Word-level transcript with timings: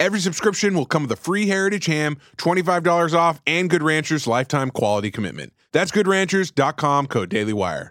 Every 0.00 0.20
subscription 0.20 0.74
will 0.74 0.86
come 0.86 1.02
with 1.02 1.12
a 1.12 1.16
free 1.16 1.48
Heritage 1.48 1.86
ham, 1.86 2.18
$25 2.36 3.14
off, 3.14 3.40
and 3.46 3.68
Good 3.68 3.82
Ranchers 3.82 4.28
lifetime 4.28 4.70
quality 4.70 5.10
commitment. 5.10 5.52
That's 5.72 5.90
goodranchers.com, 5.90 7.08
code 7.08 7.30
DailyWire. 7.30 7.90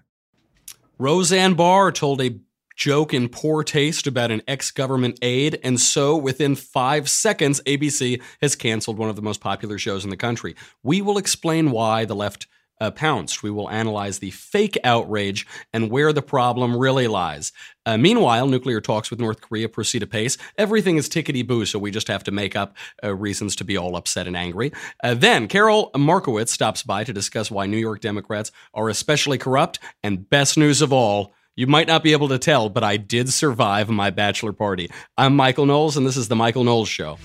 Roseanne 0.97 1.53
Barr 1.53 1.91
told 1.91 2.21
a 2.21 2.39
joke 2.77 3.13
in 3.13 3.27
poor 3.27 3.63
taste 3.63 4.07
about 4.07 4.31
an 4.31 4.41
ex 4.47 4.71
government 4.71 5.19
aide, 5.21 5.59
and 5.63 5.81
so 5.81 6.15
within 6.15 6.55
five 6.55 7.09
seconds, 7.09 7.59
ABC 7.65 8.21
has 8.41 8.55
canceled 8.55 8.97
one 8.97 9.09
of 9.09 9.17
the 9.17 9.21
most 9.21 9.41
popular 9.41 9.77
shows 9.77 10.05
in 10.05 10.09
the 10.09 10.17
country. 10.17 10.55
We 10.83 11.01
will 11.01 11.17
explain 11.17 11.71
why 11.71 12.05
the 12.05 12.15
left 12.15 12.47
uh, 12.79 12.91
pounced. 12.91 13.43
We 13.43 13.51
will 13.51 13.69
analyze 13.69 14.19
the 14.19 14.31
fake 14.31 14.77
outrage 14.83 15.45
and 15.73 15.89
where 15.89 16.13
the 16.13 16.21
problem 16.21 16.75
really 16.75 17.07
lies. 17.07 17.51
Uh, 17.85 17.97
meanwhile, 17.97 18.47
nuclear 18.47 18.81
talks 18.81 19.09
with 19.09 19.19
North 19.19 19.41
Korea 19.41 19.69
proceed 19.69 20.03
apace. 20.03 20.37
Everything 20.57 20.97
is 20.97 21.09
tickety 21.09 21.45
boo, 21.45 21.65
so 21.65 21.79
we 21.79 21.91
just 21.91 22.07
have 22.07 22.23
to 22.25 22.31
make 22.31 22.55
up 22.55 22.75
uh, 23.03 23.15
reasons 23.15 23.55
to 23.57 23.63
be 23.63 23.77
all 23.77 23.95
upset 23.95 24.27
and 24.27 24.35
angry. 24.35 24.71
Uh, 25.03 25.13
then, 25.13 25.47
Karol 25.47 25.91
Markowicz 25.95 26.49
stops 26.49 26.83
by 26.83 27.03
to 27.03 27.13
discuss 27.13 27.49
why 27.49 27.65
New 27.65 27.77
York 27.77 28.01
Democrats 28.01 28.51
are 28.73 28.89
especially 28.89 29.37
corrupt. 29.37 29.79
And 30.03 30.29
best 30.29 30.57
news 30.57 30.81
of 30.81 30.91
all, 30.91 31.33
you 31.55 31.65
might 31.65 31.87
not 31.87 32.03
be 32.03 32.11
able 32.11 32.27
to 32.27 32.37
tell, 32.37 32.69
but 32.69 32.83
I 32.83 32.97
did 32.97 33.33
survive 33.33 33.89
my 33.89 34.11
bachelor 34.11 34.53
party. 34.53 34.91
I'm 35.17 35.35
Michael 35.35 35.65
Knowles, 35.65 35.97
and 35.97 36.05
this 36.05 36.17
is 36.17 36.27
The 36.27 36.35
Michael 36.35 36.63
Knowles 36.63 36.87
Show. 36.87 37.17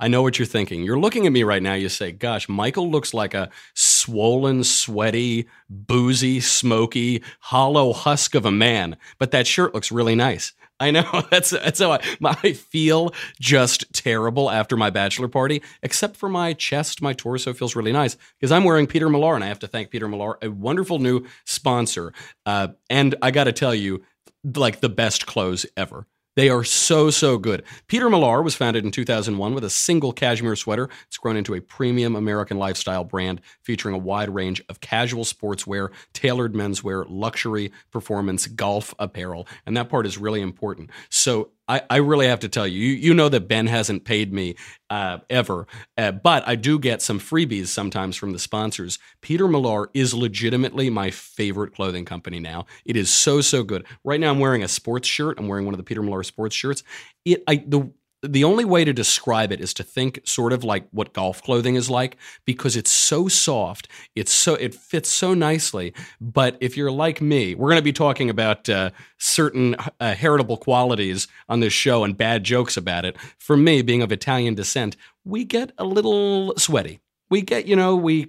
I 0.00 0.08
know 0.08 0.22
what 0.22 0.38
you're 0.38 0.46
thinking. 0.46 0.82
You're 0.82 0.98
looking 0.98 1.26
at 1.26 1.32
me 1.32 1.42
right 1.42 1.62
now. 1.62 1.74
You 1.74 1.90
say, 1.90 2.10
Gosh, 2.10 2.48
Michael 2.48 2.90
looks 2.90 3.12
like 3.12 3.34
a 3.34 3.50
swollen, 3.74 4.64
sweaty, 4.64 5.46
boozy, 5.68 6.40
smoky, 6.40 7.22
hollow 7.40 7.92
husk 7.92 8.34
of 8.34 8.46
a 8.46 8.50
man, 8.50 8.96
but 9.18 9.30
that 9.32 9.46
shirt 9.46 9.74
looks 9.74 9.92
really 9.92 10.14
nice. 10.14 10.54
I 10.80 10.90
know 10.90 11.04
that's 11.30 11.50
that's 11.50 11.80
how 11.80 11.92
I, 11.92 12.00
I 12.24 12.54
feel 12.54 13.12
just 13.38 13.92
terrible 13.92 14.50
after 14.50 14.74
my 14.76 14.88
bachelor 14.88 15.28
party, 15.28 15.62
except 15.82 16.16
for 16.16 16.30
my 16.30 16.54
chest, 16.54 17.02
my 17.02 17.12
torso 17.12 17.52
feels 17.52 17.76
really 17.76 17.92
nice 17.92 18.16
because 18.38 18.50
I'm 18.50 18.64
wearing 18.64 18.86
Peter 18.86 19.10
Millar, 19.10 19.34
and 19.34 19.44
I 19.44 19.48
have 19.48 19.58
to 19.58 19.68
thank 19.68 19.90
Peter 19.90 20.08
Millar, 20.08 20.38
a 20.40 20.50
wonderful 20.50 20.98
new 20.98 21.26
sponsor. 21.44 22.14
Uh, 22.46 22.68
and 22.88 23.14
I 23.20 23.30
got 23.30 23.44
to 23.44 23.52
tell 23.52 23.74
you, 23.74 24.02
like 24.56 24.80
the 24.80 24.88
best 24.88 25.26
clothes 25.26 25.66
ever. 25.76 26.06
They 26.36 26.48
are 26.48 26.62
so, 26.62 27.10
so 27.10 27.38
good. 27.38 27.64
Peter 27.88 28.08
Millar 28.08 28.42
was 28.42 28.54
founded 28.54 28.84
in 28.84 28.92
2001 28.92 29.52
with 29.52 29.64
a 29.64 29.70
single 29.70 30.12
cashmere 30.12 30.54
sweater. 30.54 30.88
It's 31.08 31.18
grown 31.18 31.36
into 31.36 31.54
a 31.54 31.60
premium 31.60 32.14
American 32.14 32.56
lifestyle 32.56 33.02
brand 33.02 33.40
featuring 33.62 33.96
a 33.96 33.98
wide 33.98 34.30
range 34.30 34.62
of 34.68 34.80
casual 34.80 35.24
sportswear, 35.24 35.90
tailored 36.12 36.54
menswear, 36.54 37.04
luxury, 37.08 37.72
performance, 37.90 38.46
golf 38.46 38.94
apparel. 38.98 39.48
And 39.66 39.76
that 39.76 39.88
part 39.88 40.06
is 40.06 40.18
really 40.18 40.40
important. 40.40 40.90
So 41.08 41.50
I, 41.70 41.82
I 41.88 41.96
really 41.98 42.26
have 42.26 42.40
to 42.40 42.48
tell 42.48 42.66
you, 42.66 42.80
you, 42.80 42.94
you 42.94 43.14
know 43.14 43.28
that 43.28 43.46
Ben 43.46 43.68
hasn't 43.68 44.04
paid 44.04 44.32
me 44.32 44.56
uh, 44.90 45.18
ever, 45.30 45.68
uh, 45.96 46.10
but 46.10 46.42
I 46.48 46.56
do 46.56 46.80
get 46.80 47.00
some 47.00 47.20
freebies 47.20 47.68
sometimes 47.68 48.16
from 48.16 48.32
the 48.32 48.40
sponsors. 48.40 48.98
Peter 49.20 49.46
Millar 49.46 49.88
is 49.94 50.12
legitimately 50.12 50.90
my 50.90 51.12
favorite 51.12 51.72
clothing 51.72 52.04
company 52.04 52.40
now. 52.40 52.66
It 52.84 52.96
is 52.96 53.08
so 53.08 53.40
so 53.40 53.62
good. 53.62 53.86
Right 54.02 54.18
now, 54.18 54.32
I'm 54.32 54.40
wearing 54.40 54.64
a 54.64 54.68
sports 54.68 55.06
shirt. 55.06 55.38
I'm 55.38 55.46
wearing 55.46 55.64
one 55.64 55.72
of 55.72 55.78
the 55.78 55.84
Peter 55.84 56.02
Millar 56.02 56.24
sports 56.24 56.56
shirts. 56.56 56.82
It 57.24 57.44
I 57.46 57.62
the 57.64 57.92
the 58.22 58.44
only 58.44 58.64
way 58.64 58.84
to 58.84 58.92
describe 58.92 59.50
it 59.50 59.60
is 59.60 59.72
to 59.74 59.82
think 59.82 60.20
sort 60.24 60.52
of 60.52 60.62
like 60.62 60.86
what 60.90 61.12
golf 61.12 61.42
clothing 61.42 61.74
is 61.74 61.88
like 61.88 62.18
because 62.44 62.76
it's 62.76 62.90
so 62.90 63.28
soft 63.28 63.88
it's 64.14 64.32
so 64.32 64.54
it 64.54 64.74
fits 64.74 65.08
so 65.08 65.32
nicely. 65.34 65.94
But 66.20 66.56
if 66.60 66.76
you're 66.76 66.90
like 66.90 67.20
me 67.20 67.54
we're 67.54 67.70
going 67.70 67.80
to 67.80 67.82
be 67.82 67.92
talking 67.92 68.28
about 68.28 68.68
uh, 68.68 68.90
certain 69.18 69.76
uh, 70.00 70.14
heritable 70.14 70.58
qualities 70.58 71.28
on 71.48 71.60
this 71.60 71.72
show 71.72 72.04
and 72.04 72.16
bad 72.16 72.44
jokes 72.44 72.76
about 72.76 73.04
it. 73.04 73.16
For 73.38 73.56
me 73.56 73.82
being 73.82 74.02
of 74.02 74.12
italian 74.12 74.54
descent 74.54 74.96
we 75.24 75.44
get 75.44 75.72
a 75.78 75.84
little 75.84 76.54
sweaty. 76.56 77.00
We 77.30 77.42
get 77.42 77.66
you 77.66 77.76
know 77.76 77.96
we 77.96 78.28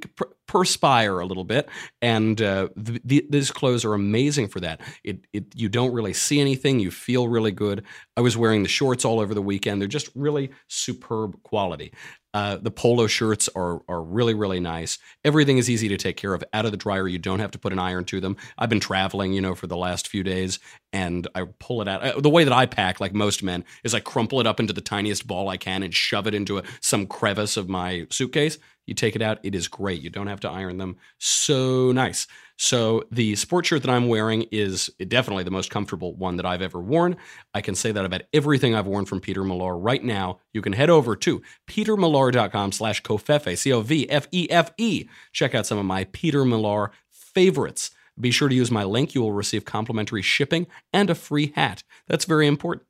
perspire 0.51 1.21
a 1.21 1.25
little 1.25 1.45
bit 1.45 1.69
and 2.01 2.41
uh, 2.41 2.67
th- 2.85 3.01
th- 3.07 3.25
these 3.29 3.51
clothes 3.51 3.85
are 3.85 3.93
amazing 3.93 4.49
for 4.49 4.59
that 4.59 4.81
it, 5.01 5.25
it 5.31 5.45
you 5.55 5.69
don't 5.69 5.93
really 5.93 6.11
see 6.11 6.41
anything 6.41 6.77
you 6.77 6.91
feel 6.91 7.29
really 7.29 7.53
good 7.53 7.85
i 8.17 8.21
was 8.21 8.35
wearing 8.35 8.61
the 8.61 8.67
shorts 8.67 9.05
all 9.05 9.21
over 9.21 9.33
the 9.33 9.41
weekend 9.41 9.79
they're 9.79 9.87
just 9.87 10.09
really 10.13 10.51
superb 10.67 11.41
quality 11.43 11.93
uh, 12.33 12.55
the 12.57 12.71
polo 12.71 13.07
shirts 13.07 13.49
are 13.55 13.81
are 13.89 14.01
really 14.01 14.33
really 14.33 14.59
nice. 14.59 14.97
Everything 15.25 15.57
is 15.57 15.69
easy 15.69 15.89
to 15.89 15.97
take 15.97 16.15
care 16.15 16.33
of 16.33 16.43
out 16.53 16.65
of 16.65 16.71
the 16.71 16.77
dryer. 16.77 17.07
You 17.07 17.17
don't 17.17 17.39
have 17.39 17.51
to 17.51 17.59
put 17.59 17.73
an 17.73 17.79
iron 17.79 18.05
to 18.05 18.21
them. 18.21 18.37
I've 18.57 18.69
been 18.69 18.79
traveling, 18.79 19.33
you 19.33 19.41
know, 19.41 19.53
for 19.53 19.67
the 19.67 19.75
last 19.75 20.07
few 20.07 20.23
days, 20.23 20.59
and 20.93 21.27
I 21.35 21.43
pull 21.59 21.81
it 21.81 21.87
out. 21.89 22.03
Uh, 22.03 22.21
the 22.21 22.29
way 22.29 22.45
that 22.45 22.53
I 22.53 22.65
pack, 22.67 23.01
like 23.01 23.13
most 23.13 23.43
men, 23.43 23.65
is 23.83 23.93
I 23.93 23.99
crumple 23.99 24.39
it 24.39 24.47
up 24.47 24.59
into 24.59 24.71
the 24.71 24.81
tiniest 24.81 25.27
ball 25.27 25.49
I 25.49 25.57
can 25.57 25.83
and 25.83 25.93
shove 25.93 26.25
it 26.25 26.33
into 26.33 26.57
a, 26.57 26.63
some 26.79 27.05
crevice 27.05 27.57
of 27.57 27.67
my 27.67 28.07
suitcase. 28.09 28.57
You 28.85 28.93
take 28.93 29.15
it 29.15 29.21
out, 29.21 29.39
it 29.43 29.55
is 29.55 29.67
great. 29.67 30.01
You 30.01 30.09
don't 30.09 30.27
have 30.27 30.39
to 30.41 30.49
iron 30.49 30.77
them. 30.77 30.97
So 31.17 31.91
nice. 31.91 32.27
So 32.57 33.03
the 33.11 33.35
sport 33.35 33.65
shirt 33.65 33.81
that 33.81 33.89
I'm 33.89 34.07
wearing 34.07 34.43
is 34.51 34.89
definitely 35.07 35.43
the 35.43 35.51
most 35.51 35.71
comfortable 35.71 36.15
one 36.15 36.37
that 36.37 36.45
I've 36.45 36.61
ever 36.61 36.79
worn. 36.79 37.17
I 37.53 37.61
can 37.61 37.73
say 37.73 37.91
that 37.91 38.05
about 38.05 38.21
everything 38.33 38.75
I've 38.75 38.85
worn 38.85 39.05
from 39.05 39.19
Peter 39.19 39.43
Millar 39.43 39.77
right 39.77 40.03
now. 40.03 40.39
You 40.53 40.61
can 40.61 40.73
head 40.73 40.89
over 40.89 41.15
to 41.15 41.41
petermillar.com 41.67 42.71
slash 42.71 43.01
covfefe, 43.01 43.57
C-O-V-F-E-F-E. 43.57 45.09
Check 45.31 45.55
out 45.55 45.65
some 45.65 45.79
of 45.79 45.85
my 45.85 46.03
Peter 46.11 46.45
Millar 46.45 46.91
favorites. 47.09 47.91
Be 48.19 48.29
sure 48.29 48.49
to 48.49 48.55
use 48.55 48.69
my 48.69 48.83
link. 48.83 49.15
You 49.15 49.21
will 49.21 49.31
receive 49.31 49.65
complimentary 49.65 50.21
shipping 50.21 50.67
and 50.93 51.09
a 51.09 51.15
free 51.15 51.53
hat. 51.55 51.83
That's 52.07 52.25
very 52.25 52.45
important. 52.45 52.85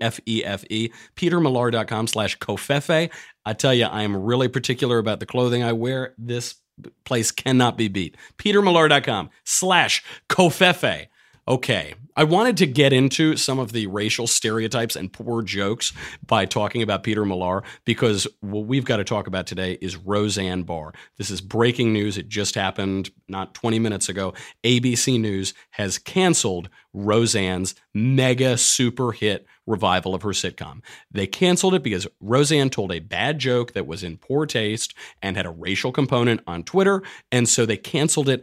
F 0.00 0.20
E, 0.26 0.92
petermillar.com 1.14 2.06
slash 2.06 2.38
covfefe. 2.38 3.10
I 3.44 3.52
tell 3.54 3.74
you, 3.74 3.86
I 3.86 4.02
am 4.02 4.16
really 4.16 4.48
particular 4.48 4.98
about 4.98 5.20
the 5.20 5.26
clothing 5.26 5.62
I 5.62 5.72
wear. 5.72 6.14
This 6.18 6.56
place 7.04 7.30
cannot 7.30 7.76
be 7.76 7.88
beat. 7.88 8.16
petermillar.com 8.38 9.30
slash 9.44 10.02
covfefe. 10.28 11.08
Okay, 11.48 11.94
I 12.14 12.22
wanted 12.22 12.56
to 12.58 12.66
get 12.66 12.92
into 12.92 13.36
some 13.36 13.58
of 13.58 13.72
the 13.72 13.88
racial 13.88 14.28
stereotypes 14.28 14.94
and 14.94 15.12
poor 15.12 15.42
jokes 15.42 15.92
by 16.24 16.44
talking 16.44 16.82
about 16.82 17.02
Peter 17.02 17.24
Millar 17.24 17.64
because 17.84 18.28
what 18.40 18.66
we've 18.66 18.84
got 18.84 18.98
to 18.98 19.04
talk 19.04 19.26
about 19.26 19.48
today 19.48 19.76
is 19.80 19.96
Roseanne 19.96 20.62
Barr. 20.62 20.92
This 21.16 21.32
is 21.32 21.40
breaking 21.40 21.92
news. 21.92 22.16
It 22.16 22.28
just 22.28 22.54
happened 22.54 23.10
not 23.26 23.54
20 23.54 23.80
minutes 23.80 24.08
ago. 24.08 24.34
ABC 24.62 25.18
News 25.18 25.52
has 25.70 25.98
canceled 25.98 26.68
Roseanne's 26.92 27.74
mega 27.94 28.56
super 28.56 29.12
hit 29.12 29.46
revival 29.66 30.14
of 30.14 30.22
her 30.22 30.30
sitcom. 30.30 30.80
They 31.10 31.26
canceled 31.26 31.74
it 31.74 31.82
because 31.82 32.06
Roseanne 32.20 32.70
told 32.70 32.92
a 32.92 32.98
bad 32.98 33.38
joke 33.38 33.72
that 33.72 33.86
was 33.86 34.02
in 34.02 34.18
poor 34.18 34.44
taste 34.44 34.94
and 35.22 35.36
had 35.36 35.46
a 35.46 35.50
racial 35.50 35.92
component 35.92 36.42
on 36.46 36.62
Twitter, 36.64 37.02
and 37.30 37.48
so 37.48 37.64
they 37.64 37.76
canceled 37.76 38.28
it 38.28 38.42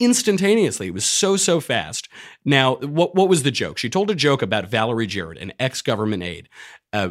instantaneously. 0.00 0.88
It 0.88 0.94
was 0.94 1.04
so 1.04 1.36
so 1.36 1.60
fast. 1.60 2.08
Now, 2.44 2.76
what 2.76 3.14
what 3.14 3.28
was 3.28 3.42
the 3.42 3.50
joke? 3.50 3.78
She 3.78 3.90
told 3.90 4.10
a 4.10 4.14
joke 4.14 4.42
about 4.42 4.68
Valerie 4.68 5.06
Jarrett, 5.06 5.38
an 5.38 5.52
ex 5.58 5.82
government 5.82 6.22
aide. 6.22 6.48
Uh, 6.92 7.10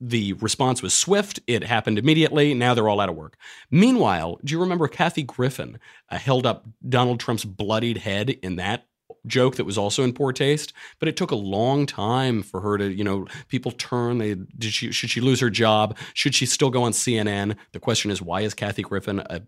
the 0.00 0.32
response 0.34 0.82
was 0.82 0.94
swift. 0.94 1.40
It 1.46 1.64
happened 1.64 1.98
immediately. 1.98 2.54
Now 2.54 2.72
they're 2.72 2.88
all 2.88 3.00
out 3.00 3.10
of 3.10 3.16
work. 3.16 3.36
Meanwhile, 3.70 4.40
do 4.42 4.52
you 4.54 4.60
remember 4.60 4.88
Kathy 4.88 5.22
Griffin 5.22 5.78
uh, 6.08 6.16
held 6.16 6.46
up 6.46 6.66
Donald 6.88 7.20
Trump's 7.20 7.44
bloodied 7.44 7.98
head 7.98 8.30
in 8.30 8.56
that 8.56 8.86
joke 9.26 9.56
that 9.56 9.66
was 9.66 9.76
also 9.76 10.02
in 10.02 10.14
poor 10.14 10.32
taste? 10.32 10.72
But 11.00 11.08
it 11.08 11.16
took 11.16 11.30
a 11.30 11.36
long 11.36 11.84
time 11.84 12.42
for 12.42 12.62
her 12.62 12.78
to, 12.78 12.90
you 12.90 13.04
know, 13.04 13.26
people 13.48 13.72
turn. 13.72 14.16
They 14.16 14.34
did 14.34 14.72
she 14.72 14.90
should 14.90 15.10
she 15.10 15.20
lose 15.20 15.40
her 15.40 15.50
job? 15.50 15.98
Should 16.14 16.34
she 16.34 16.46
still 16.46 16.70
go 16.70 16.84
on 16.84 16.92
CNN? 16.92 17.56
The 17.72 17.80
question 17.80 18.10
is, 18.10 18.22
why 18.22 18.40
is 18.40 18.54
Kathy 18.54 18.82
Griffin 18.82 19.20
a 19.20 19.42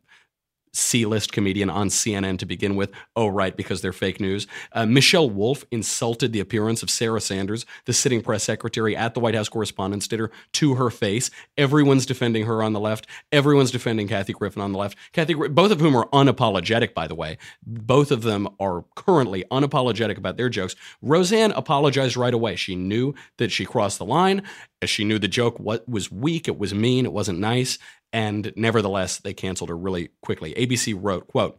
C 0.73 1.05
list 1.05 1.33
comedian 1.33 1.69
on 1.71 1.89
CNN 1.89 2.39
to 2.39 2.47
begin 2.47 2.77
with. 2.77 2.91
Oh, 3.15 3.29
right, 3.29 3.57
because 3.57 3.83
they're 3.83 3.93
fake 3.93 4.21
news. 4.21 4.47
Uh, 4.73 4.87
Michelle 4.87 5.29
Wolf 5.29 5.65
insulted 5.71 6.33
the 6.33 6.41
appearance 6.41 6.83
of 6.83 6.91
Sarah 6.91 7.21
Sanders, 7.21 7.67
the 7.85 7.93
sitting 7.93 8.23
press 8.23 8.45
secretary 8.45 8.97
at 8.97 9.15
the 9.15 9.21
White 9.21 9.35
House 9.35 9.49
Correspondents' 9.49 10.09
Dinner, 10.09 10.31
to 10.55 10.75
her 10.75 10.91
face. 10.91 11.31
Everyone's 11.59 12.07
defending 12.07 12.47
her 12.47 12.63
on 12.63 12.73
the 12.73 12.81
left. 12.81 13.07
Everyone's 13.31 13.71
defending 13.71 14.09
Kathy 14.09 14.33
Griffin 14.33 14.63
on 14.63 14.73
the 14.73 14.79
left. 14.79 14.97
Kathy, 15.13 15.35
both 15.35 15.71
of 15.71 15.81
whom 15.81 15.97
are 15.97 16.09
unapologetic, 16.09 16.95
by 16.95 17.07
the 17.07 17.15
way. 17.15 17.39
Both 17.67 18.11
of 18.11 18.23
them 18.23 18.49
are 18.59 18.85
currently 18.95 19.45
unapologetic 19.51 20.17
about 20.17 20.37
their 20.37 20.49
jokes. 20.49 20.75
Roseanne 21.03 21.53
apologized 21.53 22.17
right 22.17 22.35
away. 22.35 22.57
She 22.57 22.77
knew 22.77 23.15
that 23.39 23.53
she 23.53 23.65
crossed 23.65 23.99
the 23.99 24.05
line. 24.05 24.43
She 24.85 25.05
knew 25.05 25.19
the 25.19 25.29
joke 25.29 25.59
was 25.61 26.11
weak, 26.11 26.49
it 26.49 26.59
was 26.59 26.75
mean, 26.75 27.05
it 27.05 27.13
wasn't 27.13 27.39
nice, 27.39 27.79
and 28.13 28.53
nevertheless, 28.57 29.19
they 29.19 29.35
canceled 29.35 29.71
her 29.71 29.77
really 29.77 30.11
quickly. 30.23 30.55
ABC 30.55 30.97
wrote, 30.99 31.29
quote, 31.29 31.59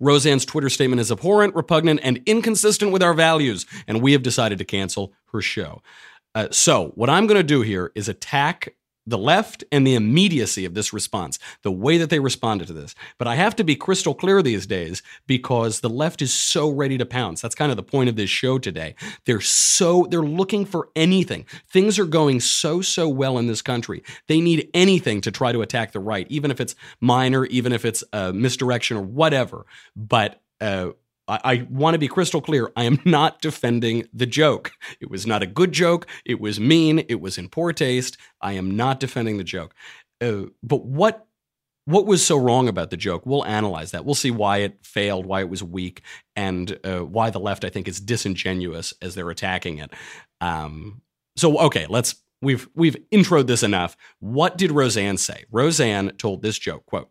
Roseanne's 0.00 0.44
Twitter 0.44 0.68
statement 0.68 1.00
is 1.00 1.10
abhorrent, 1.10 1.54
repugnant, 1.54 2.00
and 2.02 2.20
inconsistent 2.26 2.92
with 2.92 3.02
our 3.02 3.14
values, 3.14 3.66
and 3.86 4.00
we 4.00 4.12
have 4.12 4.22
decided 4.22 4.58
to 4.58 4.64
cancel 4.64 5.12
her 5.32 5.40
show. 5.40 5.82
Uh, 6.34 6.48
so, 6.50 6.88
what 6.94 7.10
I'm 7.10 7.26
going 7.26 7.38
to 7.38 7.42
do 7.42 7.62
here 7.62 7.92
is 7.94 8.08
attack 8.08 8.74
the 9.06 9.18
left 9.18 9.64
and 9.72 9.86
the 9.86 9.94
immediacy 9.94 10.64
of 10.64 10.74
this 10.74 10.92
response, 10.92 11.38
the 11.62 11.72
way 11.72 11.98
that 11.98 12.10
they 12.10 12.20
responded 12.20 12.66
to 12.68 12.72
this. 12.72 12.94
But 13.18 13.28
I 13.28 13.34
have 13.34 13.56
to 13.56 13.64
be 13.64 13.76
crystal 13.76 14.14
clear 14.14 14.42
these 14.42 14.66
days 14.66 15.02
because 15.26 15.80
the 15.80 15.90
left 15.90 16.22
is 16.22 16.32
so 16.32 16.68
ready 16.68 16.98
to 16.98 17.06
pounce. 17.06 17.40
That's 17.40 17.54
kind 17.54 17.70
of 17.70 17.76
the 17.76 17.82
point 17.82 18.08
of 18.08 18.16
this 18.16 18.30
show 18.30 18.58
today. 18.58 18.94
They're 19.24 19.40
so 19.40 20.06
they're 20.10 20.22
looking 20.22 20.64
for 20.64 20.88
anything. 20.94 21.46
Things 21.68 21.98
are 21.98 22.04
going 22.04 22.40
so 22.40 22.80
so 22.80 23.08
well 23.08 23.38
in 23.38 23.46
this 23.46 23.62
country. 23.62 24.02
They 24.28 24.40
need 24.40 24.70
anything 24.74 25.20
to 25.22 25.30
try 25.30 25.52
to 25.52 25.62
attack 25.62 25.92
the 25.92 26.00
right, 26.00 26.26
even 26.30 26.50
if 26.50 26.60
it's 26.60 26.74
minor, 27.00 27.44
even 27.46 27.72
if 27.72 27.84
it's 27.84 28.04
a 28.12 28.32
misdirection 28.32 28.96
or 28.96 29.02
whatever. 29.02 29.66
But 29.96 30.40
uh, 30.60 30.90
I, 31.32 31.40
I 31.44 31.66
want 31.70 31.94
to 31.94 31.98
be 31.98 32.08
crystal 32.08 32.40
clear. 32.40 32.70
I 32.76 32.84
am 32.84 33.00
not 33.04 33.40
defending 33.40 34.06
the 34.12 34.26
joke. 34.26 34.72
It 35.00 35.10
was 35.10 35.26
not 35.26 35.42
a 35.42 35.46
good 35.46 35.72
joke. 35.72 36.06
It 36.24 36.40
was 36.40 36.60
mean. 36.60 37.00
It 37.08 37.20
was 37.20 37.38
in 37.38 37.48
poor 37.48 37.72
taste. 37.72 38.18
I 38.40 38.52
am 38.52 38.76
not 38.76 39.00
defending 39.00 39.38
the 39.38 39.44
joke. 39.44 39.74
Uh, 40.20 40.44
but 40.62 40.84
what 40.84 41.26
what 41.84 42.06
was 42.06 42.24
so 42.24 42.36
wrong 42.36 42.68
about 42.68 42.90
the 42.90 42.96
joke? 42.96 43.26
We'll 43.26 43.44
analyze 43.44 43.90
that. 43.90 44.04
We'll 44.04 44.14
see 44.14 44.30
why 44.30 44.58
it 44.58 44.78
failed, 44.84 45.26
why 45.26 45.40
it 45.40 45.48
was 45.48 45.64
weak, 45.64 46.02
and 46.36 46.78
uh, 46.84 47.00
why 47.00 47.30
the 47.30 47.40
left, 47.40 47.64
I 47.64 47.70
think, 47.70 47.88
is 47.88 47.98
disingenuous 47.98 48.94
as 49.02 49.16
they're 49.16 49.30
attacking 49.30 49.78
it. 49.78 49.92
Um, 50.40 51.02
so, 51.34 51.58
okay, 51.58 51.86
let's 51.88 52.14
we've 52.40 52.68
we've 52.74 52.96
introed 53.10 53.46
this 53.46 53.62
enough. 53.62 53.96
What 54.20 54.58
did 54.58 54.70
Roseanne 54.70 55.16
say? 55.16 55.44
Roseanne 55.50 56.10
told 56.18 56.42
this 56.42 56.58
joke. 56.58 56.86
Quote 56.86 57.10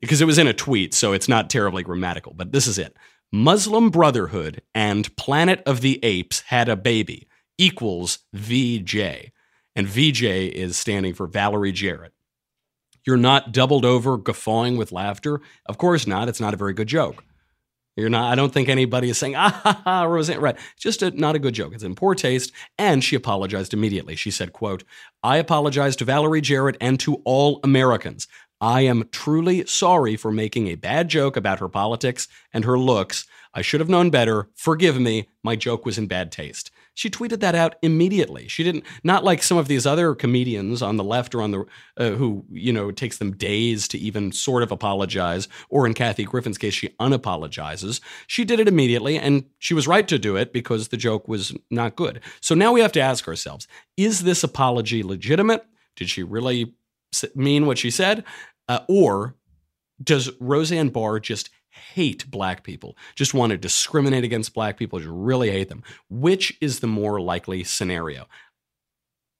because 0.00 0.20
it 0.20 0.26
was 0.26 0.38
in 0.38 0.46
a 0.46 0.52
tweet, 0.52 0.94
so 0.94 1.12
it's 1.12 1.28
not 1.28 1.50
terribly 1.50 1.82
grammatical, 1.82 2.34
but 2.34 2.52
this 2.52 2.66
is 2.66 2.78
it. 2.78 2.96
Muslim 3.32 3.90
Brotherhood 3.90 4.62
and 4.74 5.14
Planet 5.16 5.62
of 5.66 5.80
the 5.80 5.98
Apes 6.04 6.42
had 6.46 6.68
a 6.68 6.76
baby 6.76 7.28
equals 7.58 8.20
VJ. 8.32 9.32
And 9.74 9.86
VJ 9.86 10.22
is 10.22 10.76
standing 10.76 11.12
for 11.12 11.26
Valerie 11.26 11.72
Jarrett. 11.72 12.12
You're 13.06 13.16
not 13.16 13.52
doubled 13.52 13.84
over 13.84 14.16
guffawing 14.16 14.76
with 14.76 14.92
laughter? 14.92 15.40
Of 15.66 15.78
course 15.78 16.06
not. 16.06 16.28
It's 16.28 16.40
not 16.40 16.54
a 16.54 16.56
very 16.56 16.72
good 16.72 16.88
joke. 16.88 17.24
You're 17.96 18.10
not, 18.10 18.30
I 18.30 18.34
don't 18.34 18.52
think 18.52 18.68
anybody 18.68 19.08
is 19.08 19.16
saying, 19.16 19.36
ah, 19.36 19.48
ha, 19.62 19.80
ha, 19.84 20.02
Roseanne, 20.04 20.40
right. 20.40 20.56
Just 20.78 21.02
a, 21.02 21.10
not 21.12 21.34
a 21.34 21.38
good 21.38 21.54
joke. 21.54 21.72
It's 21.72 21.82
in 21.82 21.94
poor 21.94 22.14
taste. 22.14 22.52
And 22.76 23.02
she 23.02 23.16
apologized 23.16 23.72
immediately. 23.72 24.16
She 24.16 24.30
said, 24.30 24.52
quote, 24.52 24.84
I 25.22 25.38
apologize 25.38 25.96
to 25.96 26.04
Valerie 26.04 26.42
Jarrett 26.42 26.76
and 26.78 27.00
to 27.00 27.22
all 27.24 27.58
Americans. 27.64 28.28
I 28.60 28.82
am 28.82 29.08
truly 29.12 29.66
sorry 29.66 30.16
for 30.16 30.32
making 30.32 30.68
a 30.68 30.76
bad 30.76 31.08
joke 31.08 31.36
about 31.36 31.60
her 31.60 31.68
politics 31.68 32.26
and 32.52 32.64
her 32.64 32.78
looks. 32.78 33.26
I 33.52 33.62
should 33.62 33.80
have 33.80 33.88
known 33.88 34.10
better. 34.10 34.48
Forgive 34.54 34.98
me. 34.98 35.28
My 35.42 35.56
joke 35.56 35.84
was 35.84 35.98
in 35.98 36.06
bad 36.06 36.32
taste. 36.32 36.70
She 36.94 37.10
tweeted 37.10 37.40
that 37.40 37.54
out 37.54 37.76
immediately. 37.82 38.48
She 38.48 38.64
didn't, 38.64 38.84
not 39.04 39.24
like 39.24 39.42
some 39.42 39.58
of 39.58 39.68
these 39.68 39.84
other 39.84 40.14
comedians 40.14 40.80
on 40.80 40.96
the 40.96 41.04
left 41.04 41.34
or 41.34 41.42
on 41.42 41.50
the, 41.50 41.64
uh, 41.98 42.10
who, 42.12 42.46
you 42.50 42.72
know, 42.72 42.88
it 42.88 42.96
takes 42.96 43.18
them 43.18 43.36
days 43.36 43.86
to 43.88 43.98
even 43.98 44.32
sort 44.32 44.62
of 44.62 44.72
apologize, 44.72 45.46
or 45.68 45.86
in 45.86 45.92
Kathy 45.92 46.24
Griffin's 46.24 46.56
case, 46.56 46.72
she 46.72 46.88
unapologizes. 46.98 48.00
She 48.26 48.46
did 48.46 48.60
it 48.60 48.68
immediately, 48.68 49.18
and 49.18 49.44
she 49.58 49.74
was 49.74 49.86
right 49.86 50.08
to 50.08 50.18
do 50.18 50.36
it 50.36 50.54
because 50.54 50.88
the 50.88 50.96
joke 50.96 51.28
was 51.28 51.54
not 51.70 51.96
good. 51.96 52.20
So 52.40 52.54
now 52.54 52.72
we 52.72 52.80
have 52.80 52.92
to 52.92 53.00
ask 53.00 53.28
ourselves 53.28 53.68
is 53.98 54.22
this 54.24 54.42
apology 54.42 55.02
legitimate? 55.02 55.66
Did 55.96 56.08
she 56.08 56.22
really 56.22 56.74
mean 57.34 57.66
what 57.66 57.78
she 57.78 57.90
said? 57.90 58.24
Uh, 58.68 58.80
or 58.88 59.36
does 60.02 60.30
Roseanne 60.40 60.90
Barr 60.90 61.20
just 61.20 61.50
hate 61.70 62.30
black 62.30 62.62
people, 62.62 62.96
just 63.14 63.34
want 63.34 63.50
to 63.50 63.58
discriminate 63.58 64.24
against 64.24 64.54
black 64.54 64.78
people, 64.78 64.98
just 64.98 65.10
really 65.12 65.50
hate 65.50 65.68
them? 65.68 65.82
Which 66.08 66.56
is 66.60 66.80
the 66.80 66.86
more 66.86 67.20
likely 67.20 67.64
scenario? 67.64 68.26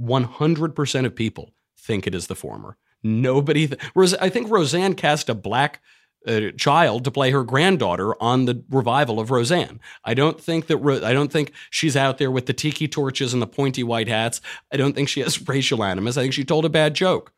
100% 0.01 1.07
of 1.07 1.15
people 1.15 1.53
think 1.79 2.07
it 2.07 2.15
is 2.15 2.27
the 2.27 2.35
former. 2.35 2.77
Nobody, 3.03 3.69
th- 3.69 4.15
I 4.21 4.29
think 4.29 4.51
Roseanne 4.51 4.95
cast 4.95 5.29
a 5.29 5.35
black 5.35 5.81
uh, 6.27 6.51
child 6.57 7.05
to 7.05 7.11
play 7.11 7.31
her 7.31 7.45
granddaughter 7.45 8.21
on 8.21 8.47
the 8.47 8.65
revival 8.69 9.21
of 9.21 9.31
Roseanne. 9.31 9.81
I 10.05 10.15
don't 10.15 10.41
think 10.41 10.67
that 10.67 10.79
Ro- 10.79 11.05
I 11.05 11.13
don't 11.13 11.31
think 11.31 11.53
she's 11.71 11.97
out 11.97 12.19
there 12.19 12.31
with 12.31 12.47
the 12.47 12.53
tiki 12.53 12.89
torches 12.89 13.33
and 13.33 13.41
the 13.41 13.47
pointy 13.47 13.85
white 13.85 14.09
hats. 14.09 14.41
I 14.73 14.77
don't 14.77 14.95
think 14.95 15.09
she 15.09 15.21
has 15.21 15.41
racial 15.49 15.85
animus. 15.85 16.17
I 16.17 16.23
think 16.23 16.35
she 16.35 16.45
told 16.45 16.65
a 16.65 16.71
bad 16.71 16.95
joke. 16.95 17.33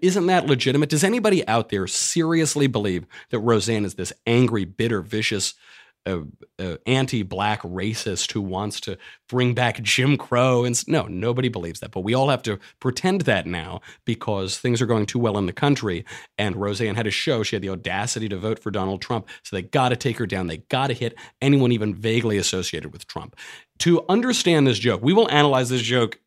Isn't 0.00 0.26
that 0.26 0.46
legitimate? 0.46 0.90
Does 0.90 1.04
anybody 1.04 1.46
out 1.48 1.70
there 1.70 1.86
seriously 1.86 2.66
believe 2.66 3.06
that 3.30 3.40
Roseanne 3.40 3.84
is 3.84 3.94
this 3.94 4.12
angry, 4.26 4.64
bitter, 4.64 5.02
vicious, 5.02 5.54
uh, 6.06 6.20
uh, 6.60 6.76
anti-black 6.86 7.62
racist 7.62 8.30
who 8.30 8.40
wants 8.40 8.80
to 8.82 8.96
bring 9.28 9.54
back 9.54 9.82
Jim 9.82 10.16
Crow? 10.16 10.64
And 10.64 10.88
no, 10.88 11.02
nobody 11.08 11.48
believes 11.48 11.80
that. 11.80 11.90
But 11.90 12.04
we 12.04 12.14
all 12.14 12.28
have 12.28 12.42
to 12.44 12.60
pretend 12.78 13.22
that 13.22 13.44
now 13.44 13.80
because 14.04 14.56
things 14.56 14.80
are 14.80 14.86
going 14.86 15.06
too 15.06 15.18
well 15.18 15.36
in 15.36 15.46
the 15.46 15.52
country. 15.52 16.04
And 16.38 16.54
Roseanne 16.54 16.94
had 16.94 17.08
a 17.08 17.10
show; 17.10 17.42
she 17.42 17.56
had 17.56 17.62
the 17.62 17.70
audacity 17.70 18.28
to 18.28 18.36
vote 18.36 18.60
for 18.60 18.70
Donald 18.70 19.02
Trump. 19.02 19.28
So 19.42 19.56
they 19.56 19.62
got 19.62 19.88
to 19.88 19.96
take 19.96 20.18
her 20.18 20.26
down. 20.26 20.46
They 20.46 20.58
got 20.58 20.88
to 20.88 20.94
hit 20.94 21.16
anyone 21.42 21.72
even 21.72 21.92
vaguely 21.92 22.38
associated 22.38 22.92
with 22.92 23.08
Trump. 23.08 23.34
To 23.78 24.04
understand 24.08 24.66
this 24.66 24.78
joke, 24.78 25.02
we 25.02 25.12
will 25.12 25.30
analyze 25.30 25.70
this 25.70 25.82
joke 25.82 26.20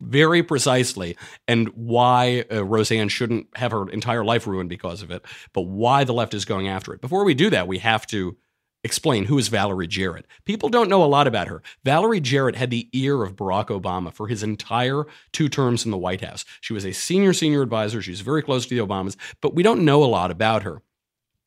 very 0.00 0.42
precisely 0.42 1.16
and 1.46 1.68
why 1.70 2.44
uh, 2.50 2.64
Roseanne 2.64 3.08
shouldn't 3.08 3.46
have 3.56 3.72
her 3.72 3.88
entire 3.90 4.24
life 4.24 4.46
ruined 4.46 4.68
because 4.68 5.02
of 5.02 5.10
it, 5.10 5.24
but 5.52 5.62
why 5.62 6.04
the 6.04 6.14
left 6.14 6.34
is 6.34 6.44
going 6.44 6.68
after 6.68 6.92
it. 6.94 7.00
Before 7.00 7.24
we 7.24 7.34
do 7.34 7.50
that, 7.50 7.68
we 7.68 7.78
have 7.78 8.06
to 8.08 8.36
explain 8.82 9.26
who 9.26 9.38
is 9.38 9.48
Valerie 9.48 9.86
Jarrett. 9.86 10.26
People 10.44 10.68
don't 10.68 10.88
know 10.88 11.04
a 11.04 11.06
lot 11.06 11.26
about 11.26 11.48
her. 11.48 11.62
Valerie 11.84 12.20
Jarrett 12.20 12.56
had 12.56 12.70
the 12.70 12.88
ear 12.92 13.22
of 13.22 13.36
Barack 13.36 13.66
Obama 13.66 14.12
for 14.12 14.28
his 14.28 14.42
entire 14.42 15.04
two 15.32 15.48
terms 15.48 15.84
in 15.84 15.90
the 15.90 15.98
White 15.98 16.22
House. 16.22 16.44
She 16.60 16.72
was 16.72 16.86
a 16.86 16.92
senior 16.92 17.32
senior 17.32 17.62
advisor. 17.62 18.00
She's 18.00 18.22
very 18.22 18.42
close 18.42 18.66
to 18.66 18.74
the 18.74 18.86
Obamas, 18.86 19.16
but 19.40 19.54
we 19.54 19.62
don't 19.62 19.84
know 19.84 20.02
a 20.02 20.06
lot 20.06 20.30
about 20.30 20.62
her. 20.62 20.82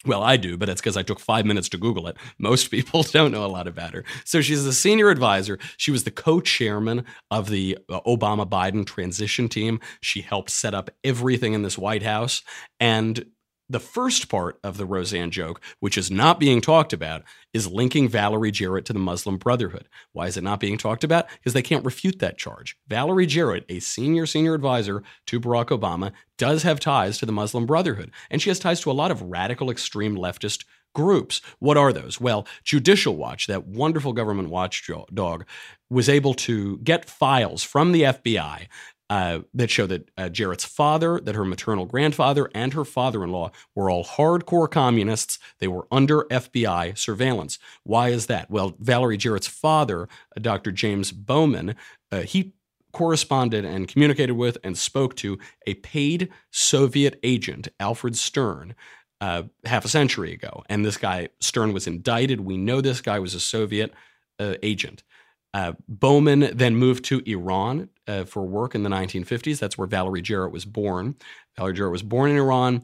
Well, 0.05 0.22
I 0.22 0.36
do, 0.36 0.57
but 0.57 0.67
it's 0.67 0.81
because 0.81 0.98
I 0.98 1.03
took 1.03 1.19
five 1.19 1.45
minutes 1.45 1.69
to 1.69 1.77
Google 1.77 2.07
it. 2.07 2.17
Most 2.38 2.67
people 2.72 3.03
don't 3.03 3.31
know 3.31 3.45
a 3.45 3.48
lot 3.48 3.67
about 3.67 3.93
her. 3.93 4.03
So 4.25 4.41
she's 4.41 4.65
a 4.65 4.74
senior 4.74 5.10
advisor. 5.10 5.60
She 5.77 5.91
was 5.91 6.03
the 6.03 6.12
co 6.12 6.41
chairman 6.41 7.05
of 7.31 7.50
the 7.50 7.77
uh, 7.89 8.01
Obama 8.01 8.48
Biden 8.48 8.86
transition 8.86 9.48
team. 9.48 9.79
She 10.01 10.22
helped 10.22 10.50
set 10.50 10.74
up 10.74 10.89
everything 11.03 11.53
in 11.53 11.62
this 11.62 11.77
White 11.77 12.03
House. 12.03 12.41
And 12.79 13.25
the 13.70 13.79
first 13.79 14.29
part 14.29 14.60
of 14.63 14.77
the 14.77 14.86
Roseanne 14.86 15.32
joke, 15.32 15.62
which 15.79 15.98
is 15.98 16.12
not 16.12 16.39
being 16.39 16.62
talked 16.62 16.93
about, 16.93 17.24
is 17.53 17.67
linking 17.67 18.10
Valerie 18.10 18.51
Jarrett 18.51 18.86
to 18.86 18.93
the 18.93 19.00
Muslim 19.00 19.38
Brotherhood. 19.38 19.88
Why 20.12 20.27
is 20.27 20.38
it 20.38 20.43
not 20.43 20.60
being 20.60 20.77
talked 20.77 21.03
about? 21.03 21.27
Because 21.29 21.53
they 21.53 21.62
can't 21.62 21.86
refute 21.86 22.20
that 22.20 22.38
charge. 22.38 22.77
Valerie 22.88 23.25
Jarrett, 23.25 23.65
a 23.70 23.79
senior, 23.79 24.25
senior 24.25 24.53
advisor 24.53 25.03
to 25.27 25.39
Barack 25.39 25.67
Obama, 25.67 26.12
does 26.38 26.63
have 26.63 26.79
ties 26.79 27.17
to 27.20 27.25
the 27.25 27.32
Muslim 27.32 27.65
Brotherhood, 27.65 28.12
and 28.29 28.41
she 28.41 28.50
has 28.50 28.60
ties 28.60 28.82
to 28.82 28.91
a 28.91 28.93
lot 28.93 29.12
of 29.12 29.22
radical 29.22 29.70
extreme 29.70 30.15
leftist 30.15 30.65
groups. 30.93 31.41
What 31.60 31.77
are 31.77 31.91
those? 31.91 32.22
Well, 32.22 32.48
Judicial 32.63 33.15
Watch, 33.15 33.48
that 33.48 33.65
wonderful 33.65 34.13
government 34.13 34.50
watchdog, 34.50 35.46
was 35.89 36.10
able 36.10 36.34
to 36.34 36.77
get 36.79 37.10
files 37.10 37.63
from 37.63 37.91
the 37.91 38.03
FBI 38.03 38.67
uh, 39.10 39.39
that 39.53 39.69
show 39.69 39.86
that 39.86 40.10
uh, 40.17 40.29
Jarrett's 40.29 40.65
father, 40.65 41.19
that 41.19 41.36
her 41.36 41.45
maternal 41.45 41.86
grandfather, 41.86 42.50
and 42.55 42.74
her 42.74 42.86
father 42.86 43.24
in 43.24 43.31
law 43.31 43.51
were 43.75 43.89
all 43.89 44.03
hardcore 44.03 44.69
communists. 44.69 45.39
They 45.60 45.67
were 45.67 45.88
under 45.91 46.24
FBI 46.25 46.98
surveillance. 46.98 47.60
Why 47.83 48.10
is 48.10 48.27
that? 48.27 48.50
Well, 48.50 48.75
Valerie 48.79 49.17
Jarrett's 49.17 49.48
father, 49.48 50.03
uh, 50.03 50.39
Dr. 50.41 50.72
James 50.72 51.12
Bowman, 51.12 51.75
uh, 52.12 52.22
he 52.22 52.53
corresponded 52.93 53.65
and 53.65 53.88
communicated 53.88 54.33
with 54.33 54.57
and 54.63 54.77
spoke 54.77 55.15
to 55.17 55.38
a 55.67 55.74
paid 55.75 56.29
Soviet 56.51 57.19
agent, 57.24 57.67
Alfred 57.79 58.15
Stern, 58.15 58.75
uh, 59.19 59.43
half 59.65 59.86
a 59.86 59.89
century 59.89 60.33
ago. 60.33 60.63
And 60.69 60.86
this 60.86 60.98
guy, 60.98 61.29
Stern, 61.39 61.74
was 61.74 61.88
indicted. 61.88 62.41
We 62.41 62.57
know 62.57 62.81
this 62.81 63.01
guy 63.01 63.19
was 63.19 63.33
a 63.33 63.39
Soviet 63.39 63.93
uh, 64.39 64.55
agent. 64.62 65.03
Uh, 65.53 65.74
Bowman 65.88 66.50
then 66.53 66.75
moved 66.75 67.05
to 67.05 67.22
Iran 67.25 67.89
uh, 68.07 68.25
for 68.25 68.43
work 68.43 68.75
in 68.75 68.83
the 68.83 68.89
1950s. 68.89 69.60
That's 69.60 69.77
where 69.77 69.88
Valerie 69.88 70.22
Jarrett 70.22 70.51
was 70.51 70.65
born. 70.65 71.15
Valerie 71.55 71.74
Jarrett 71.74 71.91
was 71.91 72.03
born 72.03 72.31
in 72.31 72.38
Iran 72.38 72.83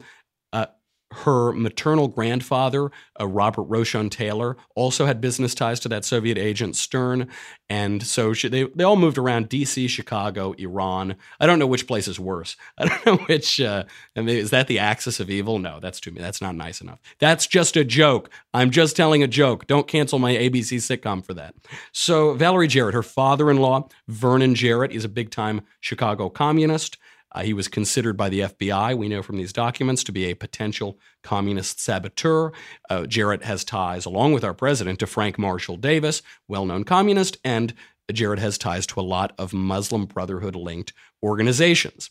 her 1.12 1.52
maternal 1.52 2.08
grandfather, 2.08 2.90
uh, 3.20 3.26
Robert 3.26 3.68
Rochon 3.68 4.10
Taylor, 4.10 4.56
also 4.76 5.06
had 5.06 5.20
business 5.20 5.54
ties 5.54 5.80
to 5.80 5.88
that 5.88 6.04
Soviet 6.04 6.38
agent 6.38 6.76
Stern. 6.76 7.28
And 7.68 8.02
so 8.02 8.32
she, 8.32 8.48
they, 8.48 8.64
they 8.64 8.84
all 8.84 8.96
moved 8.96 9.18
around 9.18 9.50
DC, 9.50 9.88
Chicago, 9.88 10.52
Iran. 10.52 11.16
I 11.40 11.46
don't 11.46 11.58
know 11.58 11.66
which 11.66 11.88
place 11.88 12.06
is 12.06 12.20
worse. 12.20 12.56
I 12.78 12.86
don't 12.86 13.06
know 13.06 13.16
which. 13.26 13.60
Uh, 13.60 13.84
I 14.16 14.20
mean, 14.20 14.36
is 14.36 14.50
that 14.50 14.68
the 14.68 14.78
axis 14.78 15.18
of 15.18 15.30
evil? 15.30 15.58
No, 15.58 15.80
that's 15.80 16.00
too. 16.00 16.12
That's 16.12 16.40
not 16.40 16.54
nice 16.54 16.80
enough. 16.80 17.00
That's 17.18 17.46
just 17.46 17.76
a 17.76 17.84
joke. 17.84 18.30
I'm 18.54 18.70
just 18.70 18.96
telling 18.96 19.22
a 19.22 19.28
joke. 19.28 19.66
Don't 19.66 19.88
cancel 19.88 20.18
my 20.18 20.34
ABC 20.34 20.78
sitcom 20.78 21.24
for 21.24 21.34
that. 21.34 21.54
So 21.92 22.34
Valerie 22.34 22.68
Jarrett, 22.68 22.94
her 22.94 23.02
father 23.02 23.50
in 23.50 23.56
law, 23.56 23.88
Vernon 24.06 24.54
Jarrett, 24.54 24.92
is 24.92 25.04
a 25.04 25.08
big 25.08 25.30
time 25.30 25.62
Chicago 25.80 26.28
communist. 26.28 26.98
Uh, 27.32 27.42
he 27.42 27.52
was 27.52 27.68
considered 27.68 28.16
by 28.16 28.28
the 28.28 28.40
FBI, 28.40 28.96
we 28.96 29.08
know 29.08 29.22
from 29.22 29.36
these 29.36 29.52
documents, 29.52 30.02
to 30.04 30.12
be 30.12 30.24
a 30.26 30.34
potential 30.34 30.98
communist 31.22 31.80
saboteur. 31.80 32.52
Uh, 32.88 33.06
Jarrett 33.06 33.44
has 33.44 33.64
ties, 33.64 34.04
along 34.04 34.32
with 34.32 34.44
our 34.44 34.54
president, 34.54 34.98
to 34.98 35.06
Frank 35.06 35.38
Marshall 35.38 35.76
Davis, 35.76 36.22
well 36.48 36.66
known 36.66 36.84
communist, 36.84 37.38
and 37.44 37.74
Jarrett 38.12 38.40
has 38.40 38.58
ties 38.58 38.86
to 38.88 39.00
a 39.00 39.02
lot 39.02 39.32
of 39.38 39.52
Muslim 39.52 40.06
Brotherhood 40.06 40.56
linked 40.56 40.92
organizations. 41.22 42.10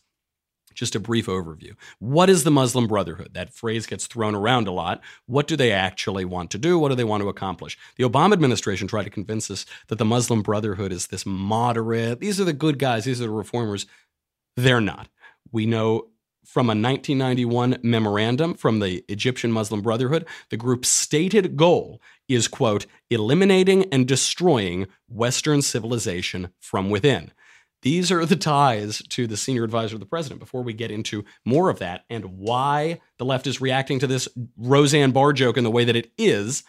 Just 0.73 0.95
a 0.95 0.99
brief 0.99 1.25
overview. 1.25 1.75
What 1.97 2.29
is 2.29 2.45
the 2.45 2.51
Muslim 2.51 2.87
Brotherhood? 2.87 3.31
That 3.33 3.53
phrase 3.53 3.85
gets 3.85 4.07
thrown 4.07 4.33
around 4.33 4.67
a 4.67 4.71
lot. 4.71 5.01
What 5.25 5.47
do 5.47 5.57
they 5.57 5.73
actually 5.73 6.23
want 6.23 6.51
to 6.51 6.57
do? 6.57 6.79
What 6.79 6.87
do 6.89 6.95
they 6.95 7.03
want 7.03 7.21
to 7.21 7.27
accomplish? 7.27 7.77
The 7.97 8.05
Obama 8.05 8.33
administration 8.33 8.87
tried 8.87 9.03
to 9.03 9.09
convince 9.09 9.51
us 9.51 9.65
that 9.87 9.97
the 9.97 10.05
Muslim 10.05 10.41
Brotherhood 10.41 10.93
is 10.93 11.07
this 11.07 11.25
moderate, 11.25 12.21
these 12.21 12.39
are 12.39 12.45
the 12.45 12.53
good 12.53 12.79
guys, 12.79 13.03
these 13.03 13.19
are 13.19 13.25
the 13.25 13.29
reformers. 13.29 13.87
They're 14.55 14.81
not. 14.81 15.09
We 15.51 15.65
know 15.65 16.09
from 16.45 16.65
a 16.65 16.73
1991 16.73 17.77
memorandum 17.83 18.55
from 18.55 18.79
the 18.79 19.05
Egyptian 19.07 19.51
Muslim 19.51 19.81
Brotherhood, 19.81 20.25
the 20.49 20.57
group's 20.57 20.89
stated 20.89 21.55
goal 21.55 22.01
is, 22.27 22.47
quote, 22.47 22.87
eliminating 23.11 23.85
and 23.91 24.07
destroying 24.07 24.87
Western 25.07 25.61
civilization 25.61 26.49
from 26.59 26.89
within. 26.89 27.31
These 27.81 28.11
are 28.11 28.25
the 28.25 28.35
ties 28.35 29.01
to 29.09 29.27
the 29.27 29.37
senior 29.37 29.63
advisor 29.63 29.95
of 29.95 29.99
the 29.99 30.05
president. 30.05 30.39
Before 30.39 30.63
we 30.63 30.73
get 30.73 30.91
into 30.91 31.23
more 31.45 31.69
of 31.69 31.79
that 31.79 32.03
and 32.09 32.25
why 32.39 32.99
the 33.17 33.25
left 33.25 33.47
is 33.47 33.61
reacting 33.61 33.99
to 33.99 34.07
this 34.07 34.27
Roseanne 34.57 35.11
Barr 35.11 35.33
joke 35.33 35.55
in 35.55 35.63
the 35.63 35.71
way 35.71 35.85
that 35.85 35.95
it 35.95 36.11
is, 36.17 36.63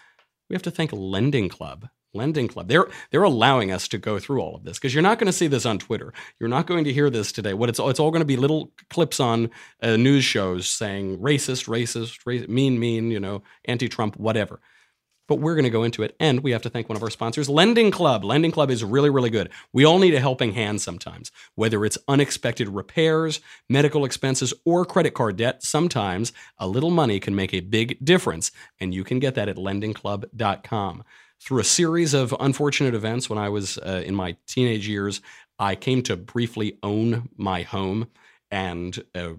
we 0.48 0.54
have 0.54 0.62
to 0.62 0.70
thank 0.70 0.92
Lending 0.92 1.48
Club. 1.48 1.88
Lending 2.12 2.48
Club. 2.48 2.68
They're 2.68 2.88
they're 3.10 3.22
allowing 3.22 3.70
us 3.70 3.88
to 3.88 3.98
go 3.98 4.18
through 4.18 4.40
all 4.40 4.56
of 4.56 4.64
this 4.64 4.78
because 4.78 4.94
you're 4.94 5.02
not 5.02 5.18
going 5.18 5.26
to 5.26 5.32
see 5.32 5.46
this 5.46 5.66
on 5.66 5.78
Twitter. 5.78 6.12
You're 6.38 6.48
not 6.48 6.66
going 6.66 6.84
to 6.84 6.92
hear 6.92 7.10
this 7.10 7.32
today. 7.32 7.54
What 7.54 7.68
it's 7.68 7.78
it's 7.78 8.00
all 8.00 8.10
going 8.10 8.20
to 8.20 8.26
be 8.26 8.36
little 8.36 8.72
clips 8.88 9.20
on 9.20 9.50
uh, 9.82 9.96
news 9.96 10.24
shows 10.24 10.68
saying 10.68 11.18
racist, 11.18 11.68
racist, 11.68 12.48
mean, 12.48 12.78
mean, 12.78 13.10
you 13.10 13.20
know, 13.20 13.42
anti-Trump, 13.64 14.16
whatever. 14.16 14.60
But 15.28 15.38
we're 15.38 15.54
going 15.54 15.62
to 15.62 15.70
go 15.70 15.84
into 15.84 16.02
it, 16.02 16.16
and 16.18 16.40
we 16.40 16.50
have 16.50 16.62
to 16.62 16.70
thank 16.70 16.88
one 16.88 16.96
of 16.96 17.04
our 17.04 17.10
sponsors, 17.10 17.48
Lending 17.48 17.92
Club. 17.92 18.24
Lending 18.24 18.50
Club 18.50 18.68
is 18.68 18.82
really, 18.82 19.10
really 19.10 19.30
good. 19.30 19.48
We 19.72 19.84
all 19.84 20.00
need 20.00 20.12
a 20.12 20.18
helping 20.18 20.54
hand 20.54 20.80
sometimes, 20.80 21.30
whether 21.54 21.84
it's 21.84 21.96
unexpected 22.08 22.68
repairs, 22.68 23.38
medical 23.68 24.04
expenses, 24.04 24.52
or 24.64 24.84
credit 24.84 25.14
card 25.14 25.36
debt. 25.36 25.62
Sometimes 25.62 26.32
a 26.58 26.66
little 26.66 26.90
money 26.90 27.20
can 27.20 27.36
make 27.36 27.54
a 27.54 27.60
big 27.60 28.04
difference, 28.04 28.50
and 28.80 28.92
you 28.92 29.04
can 29.04 29.20
get 29.20 29.36
that 29.36 29.48
at 29.48 29.54
lendingclub.com 29.54 31.04
through 31.40 31.60
a 31.60 31.64
series 31.64 32.14
of 32.14 32.34
unfortunate 32.38 32.94
events 32.94 33.30
when 33.30 33.38
I 33.38 33.48
was 33.48 33.78
uh, 33.78 34.02
in 34.04 34.14
my 34.14 34.36
teenage 34.46 34.86
years, 34.86 35.20
I 35.58 35.74
came 35.74 36.02
to 36.04 36.16
briefly 36.16 36.78
own 36.82 37.28
my 37.36 37.62
home. 37.62 38.08
And 38.50 39.02
uh, 39.14 39.34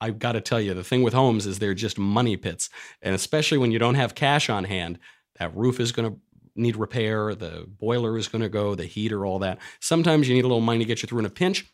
I've 0.00 0.18
got 0.18 0.32
to 0.32 0.40
tell 0.40 0.60
you, 0.60 0.74
the 0.74 0.84
thing 0.84 1.02
with 1.02 1.14
homes 1.14 1.46
is 1.46 1.58
they're 1.58 1.74
just 1.74 1.98
money 1.98 2.36
pits. 2.36 2.70
And 3.02 3.14
especially 3.14 3.58
when 3.58 3.72
you 3.72 3.78
don't 3.78 3.94
have 3.94 4.14
cash 4.14 4.48
on 4.48 4.64
hand, 4.64 4.98
that 5.38 5.56
roof 5.56 5.80
is 5.80 5.92
going 5.92 6.12
to 6.12 6.18
need 6.56 6.76
repair, 6.76 7.34
the 7.34 7.66
boiler 7.68 8.16
is 8.16 8.28
going 8.28 8.42
to 8.42 8.48
go, 8.48 8.74
the 8.74 8.84
heater, 8.84 9.26
all 9.26 9.40
that. 9.40 9.58
Sometimes 9.80 10.28
you 10.28 10.34
need 10.34 10.44
a 10.44 10.48
little 10.48 10.60
money 10.60 10.78
to 10.80 10.84
get 10.84 11.02
you 11.02 11.08
through 11.08 11.20
in 11.20 11.26
a 11.26 11.30
pinch. 11.30 11.72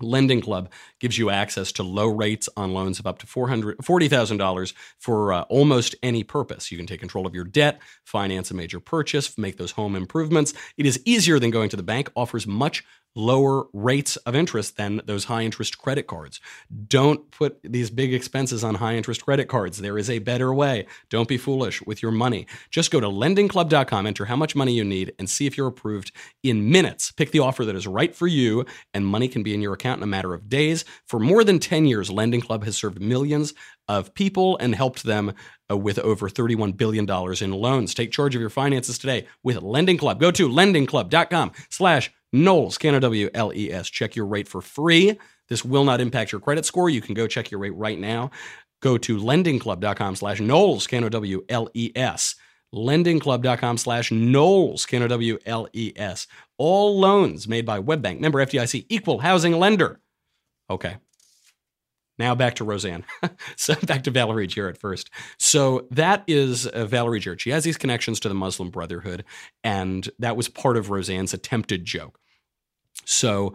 Lending 0.00 0.40
Club 0.40 0.70
gives 0.98 1.18
you 1.18 1.30
access 1.30 1.72
to 1.72 1.82
low 1.82 2.06
rates 2.06 2.48
on 2.56 2.72
loans 2.72 2.98
of 2.98 3.06
up 3.06 3.18
to 3.18 3.26
$40,000 3.26 4.72
for 4.98 5.32
uh, 5.32 5.42
almost 5.42 5.94
any 6.02 6.24
purpose. 6.24 6.70
You 6.70 6.78
can 6.78 6.86
take 6.86 7.00
control 7.00 7.26
of 7.26 7.34
your 7.34 7.44
debt, 7.44 7.80
finance 8.04 8.50
a 8.50 8.54
major 8.54 8.80
purchase, 8.80 9.36
make 9.38 9.56
those 9.56 9.72
home 9.72 9.96
improvements. 9.96 10.54
It 10.76 10.86
is 10.86 11.00
easier 11.04 11.38
than 11.38 11.50
going 11.50 11.68
to 11.70 11.76
the 11.76 11.82
bank, 11.82 12.10
offers 12.16 12.46
much 12.46 12.84
lower 13.14 13.66
rates 13.72 14.16
of 14.18 14.34
interest 14.34 14.76
than 14.76 15.00
those 15.04 15.24
high 15.24 15.42
interest 15.42 15.78
credit 15.78 16.06
cards. 16.06 16.40
Don't 16.88 17.30
put 17.30 17.60
these 17.62 17.90
big 17.90 18.14
expenses 18.14 18.62
on 18.62 18.76
high 18.76 18.94
interest 18.94 19.24
credit 19.24 19.48
cards. 19.48 19.78
There 19.78 19.98
is 19.98 20.08
a 20.08 20.20
better 20.20 20.54
way. 20.54 20.86
Don't 21.08 21.28
be 21.28 21.36
foolish 21.36 21.82
with 21.82 22.02
your 22.02 22.12
money. 22.12 22.46
Just 22.70 22.90
go 22.90 23.00
to 23.00 23.08
lendingclub.com, 23.08 24.06
enter 24.06 24.26
how 24.26 24.36
much 24.36 24.54
money 24.54 24.72
you 24.72 24.84
need, 24.84 25.12
and 25.18 25.28
see 25.28 25.46
if 25.46 25.56
you're 25.56 25.66
approved 25.66 26.12
in 26.42 26.70
minutes. 26.70 27.10
Pick 27.12 27.32
the 27.32 27.40
offer 27.40 27.64
that 27.64 27.76
is 27.76 27.86
right 27.86 28.14
for 28.14 28.26
you, 28.26 28.64
and 28.94 29.06
money 29.06 29.28
can 29.28 29.42
be 29.42 29.54
in 29.54 29.60
your 29.60 29.74
account 29.74 29.98
in 29.98 30.04
a 30.04 30.06
matter 30.06 30.34
of 30.34 30.48
days. 30.48 30.84
For 31.06 31.18
more 31.18 31.44
than 31.44 31.58
10 31.58 31.86
years, 31.86 32.10
Lending 32.10 32.40
Club 32.40 32.64
has 32.64 32.76
served 32.76 33.00
millions 33.00 33.54
of 33.88 34.14
people 34.14 34.56
and 34.58 34.74
helped 34.74 35.02
them 35.02 35.34
uh, 35.68 35.76
with 35.76 35.98
over 35.98 36.28
$31 36.28 36.76
billion 36.76 37.08
in 37.40 37.50
loans. 37.50 37.92
Take 37.92 38.12
charge 38.12 38.36
of 38.36 38.40
your 38.40 38.50
finances 38.50 38.98
today 38.98 39.26
with 39.42 39.60
Lending 39.62 39.98
Club. 39.98 40.20
Go 40.20 40.30
to 40.30 40.48
lendingclub.com 40.48 41.52
slash 41.70 42.12
Knowles, 42.32 42.78
K-N-O-W-L-E-S. 42.78 43.88
Check 43.88 44.16
your 44.16 44.26
rate 44.26 44.48
for 44.48 44.60
free. 44.60 45.18
This 45.48 45.64
will 45.64 45.84
not 45.84 46.00
impact 46.00 46.32
your 46.32 46.40
credit 46.40 46.64
score. 46.64 46.88
You 46.88 47.00
can 47.00 47.14
go 47.14 47.26
check 47.26 47.50
your 47.50 47.60
rate 47.60 47.74
right 47.74 47.98
now. 47.98 48.30
Go 48.80 48.96
to 48.98 49.18
lendingclub.com 49.18 50.16
slash 50.16 50.40
Knowles, 50.40 50.86
K-N-O-W-L-E-S. 50.86 52.34
Lendingclub.com 52.74 53.78
slash 53.78 54.12
Knowles, 54.12 54.86
K-N-O-W-L-E-S. 54.86 56.26
All 56.56 57.00
loans 57.00 57.48
made 57.48 57.66
by 57.66 57.80
WebBank, 57.80 58.20
member 58.20 58.44
FDIC, 58.44 58.86
equal 58.88 59.18
housing 59.18 59.58
lender. 59.58 60.00
Okay, 60.70 60.98
now 62.20 62.36
back 62.36 62.54
to 62.56 62.64
Roseanne. 62.64 63.04
so 63.56 63.74
back 63.86 64.04
to 64.04 64.12
Valerie 64.12 64.46
Jarrett 64.46 64.78
first. 64.78 65.10
So 65.38 65.88
that 65.90 66.22
is 66.28 66.66
uh, 66.68 66.86
Valerie 66.86 67.18
Jarrett. 67.18 67.40
She 67.40 67.50
has 67.50 67.64
these 67.64 67.76
connections 67.76 68.20
to 68.20 68.28
the 68.28 68.34
Muslim 68.34 68.70
Brotherhood, 68.70 69.24
and 69.64 70.08
that 70.20 70.36
was 70.36 70.48
part 70.48 70.76
of 70.76 70.90
Roseanne's 70.90 71.34
attempted 71.34 71.84
joke. 71.84 72.20
So 73.04 73.54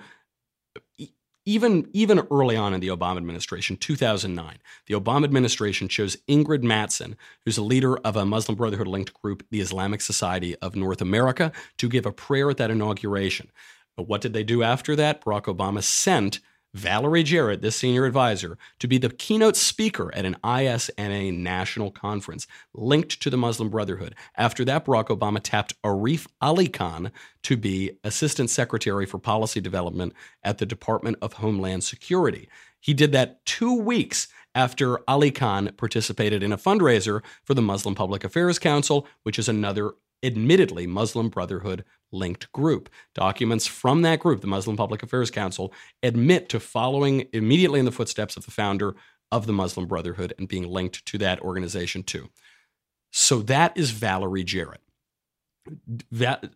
even 1.45 1.87
even 1.93 2.27
early 2.31 2.55
on 2.55 2.73
in 2.73 2.79
the 2.79 2.87
Obama 2.87 3.17
administration, 3.17 3.77
2009, 3.77 4.57
the 4.87 4.95
Obama 4.95 5.23
administration 5.23 5.87
chose 5.87 6.17
Ingrid 6.27 6.63
Mattson, 6.63 7.15
who's 7.45 7.57
a 7.57 7.63
leader 7.63 7.97
of 7.97 8.15
a 8.15 8.25
Muslim 8.25 8.57
Brotherhood 8.57 8.87
linked 8.87 9.13
group, 9.21 9.45
the 9.51 9.61
Islamic 9.61 10.01
Society 10.01 10.55
of 10.57 10.75
North 10.75 11.01
America, 11.01 11.51
to 11.77 11.87
give 11.87 12.05
a 12.05 12.11
prayer 12.11 12.49
at 12.49 12.57
that 12.57 12.71
inauguration. 12.71 13.51
But 13.95 14.07
what 14.07 14.21
did 14.21 14.33
they 14.33 14.43
do 14.43 14.63
after 14.63 14.95
that? 14.95 15.23
Barack 15.23 15.43
Obama 15.43 15.83
sent 15.83 16.39
Valerie 16.75 17.23
Jarrett, 17.23 17.61
this 17.61 17.77
senior 17.77 18.03
advisor, 18.03 18.57
to 18.79 18.87
be 18.89 18.97
the 18.97 19.09
keynote 19.09 19.55
speaker 19.55 20.13
at 20.13 20.25
an 20.25 20.35
ISNA 20.43 21.31
national 21.31 21.89
conference 21.89 22.47
linked 22.73 23.21
to 23.21 23.29
the 23.29 23.37
Muslim 23.37 23.69
Brotherhood. 23.69 24.13
After 24.35 24.65
that, 24.65 24.83
Barack 24.83 25.07
Obama 25.07 25.39
tapped 25.41 25.81
Arif 25.83 26.27
Ali 26.41 26.67
Khan 26.67 27.13
to 27.43 27.55
be 27.55 27.91
Assistant 28.03 28.49
Secretary 28.49 29.05
for 29.05 29.17
Policy 29.19 29.61
Development 29.61 30.11
at 30.43 30.57
the 30.57 30.65
Department 30.65 31.17
of 31.21 31.33
Homeland 31.33 31.85
Security. 31.85 32.49
He 32.81 32.93
did 32.93 33.13
that 33.13 33.45
two 33.45 33.73
weeks 33.73 34.27
after 34.53 34.99
Ali 35.09 35.31
Khan 35.31 35.71
participated 35.77 36.43
in 36.43 36.51
a 36.51 36.57
fundraiser 36.57 37.21
for 37.45 37.53
the 37.53 37.61
Muslim 37.61 37.95
Public 37.95 38.25
Affairs 38.25 38.59
Council, 38.59 39.07
which 39.23 39.39
is 39.39 39.47
another 39.47 39.93
admittedly 40.25 40.87
Muslim 40.87 41.29
Brotherhood 41.29 41.85
linked 42.11 42.51
group. 42.51 42.89
Documents 43.13 43.67
from 43.67 44.01
that 44.01 44.19
group, 44.19 44.41
the 44.41 44.47
Muslim 44.47 44.75
Public 44.77 45.03
Affairs 45.03 45.31
Council, 45.31 45.73
admit 46.01 46.49
to 46.49 46.59
following 46.59 47.27
immediately 47.33 47.79
in 47.79 47.85
the 47.85 47.91
footsteps 47.91 48.35
of 48.37 48.45
the 48.45 48.51
founder 48.51 48.95
of 49.31 49.47
the 49.47 49.53
Muslim 49.53 49.85
Brotherhood 49.85 50.33
and 50.37 50.47
being 50.47 50.67
linked 50.67 51.05
to 51.05 51.17
that 51.19 51.39
organization 51.41 52.03
too. 52.03 52.29
So 53.11 53.39
that 53.43 53.77
is 53.77 53.91
Valerie 53.91 54.43
Jarrett. 54.43 54.81
That 56.11 56.53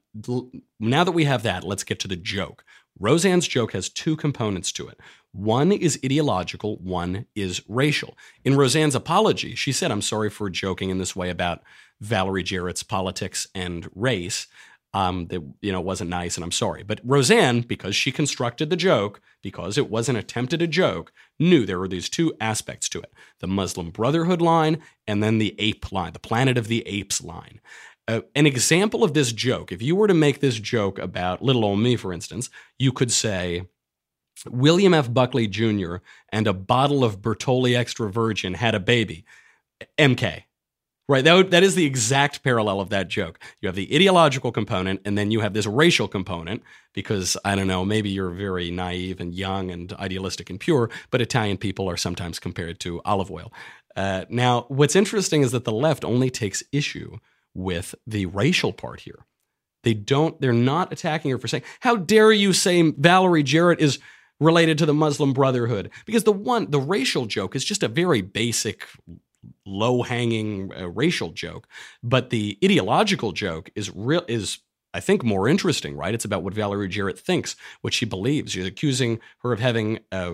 now 0.80 1.04
that 1.04 1.12
we 1.14 1.26
have 1.26 1.44
that, 1.44 1.64
let's 1.64 1.84
get 1.84 2.00
to 2.02 2.08
the 2.08 2.16
joke. 2.16 2.64
Roseanne's 3.00 3.48
joke 3.48 3.74
has 3.74 3.90
two 3.90 4.16
components 4.16 4.72
to 4.74 4.88
it. 4.88 5.00
One 5.32 5.72
is 5.72 6.00
ideological, 6.04 6.78
one 6.78 7.26
is 7.36 7.62
racial. 7.68 8.18
In 8.44 8.58
Roseanne's 8.58 8.96
apology, 8.96 9.56
she 9.56 9.72
said, 9.72 9.92
I'm 9.92 10.02
sorry 10.02 10.30
for 10.30 10.50
joking 10.50 10.90
in 10.90 10.98
this 10.98 11.16
way 11.16 11.30
about 11.30 11.62
Valerie 12.02 12.44
Jarrett's 12.44 12.84
politics 12.84 13.48
and 13.56 13.90
race. 13.96 14.48
um, 14.94 15.28
that 15.28 15.42
you 15.62 15.72
know 15.72 15.82
wasn't 15.82 16.10
nice, 16.10 16.36
and 16.36 16.44
I'm 16.44 16.52
sorry. 16.52 16.84
But 16.84 17.00
Roseanne, 17.04 17.62
because 17.62 17.96
she 17.96 18.12
constructed 18.12 18.70
the 18.70 18.76
joke, 18.76 19.22
because 19.44 19.78
it 19.78 19.90
was 19.90 20.10
an 20.10 20.16
attempted 20.16 20.62
a 20.62 20.68
joke, 20.68 21.12
knew 21.40 21.66
there 21.66 21.80
were 21.80 21.88
these 21.88 22.10
two 22.10 22.34
aspects 22.42 22.90
to 22.90 23.00
it: 23.02 23.14
the 23.40 23.48
Muslim 23.48 23.92
Brotherhood 23.92 24.42
line, 24.42 24.82
and 25.08 25.22
then 25.22 25.38
the 25.38 25.56
ape 25.60 25.92
line, 25.92 26.14
the 26.14 26.20
Planet 26.20 26.58
of 26.58 26.68
the 26.68 26.86
Apes 26.88 27.24
line. 27.24 27.60
An 28.10 28.48
example 28.48 29.04
of 29.04 29.14
this 29.14 29.32
joke, 29.32 29.72
if 29.72 29.82
you 29.82 29.96
were 29.96 30.08
to 30.08 30.14
make 30.14 30.40
this 30.40 30.60
joke 30.60 30.98
about 30.98 31.44
little 31.44 31.64
old 31.64 31.80
me, 31.80 31.96
for 31.96 32.12
instance, 32.12 32.50
you 32.78 32.92
could 32.92 33.12
say. 33.12 33.64
William 34.50 34.94
F. 34.94 35.14
Buckley 35.14 35.50
Jr. 35.50 35.98
and 36.30 36.48
a 36.48 36.54
bottle 36.54 37.04
of 37.04 37.22
Bertolli 37.22 37.76
Extra 37.76 38.10
Virgin 38.10 38.54
had 38.54 38.74
a 38.74 38.80
baby. 38.80 39.26
MK. 39.98 40.44
Right. 41.10 41.24
That, 41.24 41.50
that 41.50 41.64
is 41.64 41.74
the 41.74 41.88
exact 41.88 42.44
parallel 42.44 42.80
of 42.80 42.90
that 42.90 43.08
joke. 43.08 43.40
You 43.62 43.68
have 43.68 43.76
the 43.76 43.94
ideological 43.94 44.52
component, 44.52 45.02
and 45.06 45.18
then 45.18 45.32
you 45.32 45.40
have 45.40 45.54
this 45.54 45.66
racial 45.66 46.08
component, 46.08 46.62
because 46.94 47.36
I 47.44 47.56
don't 47.56 47.66
know, 47.66 47.84
maybe 47.84 48.12
you're 48.12 48.30
very 48.30 48.70
naive 48.70 49.20
and 49.20 49.34
young 49.34 49.72
and 49.72 49.92
idealistic 49.94 50.52
and 50.52 50.60
pure, 50.60 50.92
but 51.10 51.20
Italian 51.20 51.58
people 51.58 51.90
are 51.90 51.98
sometimes 51.98 52.38
compared 52.38 52.80
to 52.82 53.02
olive 53.06 53.32
oil. 53.32 53.52
Uh, 53.96 54.26
now, 54.30 54.66
what's 54.68 54.96
interesting 54.96 55.42
is 55.42 55.52
that 55.52 55.64
the 55.64 55.72
left 55.72 56.06
only 56.06 56.30
takes 56.30 56.62
issue 56.72 57.18
with 57.60 57.96
the 58.08 58.26
racial 58.28 58.74
part 58.74 59.02
here. 59.02 59.26
They 59.84 59.94
don't, 59.94 60.40
they're 60.42 60.54
not 60.54 60.92
attacking 60.92 61.32
her 61.32 61.38
for 61.38 61.48
saying, 61.48 61.64
how 61.80 61.96
dare 61.96 62.32
you 62.32 62.54
say 62.54 62.82
Valerie 62.92 63.44
Jarrett 63.44 63.80
is 63.80 64.00
related 64.40 64.78
to 64.80 64.86
the 64.86 64.94
Muslim 64.94 65.34
Brotherhood? 65.34 65.90
Because 66.06 66.24
the 66.24 66.32
one, 66.32 66.70
the 66.72 66.80
racial 66.80 67.26
joke 67.26 67.56
is 67.56 67.64
just 67.64 67.84
a 67.84 67.88
very 67.88 68.22
basic 68.22 68.88
low 69.66 70.02
hanging 70.02 70.72
uh, 70.74 70.90
racial 70.90 71.32
joke, 71.32 71.68
but 72.04 72.30
the 72.30 72.58
ideological 72.64 73.32
joke 73.32 73.70
is 73.76 73.90
real 73.96 74.26
is 74.28 74.60
I 74.94 75.00
think 75.02 75.24
more 75.24 75.48
interesting, 75.48 75.96
right? 75.96 76.16
It's 76.16 76.26
about 76.26 76.42
what 76.42 76.56
Valerie 76.56 76.88
Jarrett 76.88 77.20
thinks, 77.20 77.56
what 77.82 77.94
she 77.94 78.06
believes. 78.06 78.54
She's 78.54 78.66
accusing 78.66 79.20
her 79.44 79.54
of 79.54 79.60
having 79.60 80.00
uh, 80.12 80.32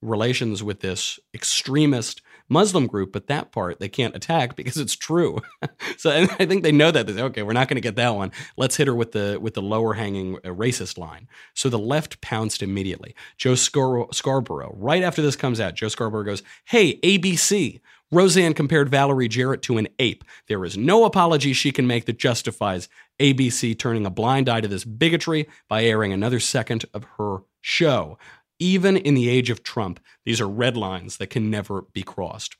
relations 0.00 0.62
with 0.62 0.80
this 0.80 1.20
extremist 1.34 2.22
Muslim 2.48 2.86
group, 2.86 3.12
but 3.12 3.26
that 3.26 3.52
part 3.52 3.80
they 3.80 3.88
can't 3.88 4.16
attack 4.16 4.56
because 4.56 4.76
it's 4.76 4.96
true. 4.96 5.40
so 5.96 6.10
I 6.10 6.46
think 6.46 6.62
they 6.62 6.72
know 6.72 6.90
that. 6.90 7.06
They 7.06 7.14
say, 7.14 7.22
okay, 7.22 7.42
we're 7.42 7.52
not 7.52 7.68
going 7.68 7.76
to 7.76 7.80
get 7.80 7.96
that 7.96 8.14
one. 8.14 8.32
Let's 8.56 8.76
hit 8.76 8.86
her 8.86 8.94
with 8.94 9.12
the 9.12 9.38
with 9.40 9.54
the 9.54 9.62
lower 9.62 9.94
hanging 9.94 10.36
uh, 10.36 10.48
racist 10.48 10.98
line. 10.98 11.28
So 11.54 11.68
the 11.68 11.78
left 11.78 12.20
pounced 12.20 12.62
immediately. 12.62 13.14
Joe 13.36 13.54
Scar- 13.54 14.08
Scarborough, 14.12 14.74
right 14.76 15.02
after 15.02 15.22
this 15.22 15.36
comes 15.36 15.60
out, 15.60 15.74
Joe 15.74 15.88
Scarborough 15.88 16.24
goes, 16.24 16.42
"Hey, 16.64 16.98
ABC, 17.00 17.80
Roseanne 18.10 18.54
compared 18.54 18.88
Valerie 18.88 19.28
Jarrett 19.28 19.62
to 19.62 19.76
an 19.76 19.88
ape. 19.98 20.24
There 20.46 20.64
is 20.64 20.76
no 20.78 21.04
apology 21.04 21.52
she 21.52 21.72
can 21.72 21.86
make 21.86 22.06
that 22.06 22.18
justifies 22.18 22.88
ABC 23.20 23.78
turning 23.78 24.06
a 24.06 24.10
blind 24.10 24.48
eye 24.48 24.60
to 24.60 24.68
this 24.68 24.84
bigotry 24.84 25.48
by 25.68 25.84
airing 25.84 26.12
another 26.12 26.40
second 26.40 26.84
of 26.94 27.04
her 27.18 27.38
show. 27.60 28.18
Even 28.58 28.96
in 28.96 29.14
the 29.14 29.28
age 29.28 29.50
of 29.50 29.62
Trump, 29.62 30.00
these 30.24 30.40
are 30.40 30.48
red 30.48 30.76
lines 30.76 31.16
that 31.18 31.28
can 31.28 31.50
never 31.50 31.82
be 31.92 32.02
crossed. 32.02 32.56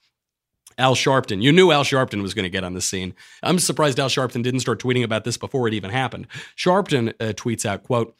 Al 0.78 0.94
Sharpton. 0.94 1.42
You 1.42 1.50
knew 1.50 1.72
Al 1.72 1.82
Sharpton 1.82 2.22
was 2.22 2.34
going 2.34 2.44
to 2.44 2.50
get 2.50 2.62
on 2.62 2.74
the 2.74 2.80
scene. 2.80 3.14
I'm 3.42 3.58
surprised 3.58 3.98
Al 3.98 4.08
Sharpton 4.08 4.44
didn't 4.44 4.60
start 4.60 4.80
tweeting 4.80 5.02
about 5.02 5.24
this 5.24 5.36
before 5.36 5.66
it 5.66 5.74
even 5.74 5.90
happened. 5.90 6.28
Sharpton 6.56 7.08
uh, 7.20 7.32
tweets 7.32 7.66
out, 7.66 7.82
quote, 7.82 8.14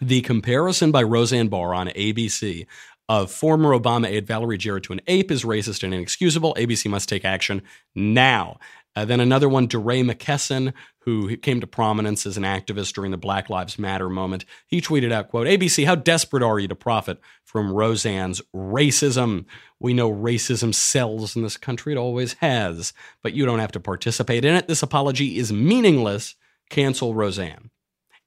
the 0.00 0.22
comparison 0.22 0.90
by 0.90 1.02
Roseanne 1.02 1.48
Barr 1.48 1.74
on 1.74 1.88
ABC 1.88 2.66
of 3.08 3.30
former 3.30 3.78
Obama 3.78 4.06
aide 4.06 4.26
Valerie 4.26 4.58
Jarrett 4.58 4.84
to 4.84 4.92
an 4.92 5.00
ape 5.06 5.30
is 5.30 5.44
racist 5.44 5.82
and 5.82 5.92
inexcusable. 5.92 6.54
ABC 6.54 6.90
must 6.90 7.08
take 7.08 7.24
action 7.24 7.62
now. 7.94 8.58
Uh, 8.96 9.04
then 9.04 9.20
another 9.20 9.48
one, 9.48 9.66
DeRay 9.66 10.02
McKesson, 10.02 10.72
who 11.00 11.36
came 11.36 11.60
to 11.60 11.66
prominence 11.66 12.26
as 12.26 12.36
an 12.36 12.44
activist 12.44 12.92
during 12.92 13.10
the 13.10 13.16
Black 13.16 13.50
Lives 13.50 13.78
Matter 13.78 14.08
moment. 14.08 14.44
He 14.66 14.80
tweeted 14.80 15.12
out, 15.12 15.28
quote, 15.28 15.46
ABC, 15.46 15.84
how 15.84 15.96
desperate 15.96 16.42
are 16.42 16.58
you 16.58 16.68
to 16.68 16.76
profit 16.76 17.20
from 17.44 17.72
Roseanne's 17.72 18.40
racism? 18.54 19.46
We 19.80 19.94
know 19.94 20.10
racism 20.10 20.74
sells 20.74 21.34
in 21.34 21.42
this 21.42 21.56
country. 21.56 21.92
It 21.92 21.98
always 21.98 22.34
has. 22.34 22.92
But 23.22 23.34
you 23.34 23.44
don't 23.44 23.58
have 23.58 23.72
to 23.72 23.80
participate 23.80 24.44
in 24.44 24.54
it. 24.54 24.68
This 24.68 24.82
apology 24.82 25.38
is 25.38 25.52
meaningless. 25.52 26.36
Cancel 26.70 27.14
Roseanne. 27.14 27.70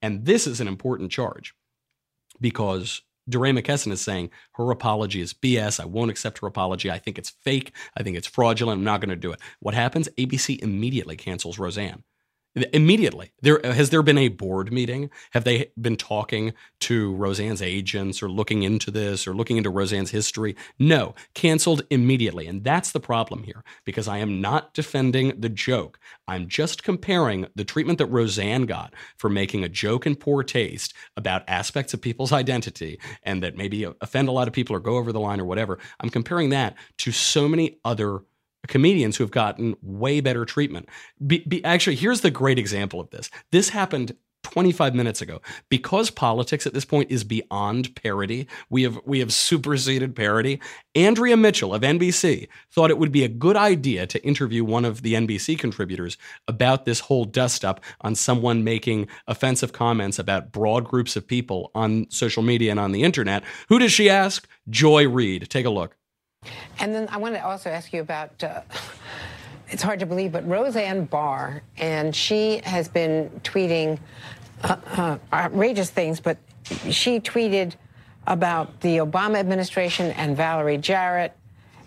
And 0.01 0.25
this 0.25 0.47
is 0.47 0.61
an 0.61 0.67
important 0.67 1.11
charge 1.11 1.53
because 2.39 3.01
DeRay 3.29 3.51
McKesson 3.51 3.91
is 3.91 4.01
saying 4.01 4.29
her 4.53 4.71
apology 4.71 5.21
is 5.21 5.33
BS. 5.33 5.79
I 5.79 5.85
won't 5.85 6.11
accept 6.11 6.39
her 6.39 6.47
apology. 6.47 6.89
I 6.89 6.99
think 6.99 7.17
it's 7.17 7.29
fake. 7.29 7.73
I 7.97 8.03
think 8.03 8.17
it's 8.17 8.27
fraudulent. 8.27 8.79
I'm 8.79 8.85
not 8.85 9.01
going 9.01 9.09
to 9.09 9.15
do 9.15 9.31
it. 9.31 9.39
What 9.59 9.73
happens? 9.73 10.09
ABC 10.17 10.59
immediately 10.59 11.15
cancels 11.17 11.59
Roseanne. 11.59 12.03
Immediately. 12.73 13.31
There 13.41 13.59
has 13.63 13.91
there 13.91 14.01
been 14.01 14.17
a 14.17 14.29
board 14.29 14.71
meeting? 14.71 15.09
Have 15.31 15.43
they 15.43 15.71
been 15.79 15.95
talking 15.95 16.53
to 16.81 17.13
Roseanne's 17.13 17.61
agents 17.61 18.23
or 18.23 18.29
looking 18.29 18.63
into 18.63 18.89
this 18.89 19.27
or 19.27 19.33
looking 19.33 19.57
into 19.57 19.69
Roseanne's 19.69 20.11
history? 20.11 20.55
No, 20.79 21.13
canceled 21.35 21.83
immediately. 21.89 22.47
And 22.47 22.63
that's 22.63 22.91
the 22.91 22.99
problem 22.99 23.43
here 23.43 23.63
because 23.85 24.07
I 24.07 24.17
am 24.17 24.41
not 24.41 24.73
defending 24.73 25.39
the 25.39 25.49
joke. 25.49 25.99
I'm 26.27 26.47
just 26.47 26.83
comparing 26.83 27.47
the 27.55 27.65
treatment 27.65 27.99
that 27.99 28.07
Roseanne 28.07 28.65
got 28.65 28.93
for 29.17 29.29
making 29.29 29.63
a 29.63 29.69
joke 29.69 30.07
in 30.07 30.15
poor 30.15 30.43
taste 30.43 30.93
about 31.15 31.47
aspects 31.47 31.93
of 31.93 32.01
people's 32.01 32.31
identity 32.31 32.99
and 33.23 33.43
that 33.43 33.55
maybe 33.55 33.85
offend 34.01 34.29
a 34.29 34.31
lot 34.33 34.47
of 34.47 34.53
people 34.53 34.75
or 34.75 34.79
go 34.79 34.97
over 34.97 35.11
the 35.11 35.19
line 35.19 35.39
or 35.39 35.45
whatever. 35.45 35.77
I'm 35.99 36.09
comparing 36.09 36.49
that 36.49 36.75
to 36.99 37.11
so 37.11 37.47
many 37.47 37.79
other 37.85 38.21
comedians 38.67 39.17
who 39.17 39.23
have 39.23 39.31
gotten 39.31 39.75
way 39.81 40.21
better 40.21 40.45
treatment. 40.45 40.89
Be, 41.25 41.39
be, 41.39 41.63
actually, 41.63 41.95
here's 41.95 42.21
the 42.21 42.31
great 42.31 42.59
example 42.59 42.99
of 42.99 43.09
this. 43.09 43.29
This 43.51 43.69
happened 43.69 44.15
25 44.51 44.95
minutes 44.95 45.21
ago. 45.21 45.41
Because 45.69 46.09
politics 46.09 46.65
at 46.65 46.73
this 46.73 46.85
point 46.85 47.11
is 47.11 47.23
beyond 47.23 47.95
parody, 47.95 48.47
we 48.69 48.83
have 48.83 48.99
we 49.05 49.19
have 49.19 49.33
superseded 49.33 50.15
parody. 50.15 50.59
Andrea 50.95 51.35
Mitchell 51.35 51.73
of 51.73 51.81
NBC 51.81 52.47
thought 52.71 52.89
it 52.89 52.97
would 52.97 53.11
be 53.11 53.23
a 53.23 53.29
good 53.29 53.57
idea 53.57 54.07
to 54.07 54.23
interview 54.23 54.63
one 54.63 54.85
of 54.85 55.01
the 55.01 55.13
NBC 55.13 55.59
contributors 55.59 56.17
about 56.47 56.85
this 56.85 57.01
whole 57.01 57.25
dust 57.25 57.65
up 57.65 57.83
on 58.01 58.15
someone 58.15 58.63
making 58.63 59.07
offensive 59.27 59.73
comments 59.73 60.17
about 60.17 60.51
broad 60.51 60.85
groups 60.85 61.15
of 61.15 61.27
people 61.27 61.71
on 61.75 62.09
social 62.09 62.43
media 62.43 62.71
and 62.71 62.79
on 62.79 62.93
the 62.93 63.03
internet. 63.03 63.43
Who 63.69 63.79
does 63.79 63.91
she 63.91 64.09
ask? 64.09 64.47
Joy 64.69 65.07
Reid. 65.07 65.49
Take 65.49 65.65
a 65.65 65.69
look. 65.69 65.97
And 66.79 66.93
then 66.93 67.07
I 67.09 67.17
want 67.17 67.35
to 67.35 67.45
also 67.45 67.69
ask 67.69 67.93
you 67.93 68.01
about. 68.01 68.43
Uh, 68.43 68.61
it's 69.69 69.83
hard 69.83 69.99
to 69.99 70.05
believe, 70.05 70.31
but 70.31 70.47
Roseanne 70.47 71.05
Barr, 71.05 71.61
and 71.77 72.15
she 72.15 72.61
has 72.63 72.87
been 72.87 73.29
tweeting 73.43 73.99
uh, 74.63 74.77
uh, 74.85 75.17
outrageous 75.33 75.89
things, 75.89 76.21
but 76.21 76.37
she 76.89 77.19
tweeted 77.19 77.73
about 78.27 78.79
the 78.79 78.97
Obama 78.97 79.35
administration 79.35 80.11
and 80.11 80.37
Valerie 80.37 80.77
Jarrett 80.77 81.35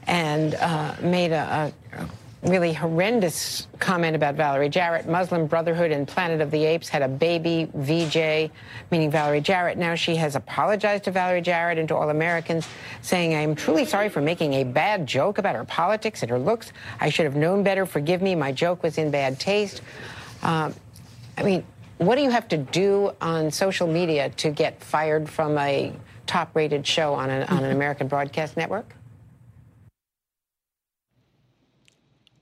and 0.06 0.54
uh, 0.56 0.94
made 1.00 1.32
a, 1.32 1.72
a, 1.94 2.06
really 2.42 2.72
horrendous 2.72 3.66
comment 3.78 4.16
about 4.16 4.34
Valerie 4.34 4.70
Jarrett. 4.70 5.06
Muslim 5.06 5.46
Brotherhood 5.46 5.90
and 5.90 6.08
Planet 6.08 6.40
of 6.40 6.50
the 6.50 6.64
Apes 6.64 6.88
had 6.88 7.02
a 7.02 7.08
baby, 7.08 7.68
VJ, 7.74 8.50
meaning 8.90 9.10
Valerie 9.10 9.42
Jarrett. 9.42 9.76
Now 9.76 9.94
she 9.94 10.16
has 10.16 10.36
apologized 10.36 11.04
to 11.04 11.10
Valerie 11.10 11.42
Jarrett 11.42 11.76
and 11.76 11.86
to 11.88 11.96
all 11.96 12.08
Americans, 12.08 12.66
saying, 13.02 13.34
I 13.34 13.40
am 13.40 13.54
truly 13.54 13.84
sorry 13.84 14.08
for 14.08 14.22
making 14.22 14.54
a 14.54 14.64
bad 14.64 15.06
joke 15.06 15.36
about 15.36 15.54
her 15.54 15.64
politics 15.64 16.22
and 16.22 16.30
her 16.30 16.38
looks. 16.38 16.72
I 16.98 17.10
should 17.10 17.24
have 17.24 17.36
known 17.36 17.62
better. 17.62 17.84
Forgive 17.84 18.22
me. 18.22 18.34
My 18.34 18.52
joke 18.52 18.82
was 18.82 18.96
in 18.96 19.10
bad 19.10 19.38
taste. 19.38 19.82
Uh, 20.42 20.72
I 21.36 21.42
mean, 21.42 21.64
what 21.98 22.16
do 22.16 22.22
you 22.22 22.30
have 22.30 22.48
to 22.48 22.56
do 22.56 23.12
on 23.20 23.50
social 23.50 23.86
media 23.86 24.30
to 24.30 24.50
get 24.50 24.82
fired 24.82 25.28
from 25.28 25.58
a 25.58 25.92
top 26.26 26.56
rated 26.56 26.86
show 26.86 27.12
on 27.12 27.28
an, 27.28 27.42
on 27.48 27.64
an 27.64 27.70
American 27.76 28.08
broadcast 28.08 28.56
network? 28.56 28.94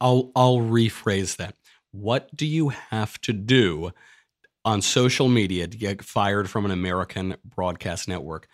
I'll 0.00 0.30
I'll 0.34 0.58
rephrase 0.58 1.37
that. 1.37 1.54
What 1.92 2.34
do 2.37 2.46
you 2.46 2.68
have 2.68 3.20
to 3.22 3.32
do 3.32 3.92
on 4.64 4.82
social 4.82 5.28
media 5.28 5.66
to 5.66 5.76
get 5.76 6.04
fired 6.04 6.50
from 6.50 6.64
an 6.64 6.70
American 6.70 7.37
broadcast 7.44 8.08
network? 8.08 8.48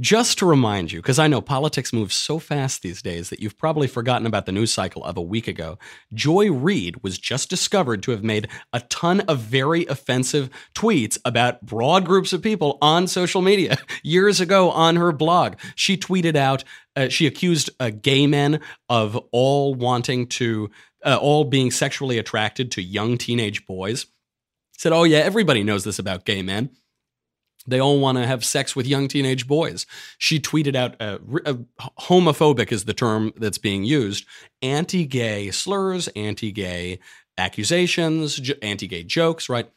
Just 0.00 0.38
to 0.38 0.46
remind 0.46 0.92
you, 0.92 1.00
because 1.00 1.18
I 1.18 1.28
know 1.28 1.42
politics 1.42 1.92
moves 1.92 2.14
so 2.14 2.38
fast 2.38 2.80
these 2.80 3.02
days 3.02 3.28
that 3.28 3.40
you've 3.40 3.58
probably 3.58 3.86
forgotten 3.86 4.26
about 4.26 4.46
the 4.46 4.52
news 4.52 4.72
cycle 4.72 5.04
of 5.04 5.18
a 5.18 5.22
week 5.22 5.46
ago. 5.46 5.78
Joy 6.14 6.50
Reid 6.50 7.02
was 7.02 7.18
just 7.18 7.50
discovered 7.50 8.02
to 8.04 8.12
have 8.12 8.24
made 8.24 8.48
a 8.72 8.80
ton 8.80 9.20
of 9.22 9.40
very 9.40 9.84
offensive 9.86 10.48
tweets 10.74 11.18
about 11.26 11.66
broad 11.66 12.06
groups 12.06 12.32
of 12.32 12.40
people 12.40 12.78
on 12.80 13.08
social 13.08 13.42
media 13.42 13.76
years 14.02 14.40
ago 14.40 14.70
on 14.70 14.96
her 14.96 15.12
blog. 15.12 15.56
She 15.74 15.98
tweeted 15.98 16.34
out, 16.34 16.64
uh, 16.96 17.08
she 17.08 17.26
accused 17.26 17.68
uh, 17.78 17.90
gay 17.90 18.26
men 18.26 18.60
of 18.88 19.18
all 19.32 19.74
wanting 19.74 20.28
to 20.28 20.70
uh, 21.04 21.18
all 21.20 21.44
being 21.44 21.70
sexually 21.70 22.18
attracted 22.18 22.70
to 22.72 22.82
young 22.82 23.18
teenage 23.18 23.66
boys. 23.66 24.06
Said, 24.76 24.92
"Oh 24.92 25.04
yeah, 25.04 25.18
everybody 25.18 25.62
knows 25.62 25.84
this 25.84 25.98
about 25.98 26.24
gay 26.24 26.42
men. 26.42 26.70
They 27.66 27.78
all 27.78 28.00
want 28.00 28.16
to 28.18 28.26
have 28.26 28.44
sex 28.44 28.74
with 28.74 28.86
young 28.86 29.08
teenage 29.08 29.46
boys." 29.46 29.86
She 30.18 30.40
tweeted 30.40 30.74
out, 30.74 30.96
uh, 31.00 31.18
uh, 31.44 31.54
"Homophobic 32.00 32.72
is 32.72 32.84
the 32.84 32.94
term 32.94 33.32
that's 33.36 33.58
being 33.58 33.84
used. 33.84 34.26
Anti-gay 34.62 35.50
slurs, 35.50 36.08
anti-gay 36.16 36.98
accusations, 37.36 38.36
j- 38.36 38.54
anti-gay 38.62 39.04
jokes, 39.04 39.48
right?" 39.48 39.70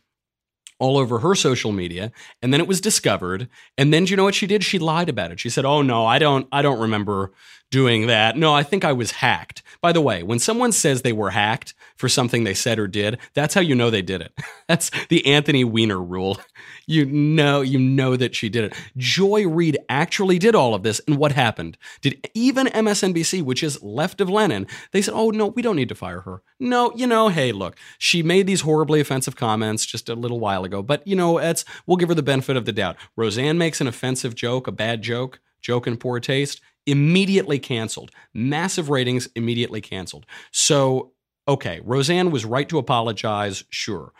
all 0.79 0.97
over 0.97 1.19
her 1.19 1.35
social 1.35 1.71
media 1.71 2.11
and 2.41 2.51
then 2.51 2.59
it 2.59 2.67
was 2.67 2.81
discovered 2.81 3.47
and 3.77 3.93
then 3.93 4.03
do 4.03 4.11
you 4.11 4.17
know 4.17 4.23
what 4.23 4.35
she 4.35 4.47
did 4.47 4.63
she 4.63 4.79
lied 4.79 5.07
about 5.07 5.31
it 5.31 5.39
she 5.39 5.49
said 5.49 5.63
oh 5.63 5.81
no 5.81 6.05
i 6.05 6.19
don't 6.19 6.47
i 6.51 6.61
don't 6.61 6.79
remember 6.79 7.31
doing 7.73 8.05
that. 8.05 8.37
No 8.37 8.53
i 8.53 8.61
think 8.61 8.85
i 8.85 8.93
was 8.93 9.09
hacked. 9.09 9.63
By 9.81 9.91
the 9.91 9.99
way 9.99 10.21
when 10.21 10.37
someone 10.37 10.71
says 10.71 11.01
they 11.01 11.11
were 11.11 11.31
hacked 11.31 11.73
for 11.95 12.07
something 12.07 12.43
they 12.43 12.53
said 12.53 12.77
or 12.77 12.87
did 12.87 13.17
that's 13.33 13.55
how 13.55 13.61
you 13.61 13.73
know 13.73 13.89
they 13.89 14.03
did 14.03 14.21
it. 14.21 14.31
That's 14.67 14.91
the 15.07 15.25
anthony 15.25 15.63
weiner 15.63 16.01
rule. 16.01 16.39
You 16.85 17.05
know 17.05 17.61
you 17.61 17.79
know 17.79 18.15
that 18.15 18.35
she 18.35 18.47
did 18.47 18.65
it. 18.65 18.73
Joy 18.95 19.47
reid 19.47 19.79
actually 19.89 20.37
did 20.37 20.53
all 20.53 20.75
of 20.75 20.83
this 20.83 21.01
and 21.07 21.17
what 21.17 21.31
happened? 21.31 21.77
Did 22.01 22.29
even 22.35 22.67
msnbc 22.67 23.41
which 23.41 23.63
is 23.63 23.81
left 23.81 24.21
of 24.21 24.29
lenin 24.29 24.67
they 24.91 25.01
said 25.01 25.15
oh 25.15 25.31
no 25.31 25.47
we 25.47 25.63
don't 25.63 25.75
need 25.75 25.89
to 25.89 25.95
fire 25.95 26.21
her. 26.21 26.43
No 26.59 26.93
you 26.95 27.07
know 27.07 27.29
hey 27.29 27.51
look 27.51 27.75
she 27.97 28.21
made 28.21 28.45
these 28.45 28.61
horribly 28.61 28.99
offensive 28.99 29.35
comments 29.35 29.83
just 29.83 30.09
a 30.09 30.15
little 30.15 30.39
while 30.39 30.63
ago 30.63 30.83
but 30.83 31.07
you 31.07 31.15
know 31.15 31.39
it's 31.39 31.65
we'll 31.87 31.97
give 31.97 32.09
her 32.09 32.15
the 32.15 32.21
benefit 32.21 32.55
of 32.55 32.65
the 32.65 32.71
doubt. 32.71 32.97
Roseanne 33.15 33.57
makes 33.57 33.81
an 33.81 33.87
offensive 33.87 34.35
joke 34.35 34.67
a 34.67 34.71
bad 34.71 35.01
joke 35.01 35.39
joke 35.59 35.87
in 35.87 35.97
poor 35.97 36.19
taste 36.19 36.61
immediately 36.85 37.59
canceled 37.59 38.11
massive 38.33 38.89
ratings 38.89 39.27
immediately 39.35 39.81
canceled 39.81 40.25
so 40.51 41.11
okay 41.47 41.79
roseanne 41.83 42.31
was 42.31 42.45
right 42.45 42.69
to 42.69 42.77
apologize 42.77 43.63
sure 43.69 44.13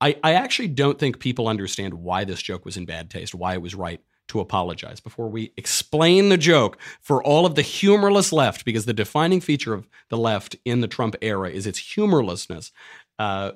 I, 0.00 0.16
I 0.24 0.32
actually 0.32 0.68
don't 0.68 0.98
think 0.98 1.20
people 1.20 1.46
understand 1.46 1.94
why 1.94 2.24
this 2.24 2.40
joke 2.40 2.64
was 2.64 2.76
in 2.76 2.86
bad 2.86 3.10
taste, 3.10 3.34
why 3.34 3.52
it 3.54 3.62
was 3.62 3.74
right 3.74 4.00
to 4.28 4.40
apologize. 4.40 5.00
Before 5.00 5.28
we 5.28 5.52
explain 5.56 6.28
the 6.28 6.38
joke 6.38 6.78
for 7.00 7.22
all 7.22 7.44
of 7.44 7.54
the 7.54 7.62
humorless 7.62 8.32
left, 8.32 8.64
because 8.64 8.86
the 8.86 8.92
defining 8.92 9.40
feature 9.40 9.74
of 9.74 9.88
the 10.08 10.16
left 10.16 10.56
in 10.64 10.80
the 10.80 10.88
Trump 10.88 11.16
era 11.20 11.50
is 11.50 11.66
its 11.66 11.78
humorlessness. 11.78 12.72
Uh, 13.18 13.52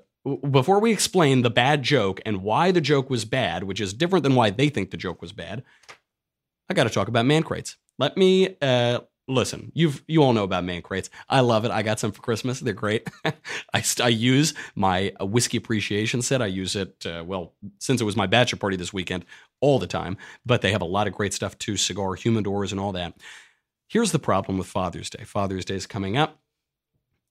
before 0.50 0.80
we 0.80 0.90
explain 0.92 1.42
the 1.42 1.50
bad 1.50 1.82
joke 1.82 2.20
and 2.26 2.42
why 2.42 2.70
the 2.70 2.80
joke 2.80 3.08
was 3.08 3.24
bad, 3.24 3.64
which 3.64 3.80
is 3.80 3.94
different 3.94 4.22
than 4.22 4.34
why 4.34 4.50
they 4.50 4.68
think 4.68 4.90
the 4.90 4.96
joke 4.96 5.22
was 5.22 5.32
bad, 5.32 5.62
I 6.68 6.74
got 6.74 6.84
to 6.84 6.90
talk 6.90 7.08
about 7.08 7.26
man 7.26 7.42
crates. 7.42 7.76
Let 7.98 8.16
me 8.16 8.56
uh, 8.60 9.00
listen, 9.28 9.72
you've 9.74 10.02
you 10.06 10.22
all 10.22 10.32
know 10.32 10.44
about 10.44 10.64
man 10.64 10.82
crates. 10.82 11.10
I 11.28 11.40
love 11.40 11.64
it. 11.64 11.70
I 11.70 11.82
got 11.82 12.00
some 12.00 12.12
for 12.12 12.20
Christmas. 12.20 12.60
They're 12.60 12.74
great. 12.74 13.08
I, 13.24 13.82
I 14.02 14.08
use 14.08 14.54
my 14.74 15.12
whiskey 15.20 15.56
appreciation 15.56 16.22
set. 16.22 16.42
I 16.42 16.46
use 16.46 16.76
it 16.76 17.06
uh, 17.06 17.24
well 17.24 17.54
since 17.78 18.00
it 18.00 18.04
was 18.04 18.16
my 18.16 18.26
bachelor 18.26 18.58
party 18.58 18.76
this 18.76 18.92
weekend 18.92 19.24
all 19.60 19.78
the 19.78 19.86
time. 19.86 20.16
But 20.44 20.60
they 20.60 20.72
have 20.72 20.82
a 20.82 20.86
lot 20.86 21.06
of 21.06 21.14
great 21.14 21.34
stuff 21.34 21.58
too, 21.58 21.76
cigar 21.76 22.16
humidors 22.16 22.70
and 22.70 22.80
all 22.80 22.92
that. 22.92 23.14
Here's 23.88 24.12
the 24.12 24.18
problem 24.18 24.58
with 24.58 24.66
Father's 24.66 25.10
Day. 25.10 25.24
Father's 25.24 25.64
Day 25.64 25.74
is 25.74 25.86
coming 25.86 26.16
up. 26.16 26.40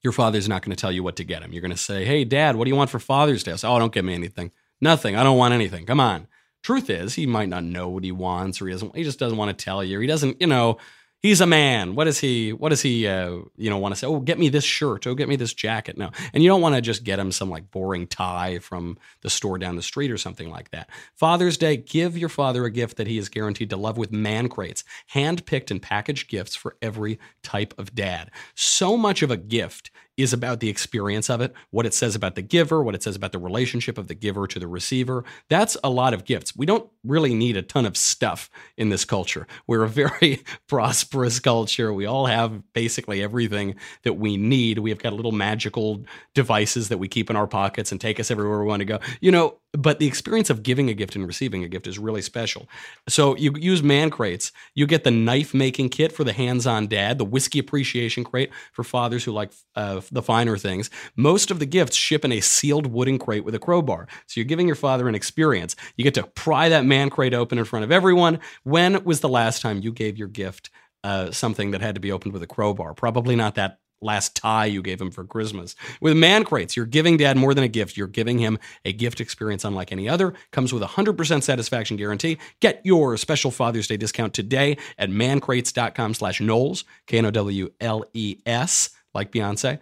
Your 0.01 0.13
father's 0.13 0.49
not 0.49 0.61
going 0.61 0.75
to 0.75 0.79
tell 0.79 0.91
you 0.91 1.03
what 1.03 1.15
to 1.17 1.23
get 1.23 1.41
him. 1.41 1.53
You're 1.53 1.61
going 1.61 1.71
to 1.71 1.77
say, 1.77 2.05
"Hey, 2.05 2.25
Dad, 2.25 2.55
what 2.55 2.65
do 2.65 2.69
you 2.69 2.75
want 2.75 2.89
for 2.89 2.99
Father's 2.99 3.43
Day?" 3.43 3.53
I 3.53 3.55
say, 3.55 3.67
"Oh, 3.67 3.79
don't 3.79 3.93
get 3.93 4.05
me 4.05 4.13
anything. 4.13 4.51
Nothing. 4.81 5.15
I 5.15 5.23
don't 5.23 5.37
want 5.37 5.53
anything. 5.53 5.85
Come 5.85 5.99
on." 5.99 6.27
Truth 6.63 6.89
is, 6.89 7.13
he 7.13 7.27
might 7.27 7.49
not 7.49 7.63
know 7.63 7.89
what 7.89 8.03
he 8.03 8.11
wants, 8.11 8.61
or 8.61 8.67
he 8.67 8.73
doesn't. 8.73 8.95
He 8.95 9.03
just 9.03 9.19
doesn't 9.19 9.37
want 9.37 9.55
to 9.57 9.63
tell 9.63 9.83
you. 9.83 9.99
He 9.99 10.07
doesn't, 10.07 10.41
you 10.41 10.47
know 10.47 10.79
he's 11.23 11.41
a 11.41 11.47
man. 11.47 11.95
What 11.95 12.03
does 12.03 12.19
he? 12.19 12.53
What 12.53 12.69
does 12.69 12.81
he? 12.81 13.07
Uh, 13.07 13.39
you 13.55 13.69
know, 13.69 13.79
want 13.79 13.95
to 13.95 13.99
say? 13.99 14.05
Oh, 14.05 14.19
get 14.19 14.37
me 14.37 14.49
this 14.49 14.65
shirt. 14.65 15.07
Oh, 15.07 15.15
get 15.15 15.29
me 15.29 15.37
this 15.37 15.53
jacket. 15.53 15.97
No, 15.97 16.11
and 16.33 16.43
you 16.43 16.49
don't 16.49 16.61
want 16.61 16.75
to 16.75 16.81
just 16.81 17.03
get 17.03 17.17
him 17.17 17.31
some 17.31 17.49
like 17.49 17.71
boring 17.71 18.05
tie 18.05 18.59
from 18.59 18.97
the 19.21 19.29
store 19.29 19.57
down 19.57 19.77
the 19.77 19.81
street 19.81 20.11
or 20.11 20.17
something 20.17 20.51
like 20.51 20.69
that. 20.71 20.89
Father's 21.15 21.57
Day, 21.57 21.77
give 21.77 22.17
your 22.17 22.29
father 22.29 22.65
a 22.65 22.71
gift 22.71 22.97
that 22.97 23.07
he 23.07 23.17
is 23.17 23.29
guaranteed 23.29 23.71
to 23.71 23.77
love 23.77 23.97
with 23.97 24.11
man 24.11 24.49
crates, 24.49 24.83
hand 25.07 25.45
picked 25.45 25.71
and 25.71 25.81
packaged 25.81 26.29
gifts 26.29 26.55
for 26.55 26.75
every 26.81 27.19
type 27.41 27.73
of 27.79 27.95
dad. 27.95 28.29
So 28.53 28.97
much 28.97 29.23
of 29.23 29.31
a 29.31 29.37
gift 29.37 29.89
is 30.17 30.33
about 30.33 30.59
the 30.59 30.69
experience 30.69 31.29
of 31.29 31.41
it, 31.41 31.53
what 31.71 31.85
it 31.85 31.93
says 31.93 32.15
about 32.15 32.35
the 32.35 32.41
giver, 32.41 32.83
what 32.83 32.95
it 32.95 33.01
says 33.03 33.15
about 33.15 33.31
the 33.31 33.39
relationship 33.39 33.97
of 33.97 34.07
the 34.07 34.13
giver 34.13 34.47
to 34.47 34.59
the 34.59 34.67
receiver. 34.67 35.23
That's 35.49 35.75
a 35.83 35.89
lot 35.89 36.13
of 36.13 36.25
gifts. 36.25 36.55
We 36.55 36.65
don't 36.65 36.89
really 37.03 37.33
need 37.33 37.57
a 37.57 37.61
ton 37.61 37.85
of 37.85 37.97
stuff 37.97 38.49
in 38.77 38.89
this 38.89 39.05
culture. 39.05 39.47
We're 39.67 39.83
a 39.83 39.89
very 39.89 40.43
prosperous 40.67 41.39
culture. 41.39 41.91
We 41.93 42.05
all 42.05 42.27
have 42.27 42.61
basically 42.73 43.23
everything 43.23 43.75
that 44.03 44.13
we 44.13 44.37
need. 44.37 44.79
We 44.79 44.91
have 44.91 44.99
got 44.99 45.13
little 45.13 45.31
magical 45.31 46.03
devices 46.33 46.89
that 46.89 46.99
we 46.99 47.07
keep 47.07 47.29
in 47.29 47.35
our 47.35 47.47
pockets 47.47 47.91
and 47.91 47.99
take 47.99 48.19
us 48.19 48.29
everywhere 48.29 48.59
we 48.59 48.65
want 48.65 48.81
to 48.81 48.85
go. 48.85 48.99
You 49.19 49.31
know, 49.31 49.57
but 49.75 49.97
the 49.97 50.05
experience 50.05 50.49
of 50.49 50.61
giving 50.61 50.89
a 50.89 50.93
gift 50.93 51.15
and 51.15 51.25
receiving 51.25 51.63
a 51.63 51.67
gift 51.67 51.87
is 51.87 51.97
really 51.97 52.21
special. 52.21 52.69
So 53.09 53.35
you 53.35 53.53
use 53.57 53.81
man 53.81 54.11
crates. 54.11 54.51
You 54.75 54.85
get 54.85 55.03
the 55.03 55.11
knife 55.11 55.53
making 55.53 55.89
kit 55.89 56.11
for 56.11 56.23
the 56.23 56.33
hands 56.33 56.67
on 56.67 56.87
dad, 56.87 57.17
the 57.17 57.25
whiskey 57.25 57.59
appreciation 57.59 58.23
crate 58.23 58.51
for 58.71 58.83
fathers 58.83 59.23
who 59.23 59.31
like 59.31 59.51
uh, 59.75 60.01
the 60.11 60.21
finer 60.21 60.57
things. 60.57 60.91
Most 61.15 61.49
of 61.49 61.57
the 61.57 61.65
gifts 61.65 61.95
ship 61.95 62.23
in 62.23 62.31
a 62.31 62.39
sealed 62.39 62.87
wooden 62.87 63.17
crate 63.17 63.43
with 63.43 63.55
a 63.55 63.59
crowbar. 63.59 64.07
So 64.27 64.39
you're 64.39 64.45
giving 64.45 64.67
your 64.67 64.75
father 64.75 65.07
an 65.07 65.15
experience. 65.15 65.75
You 65.97 66.03
get 66.03 66.13
to 66.15 66.23
pry 66.23 66.69
that 66.69 66.85
man 66.85 67.09
crate 67.09 67.33
open 67.33 67.57
in 67.57 67.65
front 67.65 67.83
of 67.83 67.91
everyone. 67.91 68.39
When 68.63 69.03
was 69.03 69.21
the 69.21 69.29
last 69.29 69.61
time 69.61 69.81
you 69.81 69.91
gave 69.91 70.17
your 70.17 70.27
gift 70.27 70.69
uh, 71.03 71.31
something 71.31 71.71
that 71.71 71.81
had 71.81 71.95
to 71.95 72.01
be 72.01 72.11
opened 72.11 72.33
with 72.33 72.43
a 72.43 72.47
crowbar? 72.47 72.93
Probably 72.93 73.35
not 73.35 73.55
that 73.55 73.79
last 74.03 74.35
tie 74.35 74.65
you 74.65 74.81
gave 74.81 75.01
him 75.01 75.11
for 75.11 75.23
Christmas. 75.23 75.75
With 76.01 76.15
man 76.15 76.43
crates, 76.43 76.75
you're 76.75 76.85
giving 76.85 77.17
dad 77.17 77.37
more 77.37 77.53
than 77.53 77.63
a 77.63 77.67
gift. 77.69 77.97
You're 77.97 78.07
giving 78.07 78.39
him 78.39 78.59
a 78.85 78.93
gift 78.93 79.21
experience 79.21 79.63
unlike 79.63 79.91
any 79.91 80.07
other. 80.09 80.33
Comes 80.51 80.73
with 80.73 80.83
a 80.83 80.87
100% 80.87 81.43
satisfaction 81.43 81.97
guarantee. 81.97 82.37
Get 82.59 82.81
your 82.83 83.17
special 83.17 83.51
Father's 83.51 83.87
Day 83.87 83.97
discount 83.97 84.33
today 84.33 84.77
at 84.97 85.09
mancrates.com 85.09 86.13
slash 86.13 86.41
Knowles, 86.41 86.83
K-N-O-W-L-E-S, 87.07 88.89
like 89.13 89.31
Beyonce. 89.31 89.79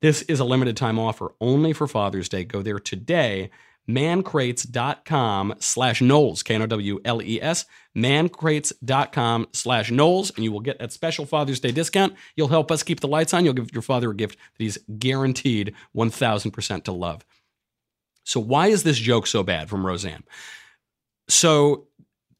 This 0.00 0.22
is 0.22 0.40
a 0.40 0.44
limited 0.44 0.76
time 0.76 0.98
offer 0.98 1.32
only 1.40 1.72
for 1.72 1.86
Father's 1.86 2.28
Day. 2.28 2.44
Go 2.44 2.62
there 2.62 2.78
today 2.78 3.50
mancrates.com 3.88 5.54
slash 5.58 6.00
Knowles, 6.00 6.42
K-N-O-W-L-E-S, 6.42 7.64
mancrates.com 7.96 9.48
slash 9.52 9.90
Knowles, 9.90 10.30
and 10.30 10.44
you 10.44 10.52
will 10.52 10.60
get 10.60 10.78
that 10.78 10.92
special 10.92 11.26
Father's 11.26 11.60
Day 11.60 11.72
discount. 11.72 12.14
You'll 12.36 12.48
help 12.48 12.70
us 12.70 12.82
keep 12.82 13.00
the 13.00 13.08
lights 13.08 13.34
on. 13.34 13.44
You'll 13.44 13.54
give 13.54 13.72
your 13.72 13.82
father 13.82 14.10
a 14.10 14.14
gift 14.14 14.36
that 14.36 14.64
he's 14.64 14.78
guaranteed 14.98 15.74
1,000% 15.96 16.84
to 16.84 16.92
love. 16.92 17.24
So 18.24 18.38
why 18.38 18.68
is 18.68 18.82
this 18.82 18.98
joke 18.98 19.26
so 19.26 19.42
bad 19.42 19.68
from 19.68 19.84
Roseanne? 19.84 20.24
So 21.28 21.88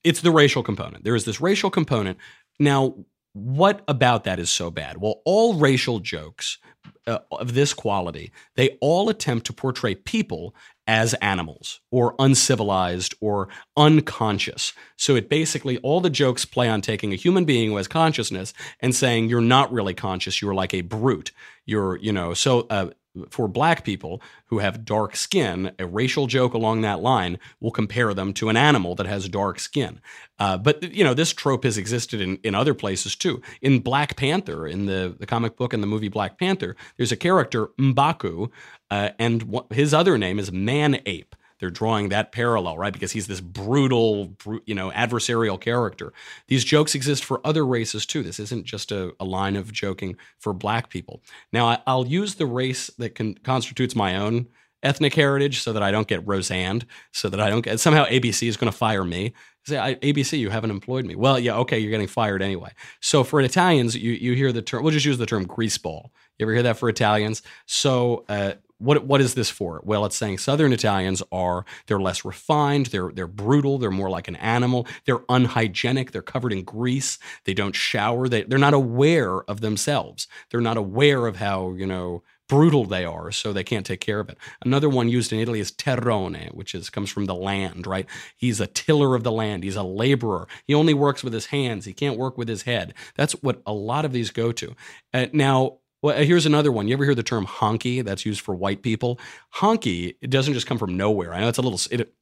it's 0.05 0.21
the 0.21 0.31
racial 0.31 0.63
component. 0.63 1.05
There 1.05 1.15
is 1.15 1.25
this 1.25 1.41
racial 1.41 1.71
component. 1.71 2.19
Now, 2.59 2.95
what 3.33 3.83
about 3.87 4.25
that 4.25 4.39
is 4.39 4.51
so 4.51 4.71
bad? 4.71 4.99
Well, 4.99 5.23
all 5.25 5.55
racial 5.55 6.01
jokes 6.01 6.59
uh, 7.07 7.19
of 7.33 7.55
this 7.55 7.73
quality, 7.73 8.33
they 8.57 8.77
all 8.81 9.09
attempt 9.09 9.47
to 9.47 9.53
portray 9.53 9.95
people 9.95 10.55
as 10.91 11.15
animals 11.15 11.79
or 11.93 12.17
uncivilized 12.19 13.15
or 13.21 13.49
unconscious. 13.77 14.73
So 14.97 15.15
it 15.15 15.29
basically, 15.29 15.79
all 15.79 16.01
the 16.01 16.11
jokes 16.11 16.45
play 16.45 16.69
on 16.69 16.81
taking 16.81 17.13
a 17.13 17.17
human 17.17 17.45
being 17.45 17.71
who 17.71 17.77
has 17.77 17.87
consciousness 17.87 18.53
and 18.81 18.93
saying, 18.93 19.29
you're 19.29 19.41
not 19.41 19.73
really 19.73 19.95
conscious, 19.95 20.43
you're 20.43 20.53
like 20.53 20.75
a 20.75 20.81
brute. 20.81 21.31
You're, 21.65 21.97
you 21.99 22.13
know, 22.13 22.35
so 22.35 22.67
uh, 22.71 22.91
for 23.31 23.49
black 23.49 23.85
people 23.85 24.23
who 24.47 24.59
have 24.59 24.85
dark 24.85 25.17
skin, 25.17 25.73
a 25.79 25.87
racial 25.87 26.27
joke 26.27 26.55
along 26.55 26.81
that 26.81 27.01
line 27.01 27.39
will 27.61 27.71
compare 27.71 28.15
them 28.15 28.33
to 28.35 28.49
an 28.49 28.57
animal 28.57 28.95
that 28.95 29.07
has 29.07 29.29
dark 29.29 29.59
skin. 29.59 30.01
Uh, 30.39 30.57
but 30.57 30.83
you 30.95 31.05
know, 31.05 31.15
this 31.15 31.33
trope 31.33 31.65
has 31.65 31.77
existed 31.77 32.21
in, 32.21 32.37
in 32.45 32.55
other 32.55 32.75
places 32.75 33.17
too. 33.17 33.43
In 33.61 33.81
Black 33.81 34.17
Panther, 34.17 34.67
in 34.67 34.87
the, 34.87 35.17
the 35.19 35.27
comic 35.27 35.57
book 35.57 35.73
and 35.73 35.83
the 35.83 35.89
movie 35.89 36.09
Black 36.09 36.39
Panther, 36.39 36.77
there's 36.97 37.13
a 37.13 37.17
character 37.17 37.69
Mbaku, 37.79 38.51
uh, 38.91 39.11
and 39.19 39.61
his 39.71 39.93
other 39.93 40.17
name 40.17 40.39
is 40.39 40.53
Man 40.53 41.01
Ape 41.07 41.35
they're 41.61 41.71
drawing 41.71 42.09
that 42.09 42.33
parallel, 42.33 42.79
right? 42.79 42.93
Because 42.93 43.13
he's 43.13 43.27
this 43.27 43.41
brutal, 43.41 44.35
you 44.67 44.75
know, 44.75 44.91
adversarial 44.91 45.61
character. 45.61 46.13
These 46.49 46.65
jokes 46.65 46.95
exist 46.95 47.25
for 47.25 47.41
other 47.47 47.65
races 47.67 48.07
too. 48.07 48.23
This 48.23 48.41
isn't 48.41 48.65
just 48.65 48.91
a, 48.91 49.15
a 49.21 49.25
line 49.25 49.57
of 49.57 49.71
joking 49.73 50.17
for 50.39 50.53
black 50.53 50.89
people. 50.89 51.23
Now, 51.53 51.79
I, 51.87 51.95
will 51.95 52.07
use 52.07 52.37
the 52.37 52.47
race 52.47 52.89
that 52.99 53.15
can, 53.15 53.35
constitutes 53.35 53.95
my 53.95 54.17
own 54.17 54.47
ethnic 54.83 55.15
heritage 55.15 55.61
so 55.61 55.73
that 55.75 55.83
I 55.83 55.91
don't 55.91 56.09
get 56.09 56.27
Roseanne, 56.27 56.83
so 57.13 57.29
that 57.29 57.41
I 57.41 57.51
don't 57.51 57.61
get 57.61 57.79
somehow 57.81 58.07
ABC 58.07 58.49
is 58.49 58.57
going 58.57 58.73
to 58.73 58.77
fire 58.77 59.05
me. 59.05 59.35
Say, 59.67 59.77
ABC, 59.77 60.39
you 60.39 60.49
haven't 60.49 60.71
employed 60.71 61.05
me. 61.05 61.15
Well, 61.15 61.39
yeah, 61.39 61.57
okay, 61.57 61.79
you're 61.79 61.91
getting 61.91 62.07
fired 62.07 62.43
anyway. 62.43 62.73
So 63.01 63.23
for 63.23 63.43
Italians, 63.43 63.95
you 63.95 64.13
you 64.13 64.35
hear 64.35 64.53
the 64.53 64.63
term. 64.63 64.83
We'll 64.83 64.93
just 64.93 65.05
use 65.05 65.19
the 65.19 65.27
term 65.27 65.45
greaseball. 65.45 66.09
You 66.39 66.47
ever 66.47 66.55
hear 66.55 66.63
that 66.63 66.79
for 66.79 66.89
Italians? 66.89 67.43
So 67.67 68.25
uh, 68.31 68.53
what 68.81 69.07
what 69.07 69.21
is 69.21 69.35
this 69.35 69.51
for? 69.51 69.81
Well, 69.85 70.05
it's 70.05 70.17
saying 70.17 70.39
Southern 70.39 70.73
Italians 70.73 71.23
are 71.31 71.65
they're 71.87 72.01
less 72.01 72.25
refined, 72.25 72.87
they're 72.87 73.13
they're 73.13 73.27
brutal, 73.27 73.79
they're 73.79 73.91
more 73.91 74.11
like 74.11 74.29
an 74.29 74.37
animal, 74.37 74.87
they're 75.05 75.21
unhygienic, 75.29 76.13
they're 76.13 76.23
covered 76.23 76.53
in 76.53 76.65
grease, 76.65 77.19
they 77.45 77.55
don't 77.55 77.75
shower, 77.75 78.29
they 78.29 78.43
they're 78.43 78.59
not 78.59 78.75
aware 78.75 79.43
of 79.43 79.61
themselves, 79.61 80.27
they're 80.51 80.61
not 80.61 80.77
aware 80.77 81.27
of 81.27 81.37
how 81.37 81.73
you 81.73 81.87
know 81.87 82.23
brutal 82.51 82.85
they 82.85 83.05
are, 83.05 83.31
so 83.31 83.53
they 83.53 83.63
can't 83.63 83.87
take 83.87 84.01
care 84.01 84.19
of 84.19 84.29
it. 84.29 84.37
Another 84.65 84.89
one 84.89 85.09
used 85.09 85.33
in 85.33 85.39
Italy 85.39 85.61
is 85.61 85.71
terrone, 85.71 86.51
which 86.53 86.75
is 86.75 86.91
comes 86.91 87.09
from 87.09 87.27
the 87.27 87.35
land, 87.35 87.87
right? 87.87 88.07
He's 88.37 88.61
a 88.61 88.67
tiller 88.67 89.15
of 89.15 89.23
the 89.23 89.31
land. 89.31 89.63
He's 89.63 89.77
a 89.77 89.85
laborer. 89.85 90.49
He 90.67 90.75
only 90.75 90.93
works 90.93 91.23
with 91.23 91.33
his 91.33 91.47
hands. 91.47 91.85
He 91.85 91.93
can't 91.93 92.19
work 92.19 92.37
with 92.37 92.49
his 92.49 92.63
head. 92.63 92.93
That's 93.15 93.35
what 93.35 93.63
a 93.67 93.73
lot 93.73 94.05
of 94.05 94.13
these 94.13 94.31
go 94.33 94.51
to. 94.51 94.75
Uh, 95.15 95.27
now, 95.33 95.79
Well, 96.03 96.19
uh, 96.19 96.25
here's 96.25 96.47
another 96.47 96.73
one. 96.73 96.89
You 96.89 96.95
ever 96.95 97.05
hear 97.05 97.15
the 97.15 97.23
term 97.23 97.47
honky? 97.47 98.03
That's 98.05 98.25
used 98.25 98.41
for 98.41 98.55
white 98.55 98.83
people. 98.83 99.19
Honky, 99.57 100.17
it 100.21 100.31
doesn't 100.31 100.55
just 100.55 100.67
come 100.67 100.79
from 100.79 100.97
nowhere. 100.97 101.35
I 101.35 101.41
know 101.41 101.49
it's 101.49 101.59
a 101.59 101.63
little, 101.63 101.81
it, 101.91 102.15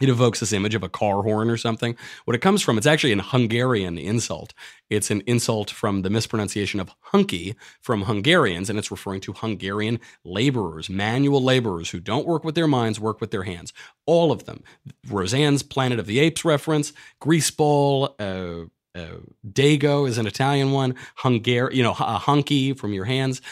it 0.00 0.08
evokes 0.08 0.40
this 0.40 0.52
image 0.52 0.74
of 0.74 0.82
a 0.82 0.88
car 0.88 1.22
horn 1.22 1.48
or 1.48 1.56
something. 1.56 1.96
What 2.26 2.34
it 2.34 2.42
comes 2.42 2.62
from, 2.62 2.76
it's 2.76 2.86
actually 2.86 3.12
an 3.12 3.20
Hungarian 3.20 3.96
insult. 3.98 4.52
It's 4.90 5.10
an 5.10 5.22
insult 5.26 5.70
from 5.70 6.02
the 6.02 6.10
mispronunciation 6.10 6.80
of 6.80 6.94
hunky 7.00 7.56
from 7.80 8.02
Hungarians, 8.02 8.68
and 8.68 8.78
it's 8.78 8.90
referring 8.90 9.22
to 9.22 9.32
Hungarian 9.32 9.98
laborers, 10.22 10.90
manual 10.90 11.42
laborers 11.42 11.90
who 11.90 11.98
don't 11.98 12.26
work 12.26 12.44
with 12.44 12.54
their 12.54 12.68
minds, 12.68 13.00
work 13.00 13.20
with 13.20 13.30
their 13.30 13.44
hands. 13.44 13.72
All 14.04 14.30
of 14.30 14.44
them. 14.44 14.62
Roseanne's 15.08 15.62
Planet 15.62 15.98
of 15.98 16.06
the 16.06 16.20
Apes 16.20 16.44
reference, 16.44 16.92
Greaseball, 17.20 18.14
uh, 18.20 18.68
uh, 18.96 19.18
Dago 19.46 20.08
is 20.08 20.18
an 20.18 20.26
Italian 20.26 20.72
one, 20.72 20.94
Hungar, 21.18 21.72
you 21.72 21.82
know, 21.82 21.92
a 21.92 22.18
hunky 22.18 22.72
from 22.72 22.92
your 22.92 23.04
hands. 23.04 23.42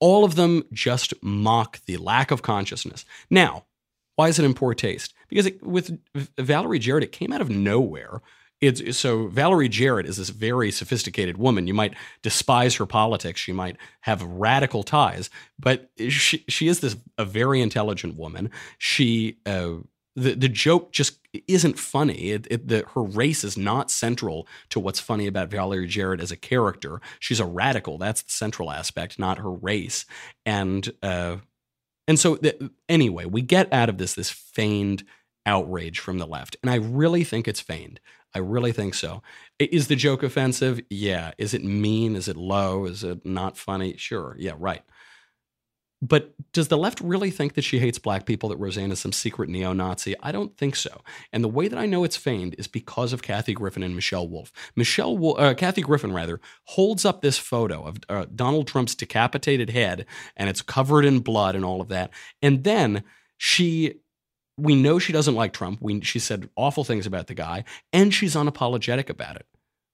All 0.00 0.24
of 0.24 0.34
them 0.34 0.64
just 0.72 1.14
mock 1.22 1.80
the 1.86 1.96
lack 1.96 2.30
of 2.30 2.42
consciousness. 2.42 3.04
Now, 3.30 3.64
why 4.16 4.28
is 4.28 4.38
it 4.38 4.44
in 4.44 4.54
poor 4.54 4.74
taste? 4.74 5.14
Because 5.28 5.46
it, 5.46 5.62
with 5.62 5.98
Valerie 6.38 6.78
Jarrett, 6.78 7.04
it 7.04 7.12
came 7.12 7.32
out 7.32 7.40
of 7.40 7.50
nowhere. 7.50 8.20
It's, 8.60 8.96
so 8.96 9.26
Valerie 9.26 9.68
Jarrett 9.68 10.06
is 10.06 10.18
this 10.18 10.28
very 10.28 10.70
sophisticated 10.70 11.36
woman. 11.36 11.66
You 11.66 11.74
might 11.74 11.94
despise 12.22 12.76
her 12.76 12.86
politics. 12.86 13.40
She 13.40 13.52
might 13.52 13.76
have 14.02 14.22
radical 14.22 14.84
ties, 14.84 15.30
but 15.58 15.90
she 15.98 16.44
she 16.48 16.68
is 16.68 16.78
this 16.78 16.96
a 17.18 17.24
very 17.24 17.60
intelligent 17.60 18.16
woman. 18.16 18.52
She 18.78 19.38
uh, 19.46 19.78
the 20.14 20.34
the 20.34 20.48
joke 20.48 20.92
just 20.92 21.18
isn't 21.48 21.78
funny. 21.78 22.30
It, 22.30 22.46
it, 22.50 22.68
the, 22.68 22.84
her 22.94 23.02
race 23.02 23.44
is 23.44 23.56
not 23.56 23.90
central 23.90 24.46
to 24.68 24.78
what's 24.78 25.00
funny 25.00 25.26
about 25.26 25.50
Valerie 25.50 25.86
Jarrett 25.86 26.20
as 26.20 26.30
a 26.30 26.36
character. 26.36 27.00
She's 27.20 27.40
a 27.40 27.46
radical. 27.46 27.98
That's 27.98 28.22
the 28.22 28.30
central 28.30 28.70
aspect, 28.70 29.18
not 29.18 29.38
her 29.38 29.50
race. 29.50 30.04
And 30.44 30.92
uh, 31.02 31.36
and 32.06 32.18
so 32.18 32.36
the, 32.36 32.70
anyway, 32.88 33.24
we 33.24 33.42
get 33.42 33.72
out 33.72 33.88
of 33.88 33.98
this 33.98 34.14
this 34.14 34.30
feigned 34.30 35.04
outrage 35.46 35.98
from 35.98 36.18
the 36.18 36.26
left, 36.26 36.56
and 36.62 36.70
I 36.70 36.76
really 36.76 37.24
think 37.24 37.48
it's 37.48 37.60
feigned. 37.60 38.00
I 38.34 38.38
really 38.38 38.72
think 38.72 38.94
so. 38.94 39.22
Is 39.58 39.88
the 39.88 39.96
joke 39.96 40.22
offensive? 40.22 40.80
Yeah. 40.88 41.32
Is 41.36 41.52
it 41.52 41.64
mean? 41.64 42.16
Is 42.16 42.28
it 42.28 42.36
low? 42.36 42.86
Is 42.86 43.04
it 43.04 43.26
not 43.26 43.58
funny? 43.58 43.96
Sure. 43.98 44.36
Yeah. 44.38 44.54
Right. 44.58 44.82
But 46.04 46.34
does 46.52 46.66
the 46.66 46.76
left 46.76 47.00
really 47.00 47.30
think 47.30 47.54
that 47.54 47.62
she 47.62 47.78
hates 47.78 47.98
black 47.98 48.26
people, 48.26 48.48
that 48.48 48.56
Roseanne 48.56 48.90
is 48.90 48.98
some 48.98 49.12
secret 49.12 49.48
neo 49.48 49.72
Nazi? 49.72 50.16
I 50.20 50.32
don't 50.32 50.56
think 50.56 50.74
so. 50.74 51.00
And 51.32 51.44
the 51.44 51.48
way 51.48 51.68
that 51.68 51.78
I 51.78 51.86
know 51.86 52.02
it's 52.02 52.16
feigned 52.16 52.56
is 52.58 52.66
because 52.66 53.12
of 53.12 53.22
Kathy 53.22 53.54
Griffin 53.54 53.84
and 53.84 53.94
Michelle 53.94 54.28
Wolf. 54.28 54.52
Michelle, 54.74 55.38
uh, 55.38 55.54
Kathy 55.54 55.80
Griffin, 55.80 56.12
rather, 56.12 56.40
holds 56.64 57.04
up 57.04 57.20
this 57.20 57.38
photo 57.38 57.84
of 57.84 57.98
uh, 58.08 58.26
Donald 58.34 58.66
Trump's 58.66 58.96
decapitated 58.96 59.70
head, 59.70 60.04
and 60.36 60.50
it's 60.50 60.60
covered 60.60 61.04
in 61.04 61.20
blood 61.20 61.54
and 61.54 61.64
all 61.64 61.80
of 61.80 61.88
that. 61.88 62.10
And 62.42 62.64
then 62.64 63.04
she 63.36 64.00
we 64.58 64.74
know 64.74 64.98
she 64.98 65.12
doesn't 65.12 65.34
like 65.34 65.52
Trump. 65.52 65.80
We, 65.80 66.00
she 66.02 66.18
said 66.18 66.50
awful 66.56 66.84
things 66.84 67.06
about 67.06 67.26
the 67.28 67.34
guy, 67.34 67.64
and 67.92 68.12
she's 68.12 68.34
unapologetic 68.34 69.08
about 69.08 69.36
it. 69.36 69.46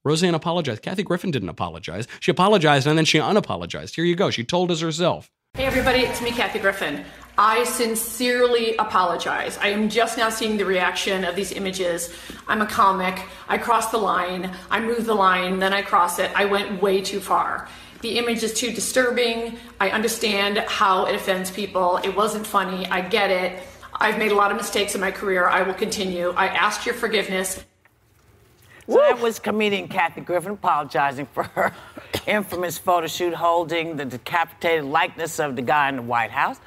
Roseanne 0.03 0.35
apologized. 0.35 0.81
Kathy 0.81 1.03
Griffin 1.03 1.31
didn't 1.31 1.49
apologize. 1.49 2.07
She 2.19 2.31
apologized 2.31 2.87
and 2.87 2.97
then 2.97 3.05
she 3.05 3.19
unapologized. 3.19 3.95
Here 3.95 4.05
you 4.05 4.15
go. 4.15 4.29
She 4.29 4.43
told 4.43 4.71
us 4.71 4.79
herself. 4.79 5.29
Hey, 5.59 5.65
everybody, 5.65 5.99
it's 6.03 6.21
me, 6.21 6.31
Kathy 6.31 6.57
Griffin. 6.57 7.03
I 7.37 7.65
sincerely 7.65 8.77
apologize. 8.77 9.57
I 9.57 9.67
am 9.67 9.89
just 9.89 10.17
now 10.17 10.29
seeing 10.29 10.55
the 10.55 10.63
reaction 10.63 11.25
of 11.25 11.35
these 11.35 11.51
images. 11.51 12.13
I'm 12.47 12.61
a 12.61 12.65
comic. 12.65 13.21
I 13.49 13.57
cross 13.57 13.91
the 13.91 13.97
line. 13.97 14.55
I 14.71 14.79
move 14.79 15.05
the 15.05 15.13
line, 15.13 15.59
then 15.59 15.73
I 15.73 15.81
cross 15.81 16.17
it. 16.17 16.31
I 16.33 16.45
went 16.45 16.81
way 16.81 17.01
too 17.01 17.19
far. 17.19 17.67
The 17.99 18.17
image 18.17 18.41
is 18.41 18.53
too 18.53 18.71
disturbing. 18.71 19.57
I 19.81 19.89
understand 19.89 20.59
how 20.59 21.07
it 21.07 21.15
offends 21.15 21.51
people. 21.51 21.97
It 22.05 22.15
wasn't 22.15 22.47
funny. 22.47 22.87
I 22.87 23.01
get 23.01 23.29
it. 23.29 23.61
I've 23.93 24.17
made 24.17 24.31
a 24.31 24.35
lot 24.35 24.51
of 24.51 24.55
mistakes 24.55 24.95
in 24.95 25.01
my 25.01 25.11
career. 25.11 25.49
I 25.49 25.63
will 25.63 25.73
continue. 25.73 26.29
I 26.37 26.47
asked 26.47 26.85
your 26.85 26.95
forgiveness. 26.95 27.65
So 28.89 28.95
that 28.95 29.19
was 29.19 29.37
comedian 29.37 29.87
Kathy 29.87 30.21
Griffin 30.21 30.53
apologizing 30.53 31.27
for 31.27 31.43
her 31.43 31.73
infamous 32.27 32.77
photo 32.79 33.05
shoot 33.05 33.35
holding 33.35 33.95
the 33.97 34.05
decapitated 34.05 34.83
likeness 34.85 35.39
of 35.39 35.55
the 35.55 35.61
guy 35.61 35.89
in 35.89 35.95
the 35.97 36.01
White 36.01 36.31
House. 36.31 36.59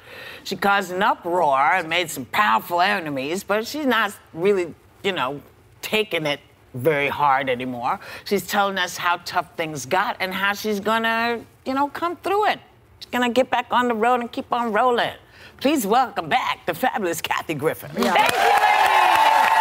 She 0.45 0.55
caused 0.55 0.91
an 0.91 1.03
uproar 1.03 1.73
and 1.73 1.89
made 1.89 2.09
some 2.09 2.23
powerful 2.25 2.79
enemies, 2.79 3.43
but 3.43 3.67
she's 3.67 3.85
not 3.85 4.17
really, 4.33 4.73
you 5.03 5.11
know, 5.11 5.41
taking 5.81 6.25
it 6.25 6.39
very 6.73 7.09
hard 7.09 7.49
anymore. 7.49 7.99
She's 8.23 8.47
telling 8.47 8.77
us 8.77 8.95
how 8.95 9.17
tough 9.25 9.55
things 9.57 9.85
got 9.85 10.15
and 10.21 10.33
how 10.33 10.53
she's 10.53 10.79
gonna, 10.79 11.41
you 11.65 11.73
know, 11.73 11.89
come 11.89 12.15
through 12.17 12.47
it. 12.47 12.59
She's 12.99 13.11
gonna 13.11 13.29
get 13.31 13.49
back 13.49 13.67
on 13.71 13.89
the 13.89 13.95
road 13.95 14.21
and 14.21 14.31
keep 14.31 14.51
on 14.53 14.71
rolling. 14.71 15.11
Please 15.59 15.85
welcome 15.85 16.29
back 16.29 16.65
the 16.65 16.73
fabulous 16.73 17.21
Kathy 17.21 17.53
Griffin. 17.53 17.91
Yeah. 17.97 18.13
Thank 18.13 18.31
you, 18.31 18.37
ladies. 18.39 18.83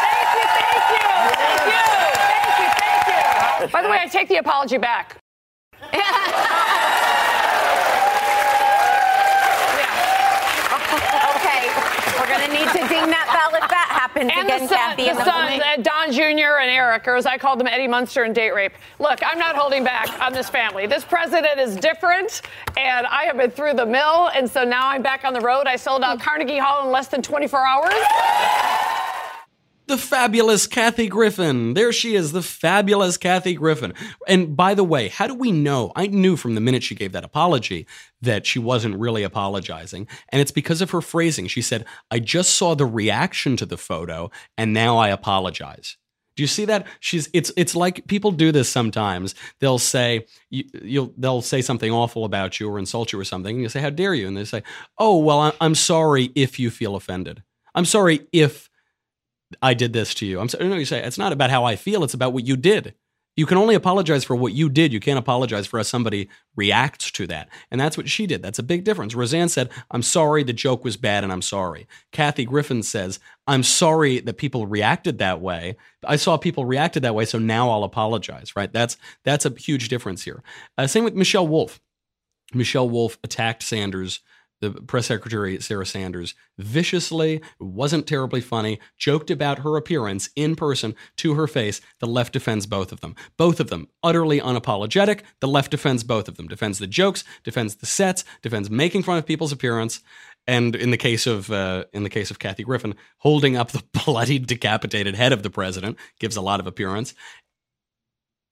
Thank 0.03 0.37
you, 0.37 0.49
thank 0.59 0.91
you, 0.91 1.09
thank 1.39 1.87
you. 3.47 3.52
By 3.71 3.83
the 3.83 3.89
way, 3.89 3.99
I 4.01 4.07
take 4.07 4.29
the 4.29 4.39
apology 4.39 4.79
back. 4.79 5.19
okay, 5.83 6.01
we're 12.19 12.29
gonna 12.29 12.53
need 12.53 12.69
to 12.71 12.89
ding 12.89 13.07
that 13.11 13.29
bell 13.31 13.63
if 13.63 13.69
that 13.69 13.89
happens 13.91 14.31
and 14.33 14.47
again, 14.47 14.63
the 14.63 14.69
son, 14.69 14.77
Kathy. 14.77 15.05
The 15.05 15.25
sons, 15.25 15.63
uh, 15.63 15.77
Don 15.83 16.13
Jr. 16.13 16.59
and 16.61 16.71
Eric, 16.71 17.07
or 17.07 17.15
as 17.15 17.27
I 17.27 17.39
called 17.39 17.61
them, 17.61 17.69
Eddie 17.69 17.87
Munster 17.87 18.25
and 18.25 18.35
date 18.35 18.53
rape. 18.53 18.73
Look, 18.99 19.21
I'm 19.25 19.39
not 19.39 19.55
holding 19.55 19.85
back 19.85 20.21
on 20.21 20.33
this 20.33 20.49
family. 20.49 20.87
This 20.87 21.05
president 21.05 21.61
is 21.61 21.77
different, 21.77 22.43
and 22.77 23.07
I 23.07 23.25
have 23.25 23.37
been 23.37 23.51
through 23.51 23.75
the 23.75 23.87
mill, 23.87 24.31
and 24.35 24.51
so 24.51 24.65
now 24.65 24.89
I'm 24.89 25.03
back 25.03 25.25
on 25.25 25.35
the 25.35 25.41
road. 25.41 25.67
I 25.67 25.77
sold 25.77 26.03
out 26.03 26.21
Carnegie 26.21 26.59
Hall 26.59 26.85
in 26.85 26.91
less 26.91 27.09
than 27.09 27.23
24 27.23 27.65
hours 27.65 27.95
the 29.93 29.99
fabulous 29.99 30.67
Kathy 30.67 31.07
Griffin. 31.07 31.75
There 31.75 31.93
she 31.93 32.15
is, 32.15 32.33
the 32.33 32.41
fabulous 32.41 33.19
Kathy 33.19 33.53
Griffin. 33.53 33.93
And 34.27 34.57
by 34.57 34.73
the 34.73 34.83
way, 34.83 35.09
how 35.09 35.27
do 35.27 35.35
we 35.35 35.53
know? 35.53 35.93
I 35.95 36.07
knew 36.07 36.37
from 36.39 36.55
the 36.55 36.63
minute 36.63 36.83
she 36.83 36.95
gave 36.95 37.13
that 37.13 37.25
apology 37.25 37.87
that 38.23 38.47
she 38.47 38.59
wasn't 38.59 38.99
really 38.99 39.23
apologizing. 39.23 40.09
And 40.31 40.41
it's 40.41 40.51
because 40.51 40.81
of 40.81 40.93
her 40.93 41.03
phrasing. 41.03 41.47
She 41.47 41.61
said, 41.61 41.85
I 42.11 42.21
just 42.21 42.55
saw 42.55 42.75
the 42.75 42.87
reaction 42.87 43.55
to 43.59 43.67
the 43.67 43.77
photo 43.77 44.31
and 44.57 44.73
now 44.73 44.97
I 44.97 45.11
apologize. 45.11 45.99
Do 46.37 46.43
you 46.43 46.47
see 46.47 46.65
that? 46.65 46.87
She's 47.01 47.29
it's 47.35 47.53
it's 47.59 47.77
like 47.77 48.07
people 48.07 48.33
do 48.33 48.51
this 48.51 48.71
sometimes. 48.71 49.35
They'll 49.61 49.79
say 49.79 50.25
you, 50.49 50.65
will 51.03 51.13
they'll 51.19 51.43
say 51.43 51.61
something 51.61 51.93
awful 51.93 52.25
about 52.25 52.59
you 52.59 52.71
or 52.71 52.79
insult 52.79 53.13
you 53.13 53.21
or 53.21 53.25
something, 53.25 53.57
and 53.57 53.63
you 53.63 53.69
say, 53.69 53.83
"How 53.83 53.91
dare 53.91 54.15
you?" 54.15 54.27
And 54.27 54.35
they 54.35 54.47
say, 54.47 54.63
"Oh 54.97 55.19
well, 55.19 55.55
I'm 55.61 55.75
sorry 55.75 56.33
if 56.35 56.59
you 56.59 56.71
feel 56.71 56.97
offended. 56.97 57.43
I'm 57.75 57.85
sorry 57.85 58.27
if 58.33 58.71
I 59.61 59.75
did 59.75 59.93
this 59.93 60.15
to 60.15 60.27
you. 60.27 60.41
I'm 60.41 60.49
sorry. 60.49 60.69
No, 60.69 60.77
you 60.77 60.85
say 60.85 61.03
it's 61.03 61.19
not 61.19 61.33
about 61.33 61.51
how 61.51 61.65
I 61.65 61.77
feel. 61.77 62.05
It's 62.05 62.15
about 62.15 62.33
what 62.33 62.47
you 62.47 62.57
did. 62.57 62.95
You 63.35 63.47
can 63.47 63.57
only 63.57 63.75
apologize 63.75 64.25
for 64.25 64.37
what 64.37 64.53
you 64.53 64.69
did. 64.69 64.93
You 64.93 65.01
can't 65.01 65.19
apologize 65.19 65.67
for 65.67 65.79
how 65.79 65.85
somebody 65.85 66.29
reacts 66.55 67.11
to 67.13 67.27
that. 67.29 67.49
And 67.71 67.81
that's 67.81 67.97
what 67.97 68.11
she 68.11 68.27
did. 68.27 68.43
That's 68.43 68.59
a 68.59 68.63
big 68.63 68.85
difference. 68.85 69.15
Roseanne 69.15 69.49
said, 69.49 69.71
I'm 69.91 70.03
sorry 70.03 70.43
the 70.43 70.53
joke 70.53 70.85
was 70.85 70.99
bad 70.99 71.25
and 71.25 71.33
I'm 71.33 71.41
sorry. 71.41 71.87
Kathy 72.11 72.45
Griffin 72.45 72.83
says, 72.83 73.19
I'm 73.47 73.63
sorry 73.63 74.21
that 74.21 74.37
people 74.37 74.67
reacted 74.67 75.17
that 75.19 75.41
way. 75.41 75.77
I 76.05 76.17
saw 76.17 76.37
people 76.37 76.67
reacted 76.67 77.03
that 77.05 77.15
way, 77.15 77.25
so 77.25 77.39
now 77.39 77.71
I'll 77.71 77.85
apologize, 77.85 78.55
right? 78.55 78.71
That's 78.71 78.99
that's 79.25 79.47
a 79.47 79.51
huge 79.51 79.89
difference 79.89 80.23
here. 80.25 80.43
Uh, 80.77 80.87
same 80.87 81.05
with 81.05 81.15
Michelle 81.15 81.49
Wolf. 81.49 81.81
Michelle 82.53 82.89
Wolf 82.89 83.19
attacked 83.25 83.63
Sanders 83.63 84.21
the 84.63 84.71
press 84.71 85.07
secretary 85.07 85.61
Sarah 85.61 85.85
Sanders 85.85 86.35
viciously, 86.57 87.43
wasn't 87.59 88.07
terribly 88.07 88.41
funny, 88.41 88.79
joked 88.97 89.29
about 89.29 89.59
her 89.59 89.77
appearance 89.77 90.31
in 90.37 90.55
person 90.55 90.95
to 91.17 91.35
her 91.35 91.49
face. 91.49 91.81
The 91.99 92.07
left 92.07 92.33
defends 92.33 92.67
both 92.67 92.93
of 92.93 93.01
them. 93.01 93.17
Both 93.37 93.59
of 93.59 93.69
them 93.69 93.89
utterly 94.05 94.41
unapologetic. 94.41 95.23
The 95.41 95.49
left 95.49 95.73
defends 95.73 96.05
both 96.05 96.29
of 96.29 96.37
them. 96.37 96.47
Defends 96.47 96.79
the 96.79 96.87
jokes, 96.87 97.25
defends 97.43 97.75
the 97.75 97.87
sets, 97.87 98.25
defends 98.41 98.71
making 98.71 99.03
fun 99.03 99.19
of 99.19 99.27
people's 99.27 99.53
appearance. 99.53 100.01
And 100.47 100.77
in 100.77 100.93
the 100.93 100.97
case 100.97 101.27
of 101.27 101.51
uh, 101.51 101.85
in 101.93 102.05
the 102.05 102.11
case 102.11 102.31
of 102.31 102.39
Kathy 102.39 102.63
Griffin, 102.63 102.95
holding 103.19 103.57
up 103.57 103.73
the 103.73 103.83
bloody 104.05 104.39
decapitated 104.39 105.17
head 105.17 105.33
of 105.33 105.43
the 105.43 105.51
president 105.51 105.99
gives 106.21 106.37
a 106.37 106.41
lot 106.41 106.61
of 106.61 106.69
appearance. 106.69 107.15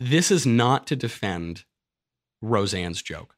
This 0.01 0.33
is 0.33 0.45
not 0.45 0.89
to 0.89 0.97
defend 0.97 1.65
Roseanne's 2.43 3.01
joke. 3.01 3.37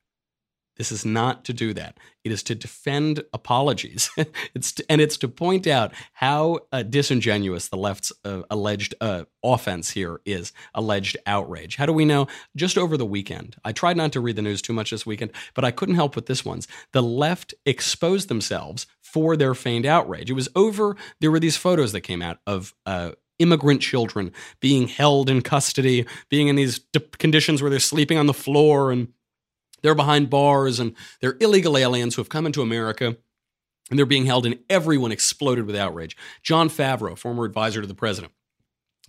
This 0.77 0.91
is 0.91 1.05
not 1.05 1.45
to 1.45 1.53
do 1.53 1.75
that. 1.75 1.99
It 2.25 2.33
is 2.33 2.43
to 2.45 2.55
defend 2.55 3.25
apologies. 3.33 4.11
it's 4.55 4.73
to, 4.73 4.85
and 4.89 5.01
it's 5.01 5.17
to 5.19 5.29
point 5.29 5.67
out 5.67 5.93
how 6.15 6.61
uh, 6.73 6.83
disingenuous 6.83 7.69
the 7.69 7.77
left's 7.77 8.13
uh, 8.25 8.43
alleged 8.51 8.95
uh, 9.01 9.25
offense 9.45 9.91
here 9.91 10.21
is, 10.25 10.53
alleged 10.75 11.17
outrage. 11.27 11.77
How 11.77 11.87
do 11.87 11.93
we 11.93 12.05
know? 12.05 12.27
Just 12.57 12.79
over 12.79 12.97
the 12.97 13.07
weekend, 13.07 13.57
I 13.65 13.73
tried 13.73 13.97
not 13.97 14.13
to 14.13 14.21
read 14.21 14.37
the 14.37 14.43
news 14.43 14.63
too 14.63 14.73
much 14.73 14.91
this 14.91 15.05
weekend, 15.05 15.33
but 15.55 15.65
I 15.65 15.73
couldn't 15.73 15.97
help 15.97 16.17
with 16.17 16.27
this 16.27 16.45
one's. 16.45 16.67
The 16.93 17.03
left 17.03 17.55
exposed 17.67 18.29
themselves 18.29 18.87
for 19.01 19.37
their 19.37 19.55
feigned 19.55 19.87
outrage. 19.87 20.31
It 20.31 20.35
was 20.35 20.49
over. 20.55 20.97
There 21.21 21.31
were 21.31 21.41
these 21.41 21.57
photos 21.57 21.93
that 21.93 22.01
came 22.01 22.23
out 22.23 22.39
of 22.47 22.75
uh, 22.87 23.13
immigrant 23.39 23.83
children 23.83 24.33
being 24.61 24.89
held 24.89 25.29
in 25.29 25.43
custody, 25.43 26.07
being 26.29 26.49
in 26.49 26.57
these 26.57 26.81
conditions 27.19 27.61
where 27.61 27.71
they're 27.71 27.81
sleeping 27.81 28.17
on 28.17 28.27
the 28.27 28.35
floor 28.35 28.93
and 28.93 29.09
They're 29.83 29.95
behind 29.95 30.31
bars 30.31 30.81
and 30.81 30.95
they're 31.21 31.37
illegal 31.41 31.77
aliens 31.77 32.15
who 32.15 32.23
have 32.23 32.29
come 32.29 32.47
into 32.47 32.63
America 32.63 33.17
and 33.91 33.99
they're 33.99 34.07
being 34.07 34.27
held, 34.27 34.47
and 34.47 34.59
everyone 34.71 35.13
exploded 35.13 35.67
with 35.67 35.77
outrage. 35.77 36.17
Jon 36.43 36.71
Favreau, 36.71 37.19
former 37.19 37.45
advisor 37.45 37.83
to 37.83 37.87
the 37.87 37.95
president, 37.95 38.33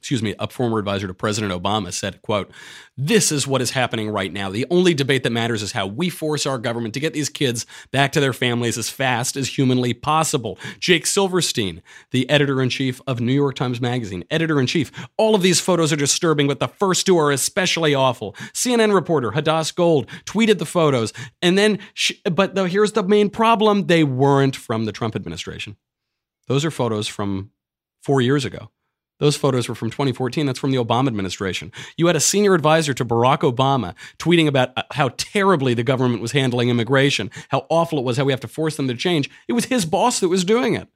excuse 0.03 0.21
me, 0.21 0.35
a 0.37 0.49
former 0.49 0.79
advisor 0.79 1.07
to 1.07 1.13
President 1.13 1.53
Obama 1.53 1.93
said, 1.93 2.21
quote, 2.23 2.51
this 2.97 3.31
is 3.31 3.47
what 3.47 3.61
is 3.61 3.71
happening 3.71 4.09
right 4.09 4.33
now. 4.33 4.49
The 4.49 4.65
only 4.69 4.93
debate 4.93 5.23
that 5.23 5.29
matters 5.29 5.61
is 5.61 5.71
how 5.71 5.87
we 5.87 6.09
force 6.09 6.45
our 6.45 6.57
government 6.57 6.93
to 6.95 6.99
get 6.99 7.13
these 7.13 7.29
kids 7.29 7.65
back 7.91 8.11
to 8.11 8.19
their 8.19 8.33
families 8.33 8.77
as 8.77 8.89
fast 8.89 9.37
as 9.37 9.57
humanly 9.57 9.93
possible. 9.93 10.59
Jake 10.77 11.05
Silverstein, 11.05 11.81
the 12.11 12.29
editor 12.29 12.61
in 12.61 12.67
chief 12.67 12.99
of 13.07 13.21
New 13.21 13.31
York 13.31 13.55
Times 13.55 13.79
Magazine, 13.79 14.25
editor 14.29 14.59
in 14.59 14.67
chief, 14.67 14.91
all 15.15 15.35
of 15.35 15.41
these 15.41 15.61
photos 15.61 15.93
are 15.93 15.95
disturbing, 15.95 16.49
but 16.49 16.59
the 16.59 16.67
first 16.67 17.05
two 17.05 17.17
are 17.17 17.31
especially 17.31 17.95
awful. 17.95 18.33
CNN 18.51 18.93
reporter 18.93 19.31
Hadass 19.31 19.73
Gold 19.73 20.09
tweeted 20.25 20.57
the 20.57 20.65
photos, 20.65 21.13
and 21.41 21.57
then, 21.57 21.79
she, 21.93 22.21
but 22.29 22.55
the, 22.55 22.67
here's 22.67 22.91
the 22.91 23.03
main 23.03 23.29
problem 23.29 23.87
they 23.87 24.03
weren't 24.03 24.57
from 24.57 24.83
the 24.83 24.91
Trump 24.91 25.15
administration. 25.15 25.77
Those 26.47 26.65
are 26.65 26.71
photos 26.71 27.07
from 27.07 27.51
four 28.01 28.19
years 28.19 28.43
ago. 28.43 28.69
Those 29.23 29.37
photos 29.37 29.69
were 29.69 29.75
from 29.75 29.89
2014. 29.89 30.45
That's 30.45 30.59
from 30.59 30.71
the 30.71 30.83
Obama 30.83 31.07
administration. 31.07 31.71
You 31.95 32.07
had 32.07 32.17
a 32.17 32.19
senior 32.19 32.55
advisor 32.55 32.93
to 32.93 33.05
Barack 33.05 33.49
Obama 33.49 33.95
tweeting 34.19 34.47
about 34.47 34.77
uh, 34.77 34.83
how 34.91 35.11
terribly 35.15 35.73
the 35.73 35.81
government 35.81 36.21
was 36.21 36.33
handling 36.33 36.67
immigration, 36.67 37.31
how 37.47 37.65
awful 37.69 37.97
it 37.97 38.03
was, 38.03 38.17
how 38.17 38.25
we 38.25 38.33
have 38.33 38.41
to 38.41 38.49
force 38.49 38.75
them 38.75 38.89
to 38.89 38.95
change. 38.95 39.29
It 39.47 39.53
was 39.53 39.63
his 39.63 39.85
boss 39.85 40.19
that 40.19 40.27
was 40.27 40.43
doing 40.43 40.73
it. 40.73 40.89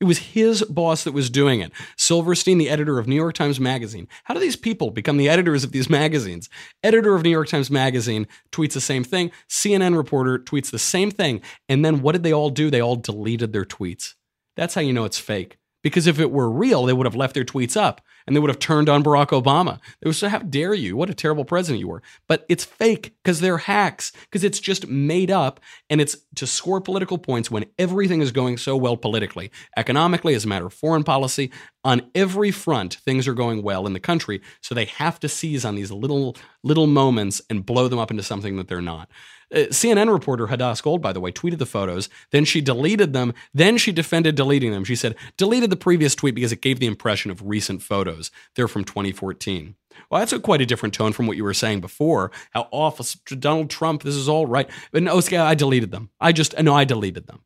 It 0.00 0.04
was 0.04 0.18
his 0.18 0.62
boss 0.64 1.04
that 1.04 1.12
was 1.12 1.30
doing 1.30 1.60
it. 1.60 1.72
Silverstein, 1.96 2.58
the 2.58 2.68
editor 2.68 2.98
of 2.98 3.08
New 3.08 3.16
York 3.16 3.32
Times 3.32 3.58
Magazine. 3.58 4.06
How 4.24 4.34
do 4.34 4.40
these 4.40 4.54
people 4.54 4.90
become 4.90 5.16
the 5.16 5.30
editors 5.30 5.64
of 5.64 5.72
these 5.72 5.88
magazines? 5.88 6.50
Editor 6.82 7.14
of 7.14 7.22
New 7.22 7.30
York 7.30 7.48
Times 7.48 7.70
Magazine 7.70 8.26
tweets 8.50 8.74
the 8.74 8.82
same 8.82 9.02
thing. 9.02 9.32
CNN 9.48 9.96
reporter 9.96 10.38
tweets 10.38 10.70
the 10.70 10.78
same 10.78 11.10
thing. 11.10 11.40
And 11.70 11.82
then 11.82 12.02
what 12.02 12.12
did 12.12 12.22
they 12.22 12.34
all 12.34 12.50
do? 12.50 12.68
They 12.68 12.82
all 12.82 12.96
deleted 12.96 13.54
their 13.54 13.64
tweets. 13.64 14.12
That's 14.56 14.74
how 14.74 14.82
you 14.82 14.92
know 14.92 15.06
it's 15.06 15.18
fake. 15.18 15.56
Because 15.82 16.06
if 16.06 16.20
it 16.20 16.30
were 16.30 16.50
real, 16.50 16.84
they 16.84 16.92
would 16.92 17.06
have 17.06 17.16
left 17.16 17.34
their 17.34 17.44
tweets 17.44 17.76
up 17.76 18.00
and 18.26 18.34
they 18.34 18.40
would 18.40 18.50
have 18.50 18.58
turned 18.58 18.88
on 18.88 19.02
Barack 19.02 19.28
Obama. 19.28 19.80
They 20.00 20.08
would 20.08 20.16
say, 20.16 20.28
How 20.28 20.38
dare 20.38 20.74
you? 20.74 20.96
What 20.96 21.10
a 21.10 21.14
terrible 21.14 21.44
president 21.44 21.80
you 21.80 21.88
were. 21.88 22.02
But 22.28 22.46
it's 22.48 22.64
fake 22.64 23.14
because 23.22 23.40
they're 23.40 23.58
hacks, 23.58 24.12
because 24.22 24.44
it's 24.44 24.60
just 24.60 24.86
made 24.86 25.30
up 25.30 25.60
and 25.90 26.00
it's 26.00 26.16
to 26.36 26.46
score 26.46 26.80
political 26.80 27.18
points 27.18 27.50
when 27.50 27.66
everything 27.78 28.20
is 28.20 28.32
going 28.32 28.56
so 28.58 28.76
well 28.76 28.96
politically, 28.96 29.50
economically, 29.76 30.34
as 30.34 30.44
a 30.44 30.48
matter 30.48 30.66
of 30.66 30.74
foreign 30.74 31.04
policy. 31.04 31.50
On 31.84 32.02
every 32.14 32.52
front, 32.52 32.94
things 32.94 33.26
are 33.26 33.34
going 33.34 33.62
well 33.62 33.86
in 33.86 33.92
the 33.92 34.00
country. 34.00 34.40
So 34.60 34.74
they 34.74 34.84
have 34.84 35.18
to 35.20 35.28
seize 35.28 35.64
on 35.64 35.74
these 35.74 35.90
little, 35.90 36.36
little 36.62 36.86
moments 36.86 37.42
and 37.50 37.66
blow 37.66 37.88
them 37.88 37.98
up 37.98 38.10
into 38.10 38.22
something 38.22 38.56
that 38.56 38.68
they're 38.68 38.80
not. 38.80 39.08
Uh, 39.52 39.66
CNN 39.70 40.10
reporter 40.12 40.46
Hadass 40.46 40.82
Gold, 40.82 41.02
by 41.02 41.12
the 41.12 41.20
way, 41.20 41.30
tweeted 41.30 41.58
the 41.58 41.66
photos. 41.66 42.08
Then 42.30 42.44
she 42.44 42.60
deleted 42.60 43.12
them. 43.12 43.34
Then 43.52 43.76
she 43.76 43.92
defended 43.92 44.34
deleting 44.34 44.72
them. 44.72 44.84
She 44.84 44.96
said, 44.96 45.14
deleted 45.36 45.70
the 45.70 45.76
previous 45.76 46.14
tweet 46.14 46.34
because 46.34 46.52
it 46.52 46.62
gave 46.62 46.80
the 46.80 46.86
impression 46.86 47.30
of 47.30 47.46
recent 47.46 47.82
photos. 47.82 48.30
They're 48.54 48.68
from 48.68 48.84
2014. 48.84 49.74
Well, 50.10 50.20
that's 50.20 50.32
a 50.32 50.40
quite 50.40 50.62
a 50.62 50.66
different 50.66 50.94
tone 50.94 51.12
from 51.12 51.26
what 51.26 51.36
you 51.36 51.44
were 51.44 51.54
saying 51.54 51.80
before. 51.80 52.30
How 52.52 52.68
awful, 52.70 53.04
Donald 53.38 53.68
Trump, 53.68 54.02
this 54.02 54.14
is 54.14 54.28
all 54.28 54.46
right. 54.46 54.68
But 54.90 55.02
no, 55.02 55.20
I 55.32 55.54
deleted 55.54 55.90
them. 55.90 56.10
I 56.20 56.32
just, 56.32 56.58
no, 56.58 56.74
I 56.74 56.84
deleted 56.84 57.26
them. 57.26 57.44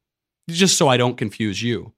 Just 0.49 0.77
so 0.77 0.89
I 0.89 0.97
don't 0.97 1.17
confuse 1.17 1.63
you. 1.63 1.93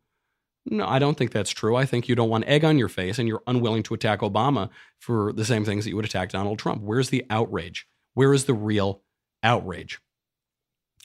No, 0.71 0.87
I 0.87 0.99
don't 0.99 1.16
think 1.16 1.33
that's 1.33 1.51
true. 1.51 1.77
I 1.77 1.85
think 1.85 2.09
you 2.09 2.14
don't 2.14 2.29
want 2.29 2.44
egg 2.44 2.64
on 2.64 2.79
your 2.79 2.88
face 2.88 3.18
and 3.18 3.29
you're 3.29 3.42
unwilling 3.47 3.83
to 3.85 3.94
attack 3.94 4.21
Obama 4.21 4.71
for 4.99 5.33
the 5.33 5.44
same 5.44 5.64
things 5.64 5.85
that 5.85 5.90
you 5.90 5.97
would 5.97 6.05
attack 6.05 6.31
Donald 6.31 6.59
Trump. 6.59 6.83
Where's 6.83 7.11
the 7.11 7.25
outrage? 7.31 7.87
Where 8.14 8.35
is 8.35 8.44
the 8.44 8.55
real 8.55 9.03
outrage. 9.42 10.01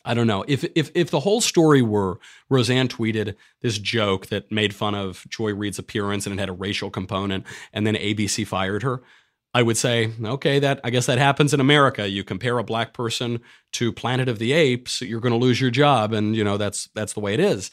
I 0.05 0.13
don't 0.13 0.27
know 0.27 0.43
if 0.47 0.65
if 0.75 0.91
if 0.95 1.11
the 1.11 1.21
whole 1.21 1.39
story 1.39 1.81
were 1.81 2.19
Roseanne 2.49 2.89
tweeted 2.89 3.35
this 3.61 3.77
joke 3.77 4.27
that 4.27 4.51
made 4.51 4.75
fun 4.75 4.95
of 4.95 5.25
Joy 5.29 5.53
Reid's 5.53 5.79
appearance 5.79 6.25
and 6.25 6.37
it 6.37 6.39
had 6.39 6.49
a 6.49 6.53
racial 6.53 6.89
component, 6.89 7.45
and 7.71 7.87
then 7.87 7.95
ABC 7.95 8.45
fired 8.45 8.83
her. 8.83 9.01
I 9.55 9.61
would 9.61 9.77
say, 9.77 10.11
okay, 10.21 10.59
that 10.59 10.81
I 10.83 10.89
guess 10.89 11.05
that 11.05 11.19
happens 11.19 11.53
in 11.53 11.59
America. 11.59 12.09
You 12.09 12.23
compare 12.23 12.57
a 12.57 12.63
black 12.63 12.91
person 12.93 13.39
to 13.73 13.93
Planet 13.93 14.27
of 14.27 14.39
the 14.39 14.51
Apes, 14.51 15.01
you're 15.01 15.21
going 15.21 15.33
to 15.33 15.37
lose 15.37 15.61
your 15.61 15.69
job, 15.69 16.11
and 16.11 16.35
you 16.35 16.43
know 16.43 16.57
that's 16.57 16.89
that's 16.95 17.13
the 17.13 17.19
way 17.21 17.33
it 17.33 17.39
is. 17.39 17.71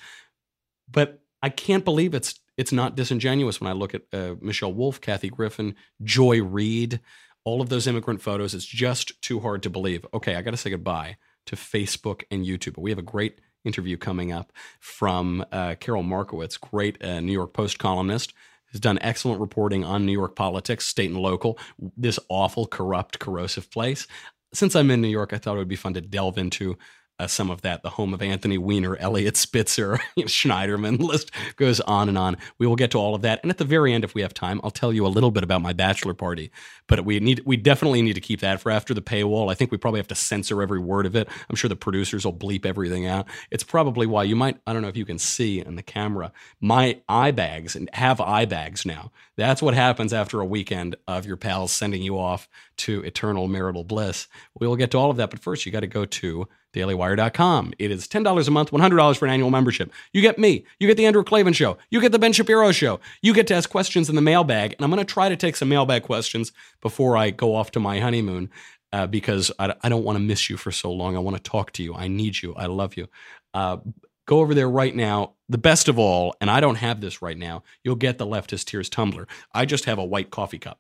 But 0.88 1.20
I 1.42 1.48
can't 1.48 1.84
believe 1.84 2.14
it's 2.14 2.38
it's 2.56 2.72
not 2.72 2.94
disingenuous 2.94 3.60
when 3.60 3.70
I 3.70 3.72
look 3.72 3.94
at 3.94 4.02
uh, 4.12 4.34
Michelle 4.40 4.74
Wolf, 4.74 5.00
Kathy 5.00 5.30
Griffin, 5.30 5.74
Joy 6.02 6.42
Reid 6.42 7.00
all 7.44 7.60
of 7.60 7.68
those 7.68 7.86
immigrant 7.86 8.20
photos. 8.22 8.54
It's 8.54 8.66
just 8.66 9.20
too 9.22 9.40
hard 9.40 9.62
to 9.62 9.70
believe. 9.70 10.06
Okay, 10.12 10.34
I 10.36 10.42
got 10.42 10.50
to 10.52 10.56
say 10.56 10.70
goodbye 10.70 11.16
to 11.46 11.56
Facebook 11.56 12.22
and 12.30 12.44
YouTube. 12.44 12.74
But 12.74 12.82
we 12.82 12.90
have 12.90 12.98
a 12.98 13.02
great 13.02 13.40
interview 13.64 13.96
coming 13.96 14.32
up 14.32 14.52
from 14.78 15.44
uh, 15.52 15.74
Karol 15.80 16.02
Markowicz, 16.02 16.60
great 16.60 17.02
uh, 17.02 17.20
New 17.20 17.32
York 17.32 17.52
Post 17.52 17.78
columnist. 17.78 18.32
Has 18.72 18.80
done 18.80 19.00
excellent 19.02 19.40
reporting 19.40 19.82
on 19.84 20.06
New 20.06 20.12
York 20.12 20.36
politics, 20.36 20.86
state 20.86 21.10
and 21.10 21.18
local, 21.18 21.58
this 21.96 22.20
awful, 22.28 22.68
corrupt, 22.68 23.18
corrosive 23.18 23.68
place. 23.68 24.06
Since 24.54 24.76
I'm 24.76 24.92
in 24.92 25.00
New 25.00 25.08
York, 25.08 25.32
I 25.32 25.38
thought 25.38 25.56
it 25.56 25.58
would 25.58 25.66
be 25.66 25.74
fun 25.74 25.94
to 25.94 26.00
delve 26.00 26.38
into 26.38 26.78
uh, 27.20 27.26
some 27.26 27.50
of 27.50 27.60
that, 27.60 27.82
the 27.82 27.90
home 27.90 28.14
of 28.14 28.22
Anthony 28.22 28.56
Weiner, 28.56 28.96
Eliot 28.96 29.36
Spitzer, 29.36 30.00
Schneiderman. 30.18 30.98
List 30.98 31.30
goes 31.56 31.78
on 31.80 32.08
and 32.08 32.16
on. 32.16 32.38
We 32.58 32.66
will 32.66 32.76
get 32.76 32.90
to 32.92 32.98
all 32.98 33.14
of 33.14 33.22
that. 33.22 33.40
And 33.42 33.50
at 33.50 33.58
the 33.58 33.64
very 33.64 33.92
end, 33.92 34.04
if 34.04 34.14
we 34.14 34.22
have 34.22 34.32
time, 34.32 34.60
I'll 34.64 34.70
tell 34.70 34.92
you 34.92 35.06
a 35.06 35.08
little 35.08 35.30
bit 35.30 35.42
about 35.42 35.60
my 35.60 35.74
bachelor 35.74 36.14
party. 36.14 36.50
But 36.86 37.04
we 37.04 37.20
need 37.20 37.42
we 37.44 37.56
definitely 37.56 38.00
need 38.00 38.14
to 38.14 38.20
keep 38.20 38.40
that 38.40 38.60
for 38.60 38.70
after 38.70 38.94
the 38.94 39.02
paywall. 39.02 39.50
I 39.50 39.54
think 39.54 39.70
we 39.70 39.76
probably 39.76 40.00
have 40.00 40.08
to 40.08 40.14
censor 40.14 40.62
every 40.62 40.80
word 40.80 41.04
of 41.04 41.14
it. 41.14 41.28
I'm 41.48 41.56
sure 41.56 41.68
the 41.68 41.76
producers 41.76 42.24
will 42.24 42.32
bleep 42.32 42.64
everything 42.64 43.06
out. 43.06 43.26
It's 43.50 43.64
probably 43.64 44.06
why 44.06 44.24
you 44.24 44.34
might, 44.34 44.58
I 44.66 44.72
don't 44.72 44.82
know 44.82 44.88
if 44.88 44.96
you 44.96 45.04
can 45.04 45.18
see 45.18 45.60
in 45.60 45.76
the 45.76 45.82
camera, 45.82 46.32
my 46.60 47.00
eye 47.08 47.30
bags 47.30 47.76
and 47.76 47.90
have 47.92 48.20
eye 48.20 48.46
bags 48.46 48.86
now. 48.86 49.12
That's 49.36 49.62
what 49.62 49.74
happens 49.74 50.12
after 50.12 50.40
a 50.40 50.44
weekend 50.44 50.96
of 51.06 51.26
your 51.26 51.36
pals 51.36 51.72
sending 51.72 52.02
you 52.02 52.18
off 52.18 52.48
to 52.80 53.02
eternal 53.02 53.48
marital 53.48 53.84
bliss. 53.84 54.28
We 54.58 54.66
will 54.66 54.76
get 54.76 54.90
to 54.92 54.98
all 54.98 55.10
of 55.10 55.16
that, 55.16 55.30
but 55.30 55.40
first 55.40 55.64
you 55.64 55.72
got 55.72 55.80
to 55.80 55.86
go 55.86 56.04
to 56.04 56.48
dailywire.com. 56.72 57.72
It 57.78 57.90
is 57.90 58.06
$10 58.06 58.48
a 58.48 58.50
month, 58.50 58.70
$100 58.70 59.16
for 59.16 59.26
an 59.26 59.32
annual 59.32 59.50
membership. 59.50 59.92
You 60.12 60.22
get 60.22 60.38
me. 60.38 60.64
You 60.78 60.86
get 60.86 60.96
the 60.96 61.06
Andrew 61.06 61.24
Klavan 61.24 61.52
show. 61.52 61.78
You 61.90 62.00
get 62.00 62.12
the 62.12 62.18
Ben 62.18 62.32
Shapiro 62.32 62.72
show. 62.72 63.00
You 63.22 63.34
get 63.34 63.46
to 63.48 63.54
ask 63.54 63.68
questions 63.68 64.08
in 64.08 64.14
the 64.14 64.22
mailbag. 64.22 64.74
And 64.74 64.84
I'm 64.84 64.90
going 64.90 65.04
to 65.04 65.12
try 65.12 65.28
to 65.28 65.36
take 65.36 65.56
some 65.56 65.68
mailbag 65.68 66.02
questions 66.02 66.52
before 66.80 67.16
I 67.16 67.30
go 67.30 67.54
off 67.54 67.70
to 67.72 67.80
my 67.80 67.98
honeymoon 67.98 68.50
uh, 68.92 69.06
because 69.06 69.50
I, 69.58 69.74
I, 69.82 69.88
don't 69.88 70.04
want 70.04 70.16
to 70.16 70.24
miss 70.24 70.50
you 70.50 70.56
for 70.56 70.72
so 70.72 70.92
long. 70.92 71.16
I 71.16 71.20
want 71.20 71.36
to 71.36 71.42
talk 71.42 71.72
to 71.72 71.82
you. 71.82 71.94
I 71.94 72.08
need 72.08 72.42
you. 72.42 72.54
I 72.54 72.66
love 72.66 72.96
you. 72.96 73.08
Uh, 73.54 73.78
go 74.26 74.40
over 74.40 74.54
there 74.54 74.68
right 74.68 74.94
now. 74.94 75.34
The 75.48 75.58
best 75.58 75.88
of 75.88 75.98
all, 75.98 76.34
and 76.40 76.50
I 76.50 76.60
don't 76.60 76.76
have 76.76 77.00
this 77.00 77.22
right 77.22 77.38
now, 77.38 77.62
you'll 77.82 77.96
get 77.96 78.18
the 78.18 78.26
Leftist 78.26 78.66
Tears 78.66 78.88
tumbler. 78.88 79.26
I 79.52 79.64
just 79.64 79.84
have 79.86 79.98
a 79.98 80.04
white 80.04 80.30
coffee 80.30 80.58
cup. 80.58 80.78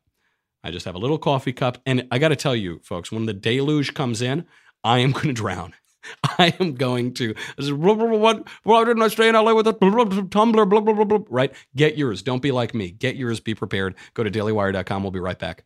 I 0.62 0.70
just 0.70 0.86
have 0.86 0.94
a 0.94 0.98
little 0.98 1.18
coffee 1.18 1.52
cup. 1.52 1.78
And 1.86 2.06
I 2.10 2.18
got 2.18 2.28
to 2.28 2.36
tell 2.36 2.56
you, 2.56 2.80
folks, 2.82 3.10
when 3.10 3.26
the 3.26 3.32
deluge 3.32 3.94
comes 3.94 4.22
in, 4.22 4.46
I 4.84 4.98
am 4.98 5.12
going 5.12 5.28
to 5.28 5.32
drown. 5.32 5.74
I 6.38 6.54
am 6.60 6.74
going 6.74 7.12
to 7.14 7.34
what 7.60 8.48
why 8.62 8.84
didn't 8.84 9.02
I 9.02 9.08
stay 9.08 9.28
in 9.28 9.34
LA 9.34 9.52
with 9.52 9.66
a 9.66 10.26
tumbler 10.30 10.64
blah 10.64 10.80
blah 10.80 10.94
blah 10.94 11.04
blah 11.04 11.18
right? 11.28 11.52
Get 11.76 11.98
yours. 11.98 12.22
Don't 12.22 12.40
be 12.40 12.52
like 12.52 12.74
me. 12.74 12.90
Get 12.90 13.16
yours. 13.16 13.38
Be 13.40 13.54
prepared. 13.54 13.94
Go 14.14 14.24
to 14.24 14.30
dailywire.com 14.30 15.02
we'll 15.02 15.12
be 15.12 15.20
right 15.20 15.38
back 15.38 15.64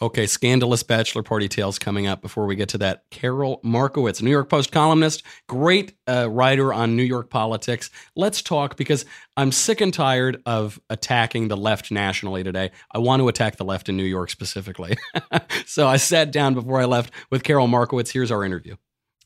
Okay, 0.00 0.26
scandalous 0.26 0.84
bachelor 0.84 1.24
party 1.24 1.48
tales 1.48 1.76
coming 1.76 2.06
up 2.06 2.22
before 2.22 2.46
we 2.46 2.54
get 2.54 2.68
to 2.68 2.78
that. 2.78 3.04
Karol 3.10 3.60
Markowicz, 3.64 4.22
New 4.22 4.30
York 4.30 4.48
Post 4.48 4.70
columnist, 4.70 5.24
great 5.48 5.94
uh, 6.06 6.30
writer 6.30 6.72
on 6.72 6.94
New 6.94 7.02
York 7.02 7.30
politics. 7.30 7.90
Let's 8.14 8.40
talk 8.40 8.76
because 8.76 9.04
I'm 9.36 9.50
sick 9.50 9.80
and 9.80 9.92
tired 9.92 10.40
of 10.46 10.80
attacking 10.88 11.48
the 11.48 11.56
left 11.56 11.90
nationally 11.90 12.44
today. 12.44 12.70
I 12.92 12.98
want 12.98 13.20
to 13.20 13.28
attack 13.28 13.56
the 13.56 13.64
left 13.64 13.88
in 13.88 13.96
New 13.96 14.04
York 14.04 14.30
specifically. 14.30 14.96
so 15.66 15.88
I 15.88 15.96
sat 15.96 16.30
down 16.30 16.54
before 16.54 16.80
I 16.80 16.84
left 16.84 17.12
with 17.30 17.42
Karol 17.42 17.66
Markowicz. 17.66 18.12
Here's 18.12 18.30
our 18.30 18.44
interview. 18.44 18.76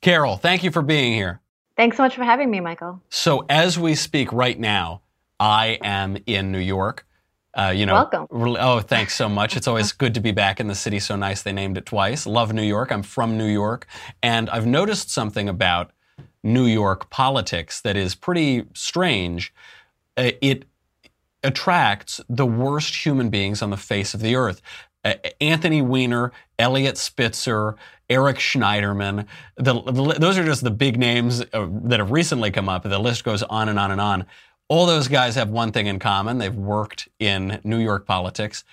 Karol, 0.01 0.39
thank 0.39 0.65
you 0.65 0.71
for 0.71 0.81
being 0.81 1.13
here. 1.13 1.43
Thanks 1.77 1.99
so 1.99 2.03
much 2.03 2.15
for 2.15 2.25
having 2.25 2.51
me, 2.51 2.61
Michael. 2.61 3.03
So, 3.09 3.45
as 3.49 3.79
we 3.79 3.95
speak 3.95 4.33
right 4.33 4.59
now, 4.59 5.03
I 5.39 5.79
am 5.83 6.17
in 6.27 6.53
New 6.53 6.59
York. 6.59 7.07
Uh, 7.55 7.73
you 7.75 7.85
know, 7.85 7.95
welcome. 7.95 8.27
Oh, 8.31 8.81
thanks 8.81 9.15
so 9.15 9.29
much. 9.29 9.57
It's 9.57 9.69
always 9.69 9.93
good 9.93 10.15
to 10.15 10.21
be 10.21 10.33
back 10.33 10.59
in 10.61 10.69
the 10.69 10.75
city. 10.75 10.99
So 10.99 11.17
nice 11.17 11.43
they 11.43 11.53
named 11.53 11.77
it 11.77 11.85
twice. 11.87 12.27
Love 12.27 12.53
New 12.53 12.63
York. 12.63 12.91
I'm 12.91 13.03
from 13.03 13.37
New 13.37 13.47
York, 13.47 13.87
and 14.23 14.49
I've 14.51 14.67
noticed 14.67 15.11
something 15.11 15.49
about 15.49 15.91
New 16.43 16.65
York 16.67 17.11
politics 17.11 17.81
that 17.83 17.97
is 17.97 18.15
pretty 18.15 18.65
strange. 18.75 19.53
Uh, 20.17 20.31
it 20.41 20.65
attracts 21.45 22.21
the 22.29 22.47
worst 22.47 23.05
human 23.05 23.29
beings 23.29 23.63
on 23.63 23.71
the 23.71 23.77
face 23.77 24.15
of 24.15 24.21
the 24.21 24.35
earth. 24.35 24.63
uh, 25.05 25.15
Anthony 25.41 25.83
Weiner, 25.83 26.33
Eliot 26.59 26.97
Spitzer, 26.99 27.77
Eric 28.09 28.39
Schneiderman. 28.39 29.27
The, 29.57 29.81
the, 29.83 30.17
those 30.19 30.39
are 30.39 30.45
just 30.45 30.63
the 30.63 30.71
big 30.71 30.99
names 30.99 31.43
uh, 31.53 31.67
that 31.85 31.99
have 31.99 32.11
recently 32.11 32.51
come 32.51 32.69
up. 32.69 32.83
The 32.85 32.99
list 32.99 33.25
goes 33.25 33.43
on 33.43 33.69
and 33.69 33.79
on 33.79 33.91
and 33.91 34.01
on. 34.01 34.27
All 34.73 34.87
those 34.87 35.07
guys 35.07 35.35
have 35.35 35.51
one 35.51 35.71
thing 35.71 35.87
in 35.87 35.99
common. 35.99 36.39
They've 36.39 36.55
worked 36.55 37.07
in 37.19 37.61
New 37.63 37.77
York 37.77 38.07
politics. 38.07 38.65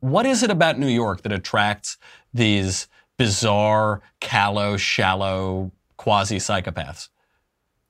What 0.00 0.26
is 0.26 0.42
it 0.42 0.50
about 0.50 0.78
New 0.78 0.86
York 0.86 1.22
that 1.22 1.32
attracts 1.32 1.96
these 2.34 2.88
bizarre, 3.16 4.02
callow, 4.20 4.76
shallow, 4.76 5.72
quasi 5.96 6.36
psychopaths? 6.36 7.08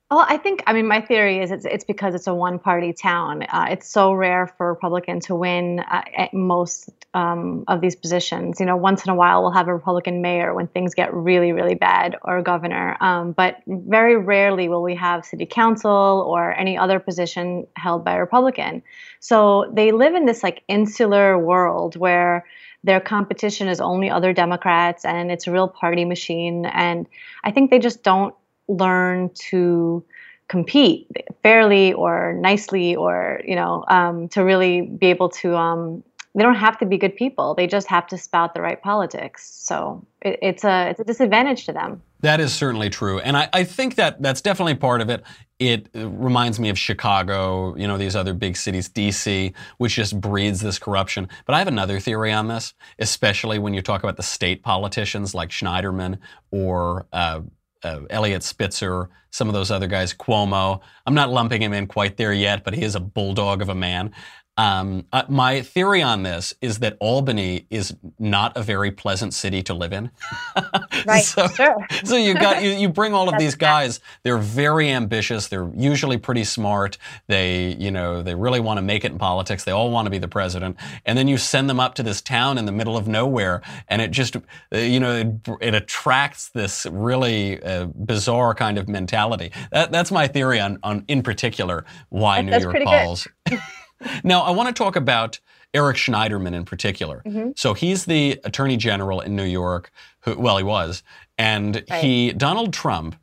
Well, 0.09 0.25
I 0.29 0.37
think, 0.37 0.63
I 0.69 0.73
mean, 0.73 0.87
my 0.87 1.01
theory 1.01 1.41
is 1.41 1.51
it's, 1.51 1.65
it's 1.65 1.83
because 1.83 2.15
it's 2.15 2.29
a 2.29 2.35
one 2.35 2.61
party 2.61 2.93
town. 2.93 3.43
Uh, 3.43 3.67
it's 3.71 3.89
so 3.89 4.13
rare 4.13 4.47
for 4.47 4.69
a 4.69 4.73
Republican 4.73 5.19
to 5.21 5.35
win 5.35 5.81
uh, 5.81 6.03
at 6.17 6.33
most 6.33 6.91
um, 7.13 7.65
of 7.67 7.81
these 7.81 7.97
positions. 7.97 8.61
You 8.61 8.67
know, 8.67 8.77
once 8.77 9.05
in 9.05 9.11
a 9.11 9.17
while 9.17 9.43
we'll 9.43 9.51
have 9.51 9.67
a 9.67 9.75
Republican 9.75 10.23
mayor 10.23 10.55
when 10.55 10.69
things 10.69 10.95
get 10.95 11.13
really, 11.13 11.51
really 11.51 11.75
bad 11.75 12.15
or 12.23 12.39
a 12.39 12.43
governor. 12.43 12.97
Um, 13.01 13.33
but 13.33 13.57
very 13.67 14.17
rarely 14.17 14.69
will 14.69 14.83
we 14.83 14.95
have 14.95 15.25
city 15.25 15.45
council 15.45 16.25
or 16.29 16.57
any 16.57 16.79
other 16.79 17.01
position 17.01 17.67
held 17.75 18.05
by 18.05 18.15
a 18.15 18.21
Republican. 18.21 18.85
So 19.19 19.73
they 19.75 19.91
live 19.91 20.15
in 20.15 20.25
this 20.25 20.45
like 20.45 20.63
insular 20.69 21.37
world 21.37 21.97
where 21.97 22.47
their 22.85 23.01
competition 23.01 23.67
is 23.67 23.81
only 23.81 24.09
other 24.09 24.33
Democrats 24.33 25.05
and 25.05 25.33
it's 25.33 25.49
a 25.49 25.51
real 25.51 25.67
party 25.67 26.05
machine. 26.05 26.65
And 26.67 27.09
I 27.43 27.51
think 27.51 27.73
they 27.73 27.81
just 27.81 28.05
don't 28.05 28.33
learn 28.69 29.31
to 29.35 30.05
compete 30.49 31.09
fairly 31.43 31.93
or 31.93 32.35
nicely 32.35 32.95
or 32.95 33.41
you 33.45 33.57
know 33.57 33.85
um, 33.89 34.29
to 34.29 34.45
really 34.45 34.83
be 34.83 35.07
able 35.07 35.29
to 35.29 35.57
um, 35.57 36.03
they 36.37 36.43
don't 36.43 36.55
have 36.55 36.79
to 36.79 36.87
be 36.87 36.99
good 36.99 37.17
people. 37.17 37.55
They 37.55 37.67
just 37.67 37.87
have 37.89 38.07
to 38.09 38.19
spout 38.19 38.53
the 38.53 38.61
right 38.61 38.81
politics. 38.81 39.51
So 39.55 40.07
it, 40.21 40.39
it's 40.43 40.65
a 40.65 40.91
it's 40.91 41.01
a 41.01 41.05
disadvantage 41.05 41.65
to 41.67 41.73
them. 41.73 42.03
That 42.21 42.41
is 42.41 42.53
certainly 42.53 42.91
true. 42.91 43.21
And 43.21 43.37
I, 43.37 43.49
I 43.53 43.65
think 43.65 43.95
that 43.97 44.21
that's 44.21 44.43
definitely 44.43 44.75
part 44.75 45.01
of 45.01 45.09
it. 45.09 45.23
It 45.59 45.89
reminds 45.95 46.61
me 46.61 46.69
of 46.69 46.79
chicago 46.79 47.75
you 47.77 47.89
know 47.89 47.97
these 47.97 48.15
other 48.15 48.35
big 48.35 48.59
cities 48.59 48.91
dc 48.91 49.55
which 49.79 49.95
just 49.95 50.21
breeds 50.21 50.61
this 50.61 50.79
corruption. 50.79 51.29
But 51.47 51.55
i 51.55 51.59
have 51.59 51.69
another 51.69 51.99
theory 51.99 52.31
on 52.31 52.49
this 52.49 52.75
especially 52.99 53.59
when 53.59 53.73
you 53.73 53.81
talk 53.81 54.03
about 54.03 54.19
the 54.19 54.23
state 54.23 54.63
politicians 54.63 55.35
like 55.35 55.49
schneiderman 55.49 56.19
or 56.51 57.07
uh, 57.15 57.41
uh, 57.83 58.01
Eliot 58.11 58.43
Spitzer, 58.43 59.09
some 59.31 59.49
of 59.49 59.55
those 59.55 59.71
other 59.71 59.87
guys, 59.87 60.15
Cuomo. 60.15 60.81
I'm 61.07 61.15
not 61.15 61.31
lumping 61.31 61.63
him 61.63 61.73
in 61.73 61.87
quite 61.87 62.17
there 62.17 62.33
yet, 62.33 62.65
but 62.65 62.75
he 62.75 62.83
is 62.83 62.95
a 62.95 63.01
bulldog 63.01 63.63
of 63.63 63.69
a 63.69 63.75
man. 63.75 64.13
Um, 64.57 65.05
uh, 65.13 65.25
my 65.29 65.63
theory 65.63 66.03
on 66.03 66.23
this 66.23 66.55
is 66.61 66.79
that 66.79 66.97
Albany 66.99 67.67
is 67.69 67.95
not 68.19 68.57
a 68.57 68.63
very 68.63 68.91
pleasant 68.91 69.35
city 69.35 69.63
to 69.65 69.75
live 69.75 69.93
in. 69.93 70.11
right. 71.07 71.23
so, 71.23 71.47
sure. 71.49 71.77
so 72.05 72.17
you 72.17 72.35
got 72.35 72.63
you, 72.63 72.71
you 72.71 72.89
bring 72.89 73.13
all 73.13 73.29
of 73.29 73.39
these 73.39 73.55
guys. 73.55 74.01
They're 74.23 74.39
very 74.39 74.91
ambitious. 74.91 75.49
They're 75.49 75.71
usually 75.75 76.17
pretty 76.17 76.45
smart. 76.45 76.97
They 77.27 77.75
you 77.79 77.91
know 77.91 78.23
they 78.23 78.35
really 78.35 78.61
want 78.61 78.79
to 78.79 78.83
make 78.83 79.05
it 79.05 79.13
in 79.13 79.19
politics. 79.19 79.65
They 79.65 79.73
all 79.73 79.91
want 79.91 80.07
to 80.07 80.11
be 80.11 80.19
the 80.19 80.29
president. 80.29 80.77
And 81.05 81.19
then 81.19 81.29
you 81.29 81.37
send 81.37 81.69
them 81.69 81.79
up 81.79 81.95
to 81.97 82.03
this 82.03 82.23
town 82.23 82.57
in 82.57 82.65
the 82.65 82.73
middle 82.73 82.97
of 82.97 83.07
nowhere, 83.07 83.61
and 83.89 84.01
it 84.01 84.11
just 84.11 84.37
uh, 84.37 84.41
you 84.73 85.01
know 85.01 85.13
it, 85.15 85.57
it 85.61 85.75
attracts 85.75 86.49
this 86.49 86.87
really 86.91 87.63
uh, 87.63 87.87
bizarre 87.87 88.55
kind 88.55 88.79
of 88.79 88.89
mentality. 88.89 89.53
That, 89.71 89.93
that's 89.93 90.11
my 90.11 90.27
theory 90.27 90.61
on, 90.61 90.79
on 90.83 91.05
in 91.09 91.23
particular 91.23 91.85
why 92.09 92.41
New 92.41 92.59
York 92.59 92.83
falls. 92.85 93.29
now, 94.25 94.43
I 94.43 94.51
want 94.51 94.69
to 94.69 94.75
talk 94.75 94.97
about 94.97 95.41
Eric 95.75 95.97
Schneiderman 95.97 96.55
in 96.55 96.65
particular. 96.65 97.23
Mm-hmm. 97.27 97.51
So 97.57 97.75
he's 97.75 98.05
the 98.05 98.41
attorney 98.45 98.77
general 98.77 99.21
in 99.21 99.37
New 99.37 99.45
York, 99.45 99.91
who, 100.21 100.39
well, 100.39 100.57
he 100.57 100.65
was, 100.65 101.03
and 101.39 101.85
right. 101.91 102.03
he, 102.03 102.33
Donald 102.33 102.73
Trump, 102.73 103.17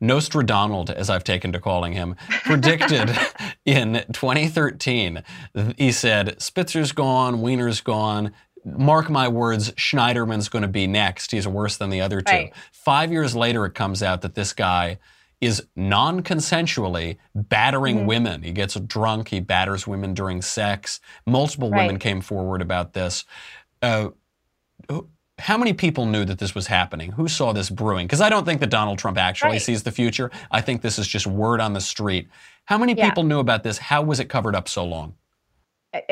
Nostradonald, 0.00 0.90
as 0.90 1.10
I've 1.10 1.24
taken 1.24 1.52
to 1.52 1.60
calling 1.60 1.92
him, 1.92 2.14
predicted 2.44 3.10
in 3.64 4.04
2013, 4.12 5.24
he 5.76 5.92
said, 5.92 6.40
Spitzer's 6.40 6.92
gone, 6.92 7.40
Weiner's 7.40 7.80
gone, 7.80 8.32
mark 8.64 9.10
my 9.10 9.28
words, 9.28 9.72
Schneiderman's 9.72 10.48
going 10.48 10.62
to 10.62 10.68
be 10.68 10.86
next. 10.86 11.30
He's 11.32 11.48
worse 11.48 11.76
than 11.76 11.90
the 11.90 12.00
other 12.00 12.20
two. 12.20 12.32
Right. 12.32 12.52
Five 12.72 13.10
years 13.12 13.34
later, 13.34 13.66
it 13.66 13.74
comes 13.74 14.02
out 14.02 14.22
that 14.22 14.34
this 14.34 14.52
guy 14.52 14.98
is 15.40 15.66
non 15.76 16.22
consensually 16.22 17.16
battering 17.34 17.98
mm-hmm. 17.98 18.06
women. 18.06 18.42
He 18.42 18.52
gets 18.52 18.74
drunk, 18.74 19.28
he 19.28 19.40
batters 19.40 19.86
women 19.86 20.14
during 20.14 20.42
sex. 20.42 21.00
Multiple 21.26 21.70
right. 21.70 21.86
women 21.86 21.98
came 21.98 22.20
forward 22.20 22.62
about 22.62 22.92
this. 22.92 23.24
Uh, 23.82 24.10
how 25.38 25.56
many 25.56 25.72
people 25.72 26.06
knew 26.06 26.24
that 26.24 26.38
this 26.38 26.54
was 26.54 26.66
happening? 26.66 27.12
Who 27.12 27.28
saw 27.28 27.52
this 27.52 27.70
brewing? 27.70 28.06
Because 28.06 28.20
I 28.20 28.28
don't 28.28 28.44
think 28.44 28.60
that 28.60 28.70
Donald 28.70 28.98
Trump 28.98 29.18
actually 29.18 29.52
right. 29.52 29.62
sees 29.62 29.84
the 29.84 29.92
future. 29.92 30.30
I 30.50 30.60
think 30.60 30.82
this 30.82 30.98
is 30.98 31.06
just 31.06 31.26
word 31.26 31.60
on 31.60 31.74
the 31.74 31.80
street. 31.80 32.28
How 32.64 32.76
many 32.76 32.94
yeah. 32.94 33.08
people 33.08 33.22
knew 33.22 33.38
about 33.38 33.62
this? 33.62 33.78
How 33.78 34.02
was 34.02 34.18
it 34.18 34.26
covered 34.26 34.56
up 34.56 34.68
so 34.68 34.84
long? 34.84 35.14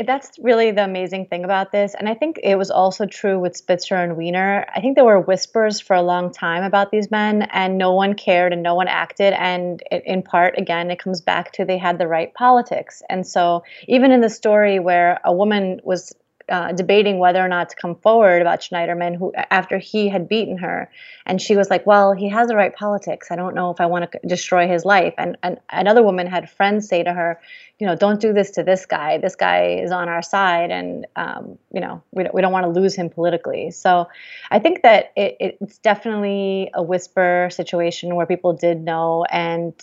That's 0.07 0.39
really 0.39 0.71
the 0.71 0.85
amazing 0.85 1.27
thing 1.27 1.45
about 1.45 1.71
this. 1.71 1.95
And 1.95 2.09
I 2.09 2.15
think 2.15 2.41
it 2.43 2.57
was 2.57 2.71
also 2.71 3.05
true 3.05 3.39
with 3.39 3.57
Spitzer 3.57 3.97
and 3.97 4.17
Weiner. 4.17 4.65
I 4.75 4.81
think 4.81 4.95
there 4.95 5.05
were 5.05 5.21
whispers 5.21 5.81
for 5.81 5.95
a 5.95 6.03
long 6.03 6.33
time 6.33 6.63
about 6.63 6.91
these 6.91 7.11
men, 7.11 7.43
and 7.53 7.77
no 7.77 7.93
one 7.93 8.15
cared 8.15 8.55
and 8.55 8.63
no 8.63 8.75
one 8.75 8.89
acted. 8.89 9.35
And 9.35 9.83
it, 9.91 10.03
in 10.07 10.23
part, 10.23 10.59
again, 10.59 10.91
it 10.91 10.99
comes 10.99 11.21
back 11.21 11.53
to 11.53 11.65
they 11.65 11.77
had 11.77 11.99
the 11.99 12.09
right 12.09 12.33
politics. 12.33 13.03
And 13.11 13.27
so, 13.27 13.65
even 13.87 14.13
in 14.13 14.23
the 14.23 14.31
story 14.31 14.79
where 14.79 15.21
a 15.25 15.33
woman 15.33 15.81
was 15.85 16.15
uh, 16.49 16.73
debating 16.73 17.19
whether 17.19 17.45
or 17.45 17.49
not 17.49 17.71
to 17.71 17.77
come 17.77 17.97
forward 17.97 18.41
about 18.41 18.61
Schneiderman, 18.61 19.17
who 19.17 19.33
after 19.51 19.79
he 19.79 20.09
had 20.09 20.29
beaten 20.29 20.59
her, 20.59 20.91
and 21.25 21.43
she 21.43 21.57
was 21.57 21.71
like, 21.71 21.85
"Well, 21.87 22.13
he 22.13 22.29
has 22.29 22.49
the 22.49 22.57
right 22.57 22.75
politics. 22.75 23.31
I 23.31 23.37
don't 23.37 23.55
know 23.55 23.71
if 23.71 23.81
I 23.81 23.87
want 23.87 24.13
to 24.13 24.21
destroy 24.27 24.69
his 24.69 24.85
life." 24.85 25.15
And, 25.19 25.37
and 25.43 25.59
another 25.71 26.03
woman 26.03 26.27
had 26.27 26.49
friends 26.49 26.89
say 26.89 27.03
to 27.03 27.13
her, 27.13 27.41
"You 27.81 27.87
know, 27.87 27.97
don't 27.97 28.21
do 28.21 28.33
this 28.33 28.53
to 28.53 28.63
this 28.63 28.87
guy. 28.87 29.19
This 29.19 29.35
guy 29.35 29.81
is 29.83 29.91
on 29.91 30.09
our 30.09 30.23
side, 30.23 30.71
and 30.71 31.07
um, 31.17 31.59
you 31.73 31.81
know, 31.81 32.03
we 32.13 32.23
don't, 32.23 32.35
we 32.35 32.43
don't 32.43 32.53
want 32.53 32.65
to 32.65 32.81
lose 32.81 32.95
him 32.95 33.11
politically." 33.11 33.73
So, 33.73 34.09
I 34.51 34.61
think 34.61 34.83
that 34.83 35.13
it, 35.17 35.37
it's 35.41 35.79
definitely 35.79 36.71
a 36.75 36.83
whisper 36.83 37.49
situation 37.51 38.15
where 38.15 38.27
people 38.27 38.53
did 38.53 38.85
know, 38.85 39.25
and 39.25 39.75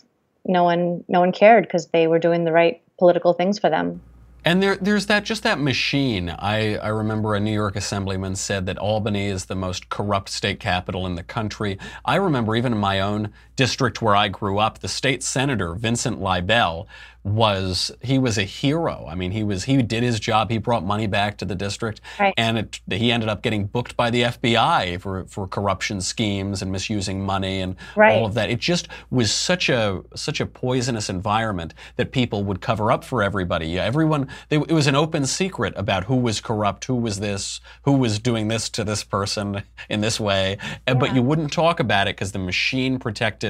no 0.45 0.64
one 0.64 1.03
no 1.09 1.20
one 1.20 1.34
cared 1.34 1.66
because 1.66 1.88
they 1.88 2.07
were 2.07 2.20
doing 2.20 2.45
the 2.45 2.53
right 2.53 2.82
political 2.97 3.34
things 3.34 3.59
for 3.59 3.70
them. 3.70 4.01
And 4.46 4.62
there, 4.62 4.76
there's 4.76 5.06
that 5.06 5.24
just 5.24 5.44
that 5.44 5.60
machine. 5.60 6.30
I, 6.30 6.76
I 6.78 6.89
remember 6.89 7.34
a 7.34 7.39
New 7.39 7.54
York 7.54 7.76
assemblyman 7.76 8.36
said 8.36 8.66
that 8.66 8.78
Albany 8.78 9.28
is 9.28 9.46
the 9.46 9.56
most 9.56 9.89
corrupt 9.89 10.30
state 10.30 10.60
capital 10.60 11.06
in 11.06 11.16
the 11.16 11.24
country. 11.24 11.78
I 12.04 12.16
remember 12.16 12.56
even 12.56 12.74
in 12.74 12.80
my 12.80 13.00
own 13.00 13.32
district 13.56 14.01
where 14.01 14.16
I 14.16 14.28
grew 14.28 14.60
up, 14.60 14.80
the 14.80 14.88
state 14.88 15.24
senator 15.24 15.76
Vincent 15.76 16.20
Leibell 16.20 16.88
was 17.24 17.89
he 18.01 18.20
was 18.20 18.38
a 18.38 18.43
hero. 18.43 19.06
I 19.10 19.16
mean, 19.16 19.32
he 19.32 19.43
was 19.43 19.64
he 19.64 19.82
did 19.82 20.04
his 20.04 20.20
job. 20.20 20.49
He 20.49 20.58
brought 20.58 20.84
money 20.84 21.08
back 21.08 21.38
to 21.38 21.45
the 21.45 21.56
district, 21.56 22.01
right. 22.20 22.34
and 22.36 22.58
it, 22.58 22.82
he 22.91 23.12
ended 23.14 23.30
up 23.30 23.41
getting 23.41 23.66
booked 23.66 23.95
by 23.95 24.10
the 24.10 24.24
FBI 24.24 24.99
for 24.99 25.26
for 25.26 25.47
corruption 25.47 26.01
schemes 26.01 26.62
and 26.62 26.72
misusing 26.72 27.26
money 27.26 27.62
and 27.62 27.78
right. 27.95 28.14
all 28.14 28.26
of 28.26 28.34
that. 28.34 28.49
It 28.49 28.60
just 28.60 28.89
was 29.10 29.32
such 29.32 29.70
a 29.70 30.01
such 30.16 30.41
a 30.41 30.45
poisonous 30.45 31.10
environment 31.10 31.74
that 31.95 32.12
people 32.12 32.43
would 32.43 32.60
cover 32.60 32.91
up 32.91 33.06
for 33.06 33.24
everybody. 33.24 33.80
Everyone, 33.80 34.28
they, 34.49 34.58
it 34.58 34.72
was 34.72 34.88
an 34.88 34.95
open 34.95 35.26
secret 35.26 35.74
about 35.78 36.06
who 36.06 36.18
was 36.18 36.41
corrupt, 36.41 36.86
who 36.86 36.95
was 36.95 37.22
this, 37.22 37.62
who 37.84 37.93
was 37.93 38.20
doing 38.20 38.49
this 38.49 38.68
to 38.70 38.84
this 38.84 39.04
person 39.04 39.64
in 39.89 40.01
this 40.01 40.20
way, 40.20 40.58
yeah. 40.88 40.93
but 40.93 41.16
you 41.16 41.22
wouldn't 41.22 41.54
talk 41.54 41.80
about 41.80 42.08
it 42.08 42.18
because 42.18 42.34
the 42.34 42.39
machine 42.39 42.99
protected 42.99 43.43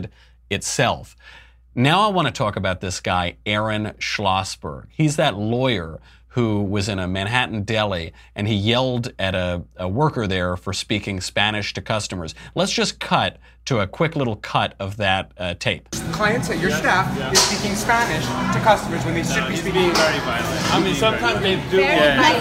itself. 0.49 1.15
Now 1.75 2.01
I 2.01 2.11
want 2.11 2.27
to 2.27 2.31
talk 2.31 2.55
about 2.55 2.81
this 2.81 2.99
guy, 2.99 3.37
Aaron 3.45 3.93
Schlossberg. 3.99 4.85
He's 4.89 5.15
that 5.15 5.35
lawyer 5.35 5.99
who 6.33 6.63
was 6.63 6.89
in 6.89 6.97
a 6.97 7.07
Manhattan 7.07 7.63
deli 7.63 8.11
and 8.35 8.47
he 8.47 8.55
yelled 8.55 9.13
at 9.19 9.35
a, 9.35 9.63
a, 9.77 9.87
worker 9.87 10.25
there 10.25 10.57
for 10.57 10.73
speaking 10.73 11.21
Spanish 11.21 11.73
to 11.73 11.81
customers. 11.81 12.33
Let's 12.55 12.71
just 12.71 12.99
cut 12.99 13.37
to 13.65 13.79
a 13.79 13.87
quick 13.87 14.15
little 14.15 14.37
cut 14.37 14.73
of 14.79 14.97
that 14.97 15.31
uh, 15.37 15.53
tape. 15.53 15.89
Clients 16.11 16.49
at 16.49 16.59
your 16.59 16.71
yeah, 16.71 16.79
staff 16.79 17.17
yeah. 17.17 17.31
is 17.31 17.39
speaking 17.39 17.75
Spanish 17.75 18.25
to 18.55 18.59
customers 18.63 19.05
when 19.05 19.13
they 19.13 19.23
should 19.23 19.47
be 19.47 19.55
speaking. 19.55 19.81
Being 19.81 19.93
very 19.93 20.19
violent. 20.19 20.73
I 20.73 20.79
mean, 20.83 20.95
sometimes 20.95 21.39
they 21.41 21.55
do. 21.55 21.77
Very 21.77 21.87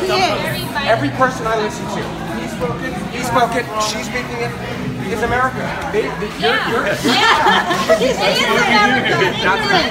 yeah. 0.08 0.84
Every 0.86 1.10
person 1.10 1.46
I 1.46 1.56
listen 1.58 1.84
to, 1.84 2.02
he 2.40 2.48
spoke 2.48 2.80
it, 2.82 2.96
he 3.12 3.22
spoke 3.22 3.54
it, 3.56 3.66
she's 3.82 4.06
speaking 4.06 4.40
it 4.40 4.81
is 5.10 5.22
America. 5.22 5.64
They, 5.90 6.06
they, 6.22 6.30
you're, 6.38 6.54
you're, 6.70 6.86
you're, 6.86 7.16
yeah. 7.16 7.98
He 7.98 8.14
is 8.14 8.18
America. 8.18 9.18
Ignorant. 9.32 9.82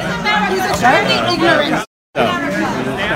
He's 0.51 0.65
extremely 0.71 1.17
ignorant. 1.33 1.85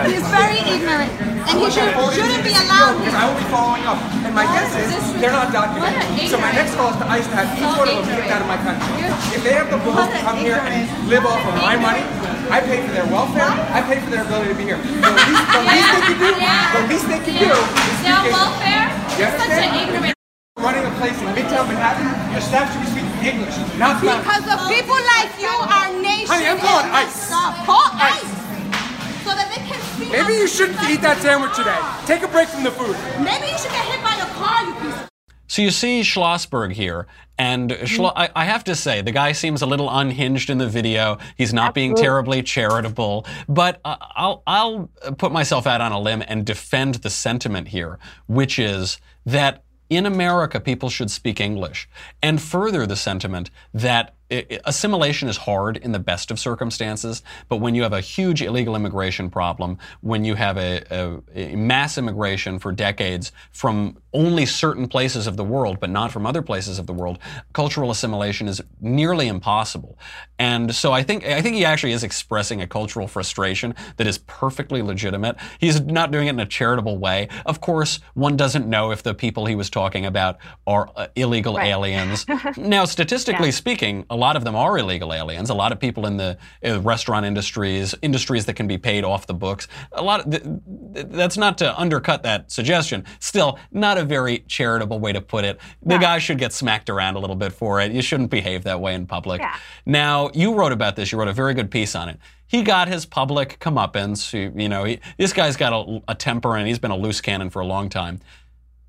He's 0.05 0.23
very 0.31 0.61
ignorant, 0.63 1.11
and 1.19 1.55
he 1.59 1.67
should, 1.67 1.91
shouldn't 2.15 2.43
be 2.43 2.53
allowed. 2.55 2.95
Because 2.99 3.15
I 3.15 3.27
will 3.27 3.35
be 3.35 3.47
following 3.51 3.83
up, 3.83 3.99
and 4.23 4.33
my 4.35 4.45
guess 4.55 4.71
is 4.71 4.91
they're 5.19 5.35
not 5.35 5.51
documented. 5.51 6.29
So 6.29 6.37
my 6.39 6.51
next 6.51 6.75
call 6.75 6.91
is 6.91 6.97
to 6.99 7.07
ICE 7.09 7.27
to 7.27 7.35
have 7.35 7.49
each 7.57 7.75
one 7.75 7.89
of 7.89 8.05
them 8.05 8.15
kicked 8.15 8.31
out 8.31 8.39
of 8.39 8.47
my 8.47 8.55
country. 8.61 9.03
If 9.35 9.43
they 9.43 9.51
have 9.51 9.67
the 9.71 9.79
balls 9.83 10.07
to 10.07 10.19
come 10.23 10.37
here 10.37 10.61
and 10.63 10.87
live 11.09 11.25
off 11.25 11.43
of 11.43 11.55
my 11.59 11.75
money, 11.75 12.03
I 12.47 12.61
pay 12.61 12.85
for 12.85 12.93
their 12.93 13.07
welfare. 13.11 13.51
I 13.73 13.81
pay 13.83 13.99
for 13.99 14.11
their 14.11 14.23
ability 14.23 14.53
to 14.53 14.57
be 14.57 14.63
here. 14.63 14.77
The 14.77 15.11
least, 15.11 15.43
the 15.51 15.61
least 15.67 15.91
they 15.91 15.99
can 16.07 16.15
do, 16.15 16.31
the 16.71 16.83
least 16.87 17.05
they 17.11 17.19
can 17.19 17.35
do. 17.35 17.51
Is 17.51 17.99
there 18.05 18.31
welfare? 18.31 20.14
Yes, 22.35 22.47
staff 22.47 22.73
should 22.73 22.81
be 22.81 22.87
speaking 22.87 23.05
English, 23.23 23.55
not 23.77 24.01
Spanish. 24.01 24.25
Because 24.25 24.45
of 24.49 24.67
people 24.67 24.95
like 25.15 25.31
you, 25.39 25.47
our 25.47 25.93
nation 26.01 26.27
Honey, 26.27 26.47
I'm 26.47 26.57
is 26.57 26.63
calling 26.63 26.91
messed 26.91 27.31
ICE. 27.31 27.31
up. 27.31 27.65
Call 27.65 27.89
ICE. 27.93 28.45
So 29.23 29.31
that 29.35 29.47
they 29.53 29.61
can 29.61 29.79
see 29.97 30.11
Maybe 30.11 30.33
you 30.33 30.47
shouldn't 30.47 30.81
eat 30.89 31.01
that 31.01 31.17
sandwich 31.21 31.55
today. 31.55 31.77
Take 32.05 32.23
a 32.23 32.27
break 32.27 32.49
from 32.49 32.63
the 32.63 32.71
food. 32.71 32.95
Maybe 33.23 33.47
you 33.47 33.57
should 33.57 33.71
get 33.71 33.85
hit 33.85 34.03
by 34.03 34.15
a 34.15 34.25
car, 34.33 34.65
you 34.65 34.73
piece 34.75 35.01
of 35.01 35.09
So 35.47 35.61
you 35.61 35.71
see 35.71 36.01
Schlossberg 36.01 36.73
here, 36.73 37.07
and 37.37 37.71
Schlo- 37.71 38.13
I, 38.15 38.29
I 38.35 38.45
have 38.45 38.63
to 38.65 38.75
say, 38.75 39.01
the 39.01 39.11
guy 39.11 39.33
seems 39.33 39.61
a 39.61 39.65
little 39.65 39.89
unhinged 39.89 40.49
in 40.49 40.57
the 40.57 40.67
video. 40.67 41.17
He's 41.37 41.53
not 41.53 41.73
being 41.73 41.95
terribly 41.95 42.41
charitable, 42.43 43.25
but 43.47 43.81
uh, 43.85 43.97
I'll, 44.15 44.41
I'll 44.47 44.89
put 45.17 45.31
myself 45.31 45.67
out 45.67 45.81
on 45.81 45.91
a 45.91 45.99
limb 45.99 46.23
and 46.27 46.45
defend 46.45 46.95
the 46.95 47.09
sentiment 47.09 47.67
here, 47.67 47.99
which 48.27 48.57
is 48.57 48.97
that 49.25 49.64
in 49.89 50.05
America, 50.05 50.59
people 50.59 50.89
should 50.89 51.11
speak 51.11 51.39
English, 51.39 51.87
and 52.21 52.41
further 52.41 52.85
the 52.85 52.95
sentiment 52.95 53.49
that 53.73 54.15
assimilation 54.65 55.29
is 55.29 55.37
hard 55.37 55.77
in 55.77 55.91
the 55.91 55.99
best 55.99 56.31
of 56.31 56.39
circumstances, 56.39 57.21
but 57.47 57.57
when 57.57 57.75
you 57.75 57.83
have 57.83 57.93
a 57.93 58.01
huge 58.01 58.41
illegal 58.41 58.75
immigration 58.75 59.29
problem, 59.29 59.77
when 60.01 60.25
you 60.25 60.33
have 60.33 60.57
a, 60.57 60.83
a, 60.89 61.21
a 61.35 61.55
mass 61.55 61.97
immigration 61.97 62.57
for 62.57 62.71
decades 62.71 63.31
from 63.51 63.97
only 64.15 64.45
certain 64.45 64.87
places 64.87 65.27
of 65.27 65.35
the 65.35 65.43
world, 65.43 65.79
but 65.79 65.89
not 65.89 66.11
from 66.11 66.25
other 66.25 66.41
places 66.41 66.79
of 66.79 66.87
the 66.87 66.93
world, 66.93 67.19
cultural 67.53 67.91
assimilation 67.91 68.47
is 68.47 68.61
nearly 68.79 69.27
impossible. 69.27 69.99
And 70.39 70.73
so 70.73 70.91
I 70.93 71.03
think 71.03 71.25
I 71.25 71.41
think 71.41 71.55
he 71.55 71.65
actually 71.65 71.91
is 71.93 72.03
expressing 72.03 72.61
a 72.61 72.67
cultural 72.67 73.07
frustration 73.07 73.75
that 73.97 74.07
is 74.07 74.17
perfectly 74.19 74.81
legitimate. 74.81 75.35
He's 75.59 75.79
not 75.81 76.11
doing 76.11 76.27
it 76.27 76.31
in 76.31 76.39
a 76.39 76.45
charitable 76.45 76.97
way. 76.97 77.27
Of 77.45 77.61
course, 77.61 77.99
one 78.13 78.35
doesn't 78.37 78.67
know 78.67 78.91
if 78.91 79.03
the 79.03 79.13
people 79.13 79.45
he 79.45 79.55
was 79.55 79.69
talking 79.69 80.05
about 80.05 80.37
are 80.65 80.89
uh, 80.95 81.07
illegal 81.15 81.55
Right. 81.55 81.67
aliens. 81.69 82.25
now, 82.57 82.85
statistically 82.85 83.51
speaking, 83.51 84.05
a 84.09 84.15
lot 84.15 84.35
of 84.35 84.43
them 84.43 84.55
are 84.55 84.77
illegal 84.77 85.13
aliens. 85.13 85.49
A 85.49 85.53
lot 85.53 85.71
of 85.71 85.79
people 85.79 86.05
in 86.07 86.17
the 86.17 86.37
uh, 86.65 86.79
restaurant 86.81 87.25
industries, 87.25 87.93
industries 88.01 88.45
that 88.45 88.55
can 88.55 88.67
be 88.67 88.77
paid 88.77 89.03
off 89.03 89.27
the 89.27 89.33
books. 89.33 89.67
A 89.91 90.01
lot. 90.01 90.21
Of, 90.25 90.31
th- 90.31 90.43
th- 90.93 91.05
that's 91.09 91.37
not 91.37 91.57
to 91.59 91.77
undercut 91.79 92.23
that 92.23 92.51
suggestion. 92.51 93.03
Still, 93.19 93.57
not 93.71 93.97
a 93.97 94.04
very 94.05 94.39
charitable 94.47 94.99
way 94.99 95.11
to 95.13 95.21
put 95.21 95.43
it. 95.45 95.59
The 95.83 95.97
guy 95.97 96.17
should 96.19 96.37
get 96.37 96.53
smacked 96.53 96.89
around 96.89 97.15
a 97.15 97.19
little 97.19 97.35
bit 97.35 97.51
for 97.53 97.81
it. 97.81 97.91
You 97.91 98.01
shouldn't 98.01 98.29
behave 98.29 98.63
that 98.63 98.79
way 98.79 98.93
in 98.93 99.05
public. 99.07 99.41
Yeah. 99.41 99.55
Now, 99.85 100.29
you 100.33 100.53
wrote 100.55 100.71
about 100.71 100.95
this. 100.95 101.11
You 101.11 101.17
wrote 101.19 101.27
a 101.27 101.33
very 101.33 101.53
good 101.53 101.69
piece 101.71 101.95
on 101.95 102.09
it. 102.09 102.19
He 102.47 102.61
got 102.63 102.87
his 102.87 103.05
public 103.05 103.59
comeuppance. 103.59 104.29
He- 104.31 104.61
You 104.63 104.69
know, 104.69 104.83
he, 104.83 104.99
this 105.17 105.33
guy's 105.33 105.57
got 105.57 105.73
a, 105.73 106.01
a 106.07 106.15
temper 106.15 106.55
and 106.55 106.67
he's 106.67 106.79
been 106.79 106.91
a 106.91 106.95
loose 106.97 107.19
cannon 107.21 107.49
for 107.49 107.61
a 107.61 107.65
long 107.65 107.89
time. 107.89 108.21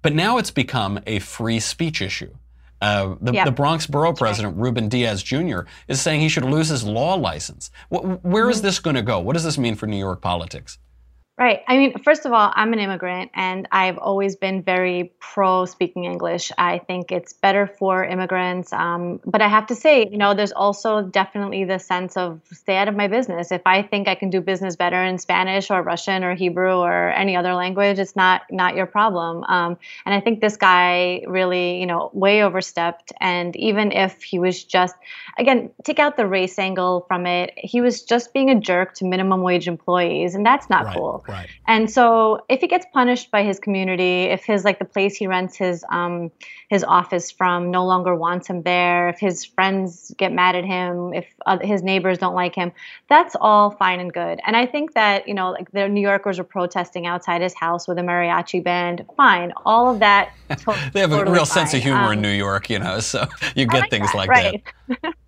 But 0.02 0.14
now 0.14 0.38
it's 0.38 0.50
become 0.50 1.00
a 1.06 1.18
free 1.18 1.58
speech 1.58 2.00
issue. 2.00 2.32
Uh, 2.80 3.14
the, 3.22 3.32
Yep. 3.32 3.46
the 3.46 3.50
Bronx 3.52 3.86
Borough 3.86 4.12
President, 4.12 4.56
Ruben 4.58 4.88
Diaz 4.90 5.22
Jr., 5.22 5.60
is 5.88 6.00
saying 6.00 6.20
he 6.20 6.28
should 6.28 6.44
lose 6.44 6.68
his 6.68 6.84
law 6.84 7.14
license. 7.14 7.70
Wh- 7.88 8.22
where 8.22 8.50
is 8.50 8.60
this 8.60 8.78
going 8.78 8.96
to 8.96 9.02
go? 9.02 9.18
What 9.18 9.32
does 9.32 9.44
this 9.44 9.56
mean 9.56 9.74
for 9.74 9.86
New 9.86 9.96
York 9.96 10.20
politics? 10.20 10.78
Right. 11.38 11.60
I 11.68 11.76
mean, 11.76 11.98
first 11.98 12.24
of 12.24 12.32
all, 12.32 12.50
I'm 12.54 12.72
an 12.72 12.78
immigrant 12.78 13.30
and 13.34 13.68
I've 13.70 13.98
always 13.98 14.36
been 14.36 14.62
very 14.62 15.12
pro 15.20 15.66
speaking 15.66 16.04
English. 16.04 16.50
I 16.56 16.78
think 16.78 17.12
it's 17.12 17.34
better 17.34 17.66
for 17.66 18.02
immigrants. 18.02 18.72
Um, 18.72 19.20
but 19.26 19.42
I 19.42 19.48
have 19.48 19.66
to 19.66 19.74
say, 19.74 20.08
you 20.10 20.16
know, 20.16 20.32
there's 20.32 20.52
also 20.52 21.02
definitely 21.02 21.64
the 21.64 21.78
sense 21.78 22.16
of 22.16 22.40
stay 22.52 22.78
out 22.78 22.88
of 22.88 22.96
my 22.96 23.06
business. 23.08 23.52
If 23.52 23.60
I 23.66 23.82
think 23.82 24.08
I 24.08 24.14
can 24.14 24.30
do 24.30 24.40
business 24.40 24.76
better 24.76 25.04
in 25.04 25.18
Spanish 25.18 25.70
or 25.70 25.82
Russian 25.82 26.24
or 26.24 26.34
Hebrew 26.34 26.76
or 26.76 27.10
any 27.10 27.36
other 27.36 27.52
language, 27.52 27.98
it's 27.98 28.16
not 28.16 28.42
not 28.50 28.74
your 28.74 28.86
problem. 28.86 29.44
Um, 29.44 29.76
and 30.06 30.14
I 30.14 30.22
think 30.22 30.40
this 30.40 30.56
guy 30.56 31.22
really, 31.26 31.78
you 31.78 31.86
know, 31.86 32.08
way 32.14 32.44
overstepped. 32.44 33.12
And 33.20 33.54
even 33.56 33.92
if 33.92 34.22
he 34.22 34.38
was 34.38 34.64
just, 34.64 34.94
again, 35.38 35.68
take 35.84 35.98
out 35.98 36.16
the 36.16 36.26
race 36.26 36.58
angle 36.58 37.04
from 37.08 37.26
it, 37.26 37.52
he 37.56 37.82
was 37.82 38.02
just 38.04 38.32
being 38.32 38.48
a 38.48 38.58
jerk 38.58 38.94
to 38.94 39.04
minimum 39.04 39.42
wage 39.42 39.68
employees, 39.68 40.34
and 40.34 40.46
that's 40.46 40.70
not 40.70 40.94
cool. 40.94 41.25
Right. 41.28 41.48
And 41.66 41.90
so 41.90 42.44
if 42.48 42.60
he 42.60 42.66
gets 42.66 42.86
punished 42.92 43.30
by 43.30 43.42
his 43.42 43.58
community, 43.58 44.24
if 44.24 44.44
his 44.44 44.64
like 44.64 44.78
the 44.78 44.84
place 44.84 45.16
he 45.16 45.26
rents 45.26 45.56
his 45.56 45.84
um 45.90 46.30
his 46.68 46.82
office 46.82 47.30
from 47.30 47.70
no 47.70 47.84
longer 47.86 48.14
wants 48.14 48.48
him 48.48 48.62
there, 48.62 49.08
if 49.08 49.18
his 49.18 49.44
friends 49.44 50.12
get 50.16 50.32
mad 50.32 50.56
at 50.56 50.64
him, 50.64 51.14
if 51.14 51.26
uh, 51.46 51.58
his 51.60 51.82
neighbors 51.82 52.18
don't 52.18 52.34
like 52.34 52.54
him, 52.54 52.72
that's 53.08 53.36
all 53.40 53.70
fine 53.70 54.00
and 54.00 54.12
good. 54.12 54.40
And 54.46 54.56
I 54.56 54.66
think 54.66 54.94
that, 54.94 55.28
you 55.28 55.34
know, 55.34 55.50
like 55.50 55.70
the 55.70 55.88
New 55.88 56.00
Yorkers 56.00 56.38
were 56.38 56.44
protesting 56.44 57.06
outside 57.06 57.40
his 57.40 57.54
house 57.54 57.86
with 57.86 57.98
a 57.98 58.02
mariachi 58.02 58.62
band. 58.62 59.04
Fine. 59.16 59.52
All 59.64 59.92
of 59.92 60.00
that 60.00 60.32
to- 60.50 60.90
They 60.92 61.00
have 61.00 61.12
a 61.12 61.16
totally 61.18 61.34
real 61.36 61.46
sense 61.46 61.72
of 61.72 61.82
humor 61.82 62.06
Um, 62.06 62.12
in 62.14 62.20
New 62.20 62.30
York, 62.30 62.68
you 62.68 62.78
know, 62.78 63.00
so 63.00 63.26
you 63.54 63.66
get 63.66 63.90
things 63.90 64.12
like 64.14 64.28
right. 64.28 64.62
that. 65.02 65.14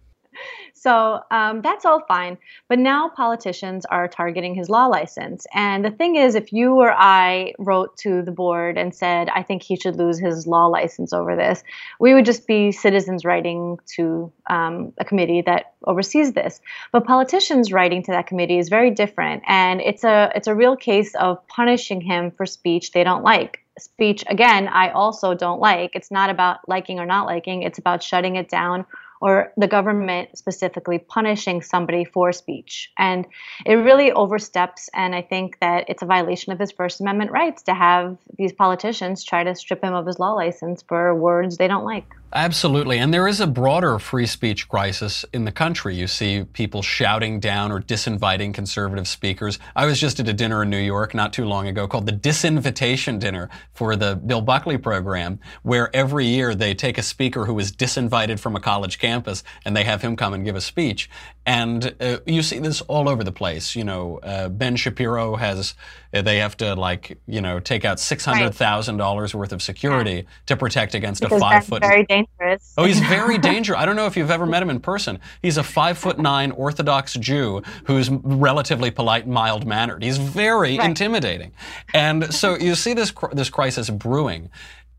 So 0.80 1.20
um, 1.30 1.60
that's 1.60 1.84
all 1.84 2.04
fine. 2.06 2.38
But 2.68 2.78
now 2.78 3.08
politicians 3.08 3.84
are 3.86 4.06
targeting 4.06 4.54
his 4.54 4.70
law 4.70 4.86
license. 4.86 5.46
And 5.52 5.84
the 5.84 5.90
thing 5.90 6.16
is, 6.16 6.34
if 6.34 6.52
you 6.52 6.74
or 6.74 6.92
I 6.92 7.54
wrote 7.58 7.96
to 7.98 8.22
the 8.22 8.30
board 8.30 8.78
and 8.78 8.94
said, 8.94 9.28
I 9.28 9.42
think 9.42 9.62
he 9.62 9.76
should 9.76 9.96
lose 9.96 10.18
his 10.18 10.46
law 10.46 10.66
license 10.66 11.12
over 11.12 11.34
this, 11.34 11.64
we 11.98 12.14
would 12.14 12.24
just 12.24 12.46
be 12.46 12.70
citizens 12.70 13.24
writing 13.24 13.78
to 13.96 14.32
um, 14.48 14.92
a 14.98 15.04
committee 15.04 15.42
that 15.42 15.72
oversees 15.84 16.32
this. 16.32 16.60
But 16.92 17.04
politicians 17.04 17.72
writing 17.72 18.02
to 18.04 18.12
that 18.12 18.26
committee 18.26 18.58
is 18.58 18.68
very 18.68 18.90
different. 18.90 19.42
And 19.46 19.80
it's 19.80 20.04
a, 20.04 20.30
it's 20.34 20.46
a 20.46 20.54
real 20.54 20.76
case 20.76 21.14
of 21.16 21.46
punishing 21.48 22.00
him 22.00 22.30
for 22.30 22.46
speech 22.46 22.92
they 22.92 23.04
don't 23.04 23.24
like 23.24 23.60
speech 23.78 24.24
again 24.26 24.68
i 24.68 24.90
also 24.90 25.34
don't 25.34 25.60
like 25.60 25.92
it's 25.94 26.10
not 26.10 26.30
about 26.30 26.58
liking 26.68 26.98
or 26.98 27.06
not 27.06 27.26
liking 27.26 27.62
it's 27.62 27.78
about 27.78 28.02
shutting 28.02 28.36
it 28.36 28.48
down 28.48 28.84
or 29.20 29.52
the 29.56 29.66
government 29.66 30.36
specifically 30.36 30.98
punishing 30.98 31.62
somebody 31.62 32.04
for 32.04 32.32
speech. 32.32 32.90
And 32.96 33.26
it 33.66 33.74
really 33.74 34.12
oversteps 34.12 34.88
and 34.94 35.14
i 35.14 35.22
think 35.22 35.58
that 35.60 35.84
it's 35.88 36.02
a 36.02 36.06
violation 36.06 36.52
of 36.52 36.58
his 36.58 36.72
first 36.72 37.00
amendment 37.00 37.30
rights 37.30 37.62
to 37.62 37.74
have 37.74 38.16
these 38.36 38.52
politicians 38.52 39.24
try 39.24 39.44
to 39.44 39.54
strip 39.54 39.82
him 39.82 39.94
of 39.94 40.06
his 40.06 40.18
law 40.18 40.32
license 40.32 40.82
for 40.82 41.14
words 41.14 41.56
they 41.56 41.68
don't 41.68 41.84
like 41.84 42.06
Absolutely. 42.32 42.98
And 42.98 43.12
there 43.12 43.26
is 43.26 43.40
a 43.40 43.46
broader 43.46 43.98
free 43.98 44.26
speech 44.26 44.68
crisis 44.68 45.24
in 45.32 45.46
the 45.46 45.52
country. 45.52 45.96
You 45.96 46.06
see 46.06 46.44
people 46.44 46.82
shouting 46.82 47.40
down 47.40 47.72
or 47.72 47.80
disinviting 47.80 48.52
conservative 48.52 49.08
speakers. 49.08 49.58
I 49.74 49.86
was 49.86 49.98
just 49.98 50.20
at 50.20 50.28
a 50.28 50.34
dinner 50.34 50.62
in 50.62 50.68
New 50.68 50.78
York 50.78 51.14
not 51.14 51.32
too 51.32 51.46
long 51.46 51.66
ago 51.68 51.88
called 51.88 52.04
the 52.04 52.12
Disinvitation 52.12 53.18
Dinner 53.18 53.48
for 53.72 53.96
the 53.96 54.14
Bill 54.14 54.42
Buckley 54.42 54.76
program, 54.76 55.40
where 55.62 55.94
every 55.96 56.26
year 56.26 56.54
they 56.54 56.74
take 56.74 56.98
a 56.98 57.02
speaker 57.02 57.46
who 57.46 57.58
is 57.58 57.72
disinvited 57.72 58.38
from 58.38 58.54
a 58.56 58.60
college 58.60 58.98
campus 58.98 59.42
and 59.64 59.74
they 59.74 59.84
have 59.84 60.02
him 60.02 60.14
come 60.14 60.34
and 60.34 60.44
give 60.44 60.56
a 60.56 60.60
speech. 60.60 61.08
And 61.46 61.94
uh, 61.98 62.18
you 62.26 62.42
see 62.42 62.58
this 62.58 62.82
all 62.82 63.08
over 63.08 63.24
the 63.24 63.32
place. 63.32 63.74
You 63.74 63.84
know, 63.84 64.18
uh, 64.22 64.50
Ben 64.50 64.76
Shapiro 64.76 65.36
has, 65.36 65.74
uh, 66.12 66.20
they 66.20 66.36
have 66.38 66.58
to 66.58 66.74
like, 66.74 67.18
you 67.26 67.40
know, 67.40 67.58
take 67.58 67.86
out 67.86 67.96
$600,000 67.96 69.34
worth 69.34 69.52
of 69.52 69.62
security 69.62 70.26
to 70.44 70.56
protect 70.58 70.94
against 70.94 71.22
because 71.22 71.38
a 71.38 71.40
five 71.40 71.64
foot. 71.64 71.82
Dangerous 72.26 72.74
Oh, 72.76 72.84
he's 72.84 73.00
very 73.00 73.38
dangerous. 73.38 73.78
I 73.80 73.86
don't 73.86 73.96
know 73.96 74.06
if 74.06 74.16
you've 74.16 74.30
ever 74.30 74.46
met 74.46 74.62
him 74.62 74.70
in 74.70 74.80
person. 74.80 75.20
He's 75.42 75.56
a 75.56 75.62
five 75.62 75.98
foot 75.98 76.18
nine 76.18 76.50
Orthodox 76.52 77.14
Jew 77.14 77.62
who's 77.84 78.10
relatively 78.10 78.90
polite 78.90 79.24
and 79.24 79.32
mild 79.34 79.66
mannered. 79.66 80.02
He's 80.02 80.18
very 80.18 80.76
intimidating, 80.76 81.52
and 81.94 82.32
so 82.32 82.56
you 82.56 82.74
see 82.74 82.94
this 82.94 83.12
this 83.32 83.50
crisis 83.50 83.90
brewing. 83.90 84.50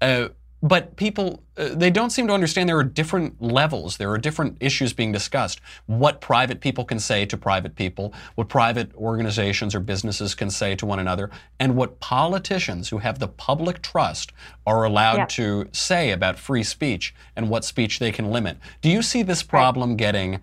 Uh, 0.02 0.30
but 0.62 0.96
people, 0.98 1.42
uh, 1.58 1.70
they 1.70 1.90
don't 1.90 2.10
seem 2.10 2.28
to 2.28 2.34
understand 2.34 2.68
there 2.68 2.78
are 2.78 2.84
different 2.84 3.42
levels. 3.42 3.98
There 3.98 4.12
are 4.12 4.18
different 4.18 4.58
issues 4.60 4.92
being 4.92 5.12
discussed. 5.12 5.62
What 5.86 6.20
private 6.20 6.60
people 6.60 6.84
can 6.84 7.00
say 7.00 7.26
to 7.28 7.38
private 7.38 7.76
people, 7.76 8.14
what 8.36 8.50
private 8.50 8.94
organizations 8.96 9.74
or 9.74 9.80
businesses 9.80 10.36
can 10.36 10.50
say 10.50 10.76
to 10.76 10.86
one 10.86 11.00
another, 11.00 11.30
and 11.60 11.76
what 11.76 12.00
politicians 12.02 12.90
who 12.90 12.98
have 12.98 13.20
the 13.20 13.28
public 13.28 13.82
trust 13.82 14.34
are 14.68 14.84
allowed 14.84 15.18
Yep. 15.18 15.30
to 15.30 15.70
say 15.72 16.12
about 16.12 16.38
free 16.38 16.64
speech 16.64 17.16
and 17.36 17.50
what 17.50 17.64
speech 17.64 18.00
they 18.00 18.12
can 18.12 18.30
limit. 18.32 18.58
Do 18.82 18.90
you 18.90 19.02
see 19.02 19.24
this 19.24 19.44
problem 19.44 19.96
getting 19.96 20.42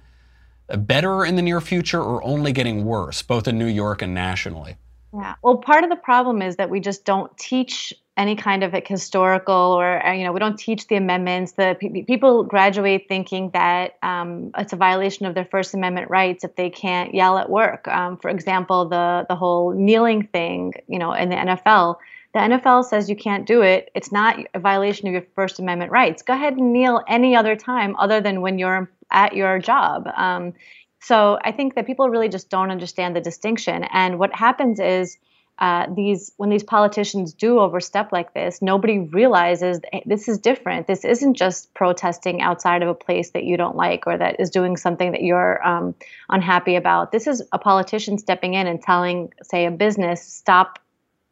uh, 0.68 0.76
better 0.76 1.24
in 1.24 1.36
the 1.36 1.42
near 1.42 1.60
future 1.60 2.02
or 2.02 2.24
only 2.24 2.52
getting 2.52 2.84
worse, 2.84 3.22
both 3.22 3.46
in 3.46 3.58
New 3.58 3.66
York 3.66 4.02
and 4.02 4.14
nationally? 4.14 4.76
Yeah. 5.14 5.34
Well, 5.42 5.58
part 5.58 5.84
of 5.84 5.90
the 5.90 5.96
problem 5.96 6.42
is 6.42 6.56
that 6.56 6.68
we 6.70 6.80
just 6.80 7.04
don't 7.04 7.36
teach 7.38 7.94
any 8.16 8.34
kind 8.34 8.64
of 8.64 8.72
like 8.72 8.88
historical 8.88 9.54
or 9.54 10.04
uh, 10.04 10.12
you 10.12 10.24
know 10.24 10.32
we 10.32 10.40
don't 10.40 10.58
teach 10.58 10.86
the 10.86 10.96
amendments. 10.96 11.52
The 11.52 11.76
pe- 11.78 12.02
people 12.02 12.44
graduate 12.44 13.06
thinking 13.08 13.50
that 13.50 13.96
um, 14.02 14.50
it's 14.56 14.72
a 14.72 14.76
violation 14.76 15.26
of 15.26 15.34
their 15.34 15.44
First 15.44 15.74
Amendment 15.74 16.10
rights 16.10 16.44
if 16.44 16.56
they 16.56 16.70
can't 16.70 17.14
yell 17.14 17.38
at 17.38 17.50
work. 17.50 17.86
Um, 17.88 18.16
for 18.16 18.30
example, 18.30 18.88
the 18.88 19.26
the 19.28 19.36
whole 19.36 19.72
kneeling 19.72 20.28
thing, 20.28 20.74
you 20.88 20.98
know, 20.98 21.12
in 21.12 21.28
the 21.28 21.36
NFL. 21.36 21.96
The 22.32 22.42
NFL 22.42 22.84
says 22.84 23.08
you 23.08 23.16
can't 23.16 23.46
do 23.46 23.62
it. 23.62 23.90
It's 23.94 24.12
not 24.12 24.38
a 24.52 24.58
violation 24.58 25.08
of 25.08 25.14
your 25.14 25.24
First 25.34 25.58
Amendment 25.58 25.90
rights. 25.90 26.22
Go 26.22 26.34
ahead 26.34 26.54
and 26.54 26.70
kneel 26.70 27.02
any 27.08 27.34
other 27.34 27.56
time 27.56 27.96
other 27.96 28.20
than 28.20 28.42
when 28.42 28.58
you're 28.58 28.90
at 29.10 29.34
your 29.34 29.58
job. 29.58 30.06
Um, 30.14 30.52
so 31.00 31.38
I 31.42 31.52
think 31.52 31.76
that 31.76 31.86
people 31.86 32.10
really 32.10 32.28
just 32.28 32.50
don't 32.50 32.70
understand 32.70 33.16
the 33.16 33.20
distinction. 33.20 33.84
And 33.84 34.18
what 34.18 34.34
happens 34.34 34.80
is 34.80 35.16
uh, 35.58 35.86
these 35.94 36.32
when 36.36 36.50
these 36.50 36.62
politicians 36.62 37.32
do 37.32 37.58
overstep 37.60 38.12
like 38.12 38.34
this, 38.34 38.60
nobody 38.60 38.98
realizes 38.98 39.80
this 40.04 40.28
is 40.28 40.38
different. 40.38 40.86
This 40.86 41.02
isn't 41.02 41.34
just 41.34 41.72
protesting 41.72 42.42
outside 42.42 42.82
of 42.82 42.88
a 42.88 42.94
place 42.94 43.30
that 43.30 43.44
you 43.44 43.56
don't 43.56 43.74
like 43.74 44.06
or 44.06 44.18
that 44.18 44.38
is 44.38 44.50
doing 44.50 44.76
something 44.76 45.12
that 45.12 45.22
you're 45.22 45.66
um, 45.66 45.94
unhappy 46.28 46.76
about. 46.76 47.10
This 47.10 47.26
is 47.26 47.42
a 47.52 47.58
politician 47.58 48.18
stepping 48.18 48.52
in 48.52 48.66
and 48.66 48.82
telling, 48.82 49.32
say, 49.42 49.64
a 49.64 49.70
business, 49.70 50.22
stop 50.22 50.78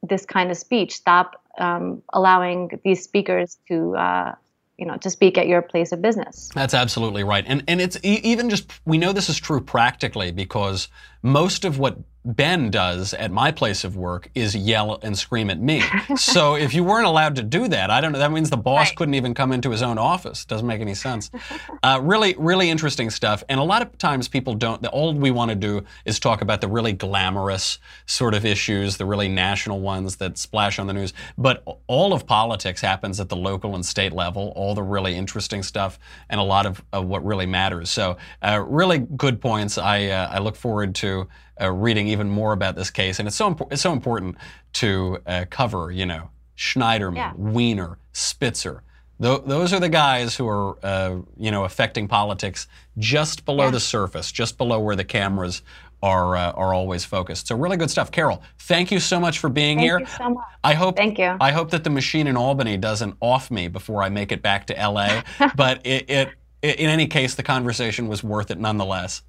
this 0.02 0.24
kind 0.24 0.50
of 0.50 0.56
speech, 0.56 0.94
stop 0.94 1.42
um, 1.58 2.02
allowing 2.12 2.80
these 2.82 3.04
speakers 3.04 3.58
to. 3.68 3.94
Uh, 3.96 4.34
you 4.76 4.84
know 4.86 4.96
to 4.96 5.08
speak 5.08 5.38
at 5.38 5.46
your 5.46 5.62
place 5.62 5.92
of 5.92 6.02
business 6.02 6.50
that's 6.52 6.74
absolutely 6.74 7.22
right 7.22 7.44
and 7.46 7.62
and 7.68 7.80
it's 7.80 7.96
even 8.02 8.50
just 8.50 8.72
we 8.84 8.98
know 8.98 9.12
this 9.12 9.28
is 9.28 9.36
true 9.36 9.60
practically 9.60 10.32
because 10.32 10.88
most 11.24 11.64
of 11.64 11.78
what 11.78 11.98
Ben 12.26 12.70
does 12.70 13.12
at 13.12 13.30
my 13.30 13.50
place 13.50 13.84
of 13.84 13.96
work 13.96 14.30
is 14.34 14.56
yell 14.56 14.98
and 15.02 15.16
scream 15.16 15.50
at 15.50 15.60
me. 15.60 15.82
so 16.16 16.54
if 16.54 16.72
you 16.72 16.82
weren't 16.82 17.06
allowed 17.06 17.36
to 17.36 17.42
do 17.42 17.68
that, 17.68 17.90
I 17.90 18.00
don't 18.00 18.12
know. 18.12 18.18
That 18.18 18.32
means 18.32 18.48
the 18.48 18.56
boss 18.56 18.88
right. 18.88 18.96
couldn't 18.96 19.14
even 19.14 19.34
come 19.34 19.52
into 19.52 19.70
his 19.70 19.82
own 19.82 19.98
office. 19.98 20.46
Doesn't 20.46 20.66
make 20.66 20.80
any 20.80 20.94
sense. 20.94 21.30
Uh, 21.82 22.00
really, 22.02 22.34
really 22.38 22.70
interesting 22.70 23.10
stuff. 23.10 23.44
And 23.46 23.60
a 23.60 23.62
lot 23.62 23.82
of 23.82 23.98
times 23.98 24.26
people 24.26 24.54
don't. 24.54 24.80
The 24.80 24.88
all 24.88 25.12
we 25.12 25.30
want 25.30 25.50
to 25.50 25.54
do 25.54 25.84
is 26.06 26.18
talk 26.18 26.40
about 26.40 26.62
the 26.62 26.68
really 26.68 26.94
glamorous 26.94 27.78
sort 28.06 28.32
of 28.32 28.46
issues, 28.46 28.96
the 28.96 29.04
really 29.04 29.28
national 29.28 29.80
ones 29.80 30.16
that 30.16 30.38
splash 30.38 30.78
on 30.78 30.86
the 30.86 30.94
news. 30.94 31.12
But 31.36 31.62
all 31.86 32.14
of 32.14 32.26
politics 32.26 32.80
happens 32.80 33.20
at 33.20 33.28
the 33.28 33.36
local 33.36 33.74
and 33.74 33.84
state 33.84 34.14
level. 34.14 34.54
All 34.56 34.74
the 34.74 34.82
really 34.82 35.14
interesting 35.14 35.62
stuff, 35.62 35.98
and 36.30 36.40
a 36.40 36.44
lot 36.44 36.64
of, 36.64 36.82
of 36.90 37.04
what 37.04 37.22
really 37.22 37.44
matters. 37.44 37.90
So 37.90 38.16
uh, 38.40 38.64
really 38.66 38.98
good 38.98 39.42
points. 39.42 39.76
I 39.76 40.06
uh, 40.06 40.28
I 40.30 40.38
look 40.38 40.56
forward 40.56 40.94
to 40.96 41.13
uh, 41.60 41.70
reading 41.70 42.08
even 42.08 42.28
more 42.28 42.52
about 42.52 42.76
this 42.76 42.90
case. 42.90 43.18
And 43.18 43.28
it's 43.28 43.36
so, 43.36 43.52
impo- 43.52 43.72
it's 43.72 43.82
so 43.82 43.92
important 43.92 44.36
to 44.74 45.18
uh, 45.26 45.44
cover, 45.50 45.90
you 45.90 46.06
know, 46.06 46.30
Schneiderman, 46.56 47.16
yeah. 47.16 47.32
Weiner, 47.36 47.98
Spitzer. 48.12 48.82
Th- 49.20 49.42
those 49.46 49.72
are 49.72 49.80
the 49.80 49.88
guys 49.88 50.36
who 50.36 50.48
are, 50.48 50.76
uh, 50.84 51.20
you 51.36 51.50
know, 51.50 51.64
affecting 51.64 52.08
politics 52.08 52.66
just 52.98 53.44
below 53.44 53.66
yeah. 53.66 53.70
the 53.70 53.80
surface, 53.80 54.32
just 54.32 54.58
below 54.58 54.80
where 54.80 54.96
the 54.96 55.04
cameras 55.04 55.62
are 56.04 56.36
uh, 56.36 56.52
are 56.52 56.74
always 56.74 57.04
focused. 57.04 57.48
So 57.48 57.56
really 57.56 57.78
good 57.78 57.90
stuff, 57.90 58.10
Karol. 58.10 58.42
Thank 58.58 58.90
you 58.90 59.00
so 59.00 59.18
much 59.18 59.38
for 59.38 59.48
being 59.48 59.78
thank 59.78 59.86
here. 59.86 60.00
You 60.00 60.06
so 60.06 60.30
much. 60.30 60.44
I 60.62 60.74
hope. 60.74 60.96
Thank 60.96 61.18
you. 61.18 61.36
I 61.40 61.50
hope 61.50 61.70
that 61.70 61.82
the 61.82 61.90
machine 61.90 62.26
in 62.26 62.36
Albany 62.36 62.76
doesn't 62.76 63.16
off 63.20 63.50
me 63.50 63.68
before 63.68 64.02
I 64.02 64.10
make 64.10 64.30
it 64.30 64.42
back 64.42 64.66
to 64.66 64.78
L.A. 64.78 65.24
but 65.56 65.80
it, 65.86 66.10
it, 66.10 66.28
in 66.62 66.90
any 66.90 67.06
case, 67.06 67.34
the 67.34 67.42
conversation 67.42 68.06
was 68.06 68.22
worth 68.22 68.50
it 68.50 68.58
nonetheless. 68.58 69.22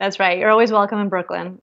That's 0.00 0.20
right. 0.20 0.38
You're 0.38 0.50
always 0.50 0.70
welcome 0.70 1.00
in 1.00 1.08
Brooklyn. 1.08 1.60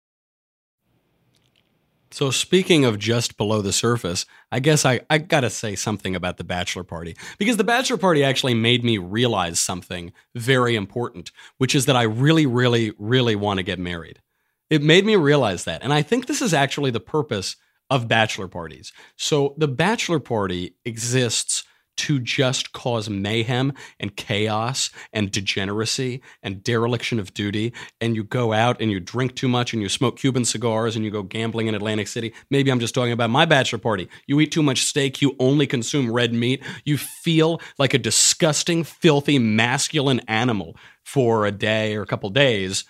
So, 2.12 2.32
speaking 2.32 2.86
of 2.86 2.98
just 2.98 3.36
below 3.36 3.62
the 3.62 3.74
surface, 3.74 4.26
I 4.50 4.60
guess 4.60 4.86
I, 4.86 5.02
I 5.10 5.18
gotta 5.18 5.50
say 5.50 5.76
something 5.76 6.16
about 6.16 6.38
the 6.38 6.46
bachelor 6.46 6.84
party. 6.84 7.18
Because 7.38 7.58
the 7.58 7.64
bachelor 7.66 7.98
party 7.98 8.24
actually 8.24 8.54
made 8.54 8.86
me 8.86 8.98
realize 8.98 9.60
something 9.60 10.14
very 10.34 10.76
important, 10.76 11.32
which 11.58 11.76
is 11.76 11.88
that 11.88 11.96
I 11.98 12.04
really, 12.04 12.46
really, 12.46 12.94
really 12.98 13.36
want 13.36 13.58
to 13.58 13.64
get 13.64 13.80
married. 13.80 14.22
It 14.70 14.82
made 14.82 15.06
me 15.06 15.18
realize 15.18 15.66
that. 15.66 15.84
And 15.84 15.92
I 15.92 16.04
think 16.04 16.28
this 16.28 16.42
is 16.42 16.54
actually 16.54 16.92
the 16.92 17.02
purpose 17.02 17.58
of 17.90 18.08
bachelor 18.08 18.48
parties. 18.48 18.94
So, 19.18 19.54
the 19.58 19.68
bachelor 19.68 20.20
party 20.20 20.76
exists 20.86 21.66
to 21.98 22.20
just 22.20 22.74
cause 22.74 23.10
mayhem 23.10 23.74
and 24.00 24.16
chaos 24.16 24.90
and 25.14 25.32
degeneracy 25.32 26.22
and 26.44 26.64
dereliction 26.64 27.20
of 27.20 27.34
duty, 27.34 27.74
and 28.02 28.16
you 28.16 28.24
go 28.24 28.54
out 28.54 28.82
and 28.82 28.92
you 28.92 29.00
drink 29.00 29.36
too 29.36 29.48
much 29.48 29.74
and 29.74 29.82
you 29.82 29.90
smoke 29.90 30.18
Cuban 30.18 30.46
cigars 30.46 30.96
and 30.96 31.06
you 31.06 31.12
go 31.12 31.24
gambling 31.24 31.68
in 31.68 31.76
Atlantic 31.76 32.08
City. 32.08 32.34
Maybe 32.50 32.72
I'm 32.72 32.80
just 32.80 32.96
talking 32.96 33.12
about 33.12 33.30
my 33.30 33.46
bachelor 33.46 33.80
party. 33.80 34.10
You 34.28 34.40
eat 34.40 34.52
too 34.52 34.64
much 34.64 34.84
steak, 34.84 35.22
you 35.22 35.36
only 35.40 35.68
consume 35.68 36.12
red 36.12 36.34
meat, 36.34 36.64
you 36.84 36.98
feel 36.98 37.62
like 37.78 37.94
a 37.94 38.00
disgusting, 38.00 38.84
filthy, 38.84 39.40
masculine 39.40 40.20
animal 40.28 40.76
for 41.04 41.46
a 41.46 41.52
day 41.52 41.96
or 41.96 42.02
a 42.02 42.08
couple 42.08 42.30
days. 42.30 42.84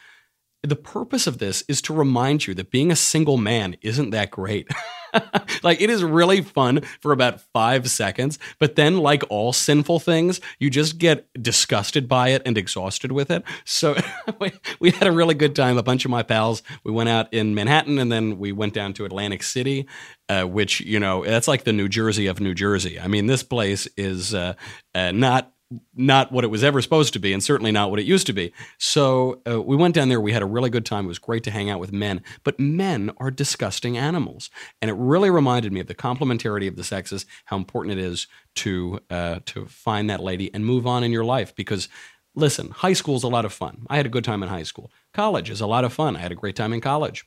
The 0.64 0.76
purpose 0.76 1.28
of 1.28 1.38
this 1.38 1.64
is 1.68 1.82
to 1.84 1.94
remind 1.94 2.48
you 2.48 2.56
that 2.56 2.72
being 2.72 2.92
a 2.92 2.96
single 2.96 3.38
man 3.38 3.78
isn't 3.82 4.10
that 4.12 4.32
great. 4.32 4.68
like 5.64 5.82
it 5.82 5.90
is 5.90 6.04
really 6.04 6.42
fun 6.42 6.82
for 7.00 7.12
about 7.12 7.42
five 7.54 7.90
seconds, 7.90 8.40
but 8.60 8.76
then, 8.76 8.98
like 8.98 9.24
all 9.30 9.54
sinful 9.54 10.00
things, 10.00 10.40
you 10.60 10.70
just 10.70 10.98
get 10.98 11.28
disgusted 11.42 12.08
by 12.08 12.30
it 12.30 12.42
and 12.46 12.58
exhausted 12.58 13.12
with 13.12 13.32
it. 13.32 13.44
So 13.66 13.96
we, 14.40 14.52
we 14.80 14.92
had 14.92 15.08
a 15.08 15.12
really 15.12 15.36
good 15.36 15.56
time. 15.56 15.78
A 15.78 15.84
bunch 15.84 16.06
of 16.06 16.12
my 16.12 16.24
pals, 16.24 16.64
we 16.84 16.92
went 16.92 17.10
out 17.10 17.34
in 17.34 17.56
Manhattan 17.56 18.00
and 18.00 18.12
then 18.12 18.38
we 18.38 18.52
went 18.52 18.74
down 18.74 18.94
to 18.94 19.06
Atlantic 19.06 19.44
City, 19.44 19.88
uh, 20.30 20.44
which, 20.44 20.82
you 20.82 21.00
know, 21.00 21.24
that's 21.24 21.48
like 21.48 21.64
the 21.64 21.74
New 21.74 21.90
Jersey 21.90 22.28
of 22.28 22.40
New 22.40 22.54
Jersey. 22.54 23.00
I 23.00 23.08
mean, 23.08 23.28
this 23.28 23.44
place 23.44 23.88
is 23.98 24.34
uh, 24.34 24.54
uh, 24.94 25.12
not 25.12 25.52
not 25.96 26.32
what 26.32 26.44
it 26.44 26.48
was 26.48 26.64
ever 26.64 26.82
supposed 26.82 27.14
to 27.14 27.20
be, 27.20 27.34
and 27.34 27.44
certainly 27.44 27.72
not 27.72 27.90
what 27.90 28.00
it 28.00 28.06
used 28.06 28.28
to 28.28 28.34
be. 28.34 28.54
So 28.78 29.42
uh, 29.50 29.62
we 29.62 29.76
went 29.76 29.96
down 29.96 30.10
there. 30.10 30.22
We 30.22 30.34
had 30.34 30.42
a 30.42 30.48
really 30.48 30.70
good 30.70 30.86
time. 30.86 31.06
It 31.06 31.10
was 31.10 31.20
great 31.20 31.44
to 31.44 31.52
hang 31.52 31.70
out 31.70 31.80
with 31.80 31.92
men, 31.92 32.22
but 32.44 32.60
men 32.60 33.12
are 33.18 33.32
disgusting 33.32 33.98
animals, 33.98 34.50
and 34.82 34.90
it 34.90 34.96
really 34.96 35.30
reminded 35.30 35.72
me 35.72 35.80
of 35.80 35.88
the 35.88 35.96
complementarity 35.96 36.68
of 36.68 36.76
the 36.76 36.84
sexes, 36.84 37.26
how 37.46 37.58
important 37.58 37.98
it 37.98 38.04
is 38.04 38.28
to 38.56 39.00
uh, 39.10 39.40
to 39.46 39.66
find 39.66 40.10
that 40.10 40.22
lady 40.22 40.54
and 40.54 40.66
move 40.66 40.88
on 40.88 41.04
in 41.04 41.12
your 41.12 41.26
life. 41.26 41.56
Because 41.56 41.90
listen, 42.36 42.70
high 42.72 42.94
school 42.94 43.16
is 43.16 43.24
a 43.24 43.28
lot 43.28 43.46
of 43.46 43.54
fun. 43.54 43.86
I 43.90 43.98
had 43.98 44.06
a 44.06 44.10
good 44.10 44.24
time 44.24 44.44
in 44.44 44.50
high 44.50 44.64
school. 44.64 44.92
College 45.14 45.50
is 45.50 45.62
a 45.62 45.68
lot 45.68 45.86
of 45.86 45.94
fun. 45.94 46.16
I 46.16 46.20
had 46.20 46.32
a 46.32 46.36
great 46.36 46.56
time 46.56 46.74
in 46.74 46.82
college 46.82 47.26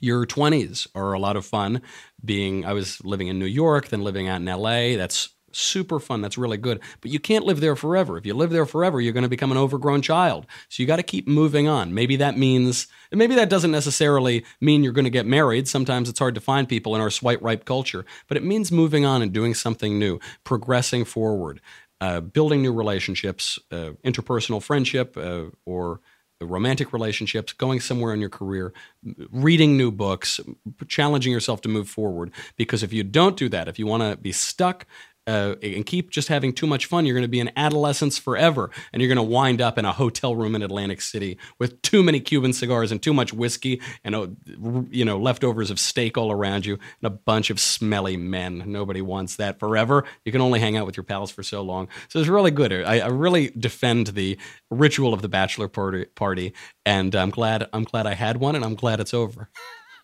your 0.00 0.26
20s 0.26 0.86
are 0.94 1.12
a 1.12 1.18
lot 1.18 1.36
of 1.36 1.46
fun 1.46 1.80
being 2.24 2.64
i 2.64 2.72
was 2.72 3.02
living 3.04 3.28
in 3.28 3.38
new 3.38 3.46
york 3.46 3.88
then 3.88 4.02
living 4.02 4.28
out 4.28 4.40
in 4.40 4.44
la 4.44 4.96
that's 4.96 5.30
super 5.56 6.00
fun. 6.00 6.20
That's 6.20 6.38
really 6.38 6.56
good. 6.56 6.80
But 7.00 7.10
you 7.10 7.18
can't 7.18 7.44
live 7.44 7.60
there 7.60 7.76
forever. 7.76 8.16
If 8.18 8.26
you 8.26 8.34
live 8.34 8.50
there 8.50 8.66
forever, 8.66 9.00
you're 9.00 9.12
going 9.12 9.22
to 9.22 9.28
become 9.28 9.52
an 9.52 9.58
overgrown 9.58 10.02
child. 10.02 10.46
So 10.68 10.82
you 10.82 10.86
got 10.86 10.96
to 10.96 11.02
keep 11.02 11.26
moving 11.26 11.68
on. 11.68 11.94
Maybe 11.94 12.16
that 12.16 12.36
means, 12.38 12.86
maybe 13.12 13.34
that 13.34 13.50
doesn't 13.50 13.70
necessarily 13.70 14.44
mean 14.60 14.82
you're 14.82 14.92
going 14.92 15.04
to 15.04 15.10
get 15.10 15.26
married. 15.26 15.68
Sometimes 15.68 16.08
it's 16.08 16.18
hard 16.18 16.34
to 16.34 16.40
find 16.40 16.68
people 16.68 16.94
in 16.94 17.00
our 17.00 17.10
swipe 17.10 17.42
ripe 17.42 17.64
culture, 17.64 18.04
but 18.28 18.36
it 18.36 18.44
means 18.44 18.72
moving 18.72 19.04
on 19.04 19.22
and 19.22 19.32
doing 19.32 19.54
something 19.54 19.98
new, 19.98 20.18
progressing 20.44 21.04
forward, 21.04 21.60
uh, 22.00 22.20
building 22.20 22.62
new 22.62 22.72
relationships, 22.72 23.58
uh, 23.70 23.90
interpersonal 24.04 24.62
friendship, 24.62 25.16
uh, 25.16 25.44
or 25.64 26.00
romantic 26.40 26.92
relationships, 26.92 27.52
going 27.52 27.80
somewhere 27.80 28.12
in 28.12 28.20
your 28.20 28.28
career, 28.28 28.72
reading 29.30 29.76
new 29.76 29.90
books, 29.90 30.40
challenging 30.88 31.32
yourself 31.32 31.60
to 31.62 31.68
move 31.68 31.88
forward. 31.88 32.30
Because 32.56 32.82
if 32.82 32.92
you 32.92 33.02
don't 33.02 33.36
do 33.36 33.48
that, 33.48 33.68
if 33.68 33.78
you 33.78 33.86
want 33.86 34.02
to 34.02 34.16
be 34.16 34.32
stuck 34.32 34.86
uh, 35.26 35.54
and 35.62 35.86
keep 35.86 36.10
just 36.10 36.28
having 36.28 36.52
too 36.52 36.66
much 36.66 36.86
fun, 36.86 37.06
you're 37.06 37.14
going 37.14 37.22
to 37.22 37.28
be 37.28 37.40
in 37.40 37.50
adolescence 37.56 38.18
forever, 38.18 38.70
and 38.92 39.00
you're 39.00 39.08
going 39.08 39.16
to 39.16 39.32
wind 39.32 39.60
up 39.60 39.78
in 39.78 39.84
a 39.84 39.92
hotel 39.92 40.36
room 40.36 40.54
in 40.54 40.62
Atlantic 40.62 41.00
City 41.00 41.38
with 41.58 41.80
too 41.82 42.02
many 42.02 42.20
Cuban 42.20 42.52
cigars 42.52 42.92
and 42.92 43.02
too 43.02 43.14
much 43.14 43.32
whiskey, 43.32 43.80
and 44.04 44.14
uh, 44.14 44.26
you 44.90 45.04
know 45.04 45.18
leftovers 45.18 45.70
of 45.70 45.78
steak 45.78 46.18
all 46.18 46.30
around 46.30 46.66
you, 46.66 46.74
and 46.74 47.06
a 47.06 47.10
bunch 47.10 47.50
of 47.50 47.58
smelly 47.58 48.16
men. 48.16 48.62
Nobody 48.66 49.00
wants 49.00 49.36
that 49.36 49.58
forever. 49.58 50.04
You 50.24 50.32
can 50.32 50.40
only 50.40 50.60
hang 50.60 50.76
out 50.76 50.86
with 50.86 50.96
your 50.96 51.04
pals 51.04 51.30
for 51.30 51.42
so 51.42 51.62
long. 51.62 51.88
So 52.08 52.18
it's 52.18 52.28
really 52.28 52.50
good. 52.50 52.72
I, 52.72 53.00
I 53.00 53.08
really 53.08 53.50
defend 53.58 54.08
the 54.08 54.38
ritual 54.70 55.14
of 55.14 55.22
the 55.22 55.28
bachelor 55.28 55.68
party, 55.68 56.04
party, 56.06 56.52
and 56.84 57.14
I'm 57.14 57.30
glad 57.30 57.68
I'm 57.72 57.84
glad 57.84 58.06
I 58.06 58.14
had 58.14 58.38
one, 58.38 58.54
and 58.54 58.64
I'm 58.64 58.74
glad 58.74 59.00
it's 59.00 59.14
over. 59.14 59.48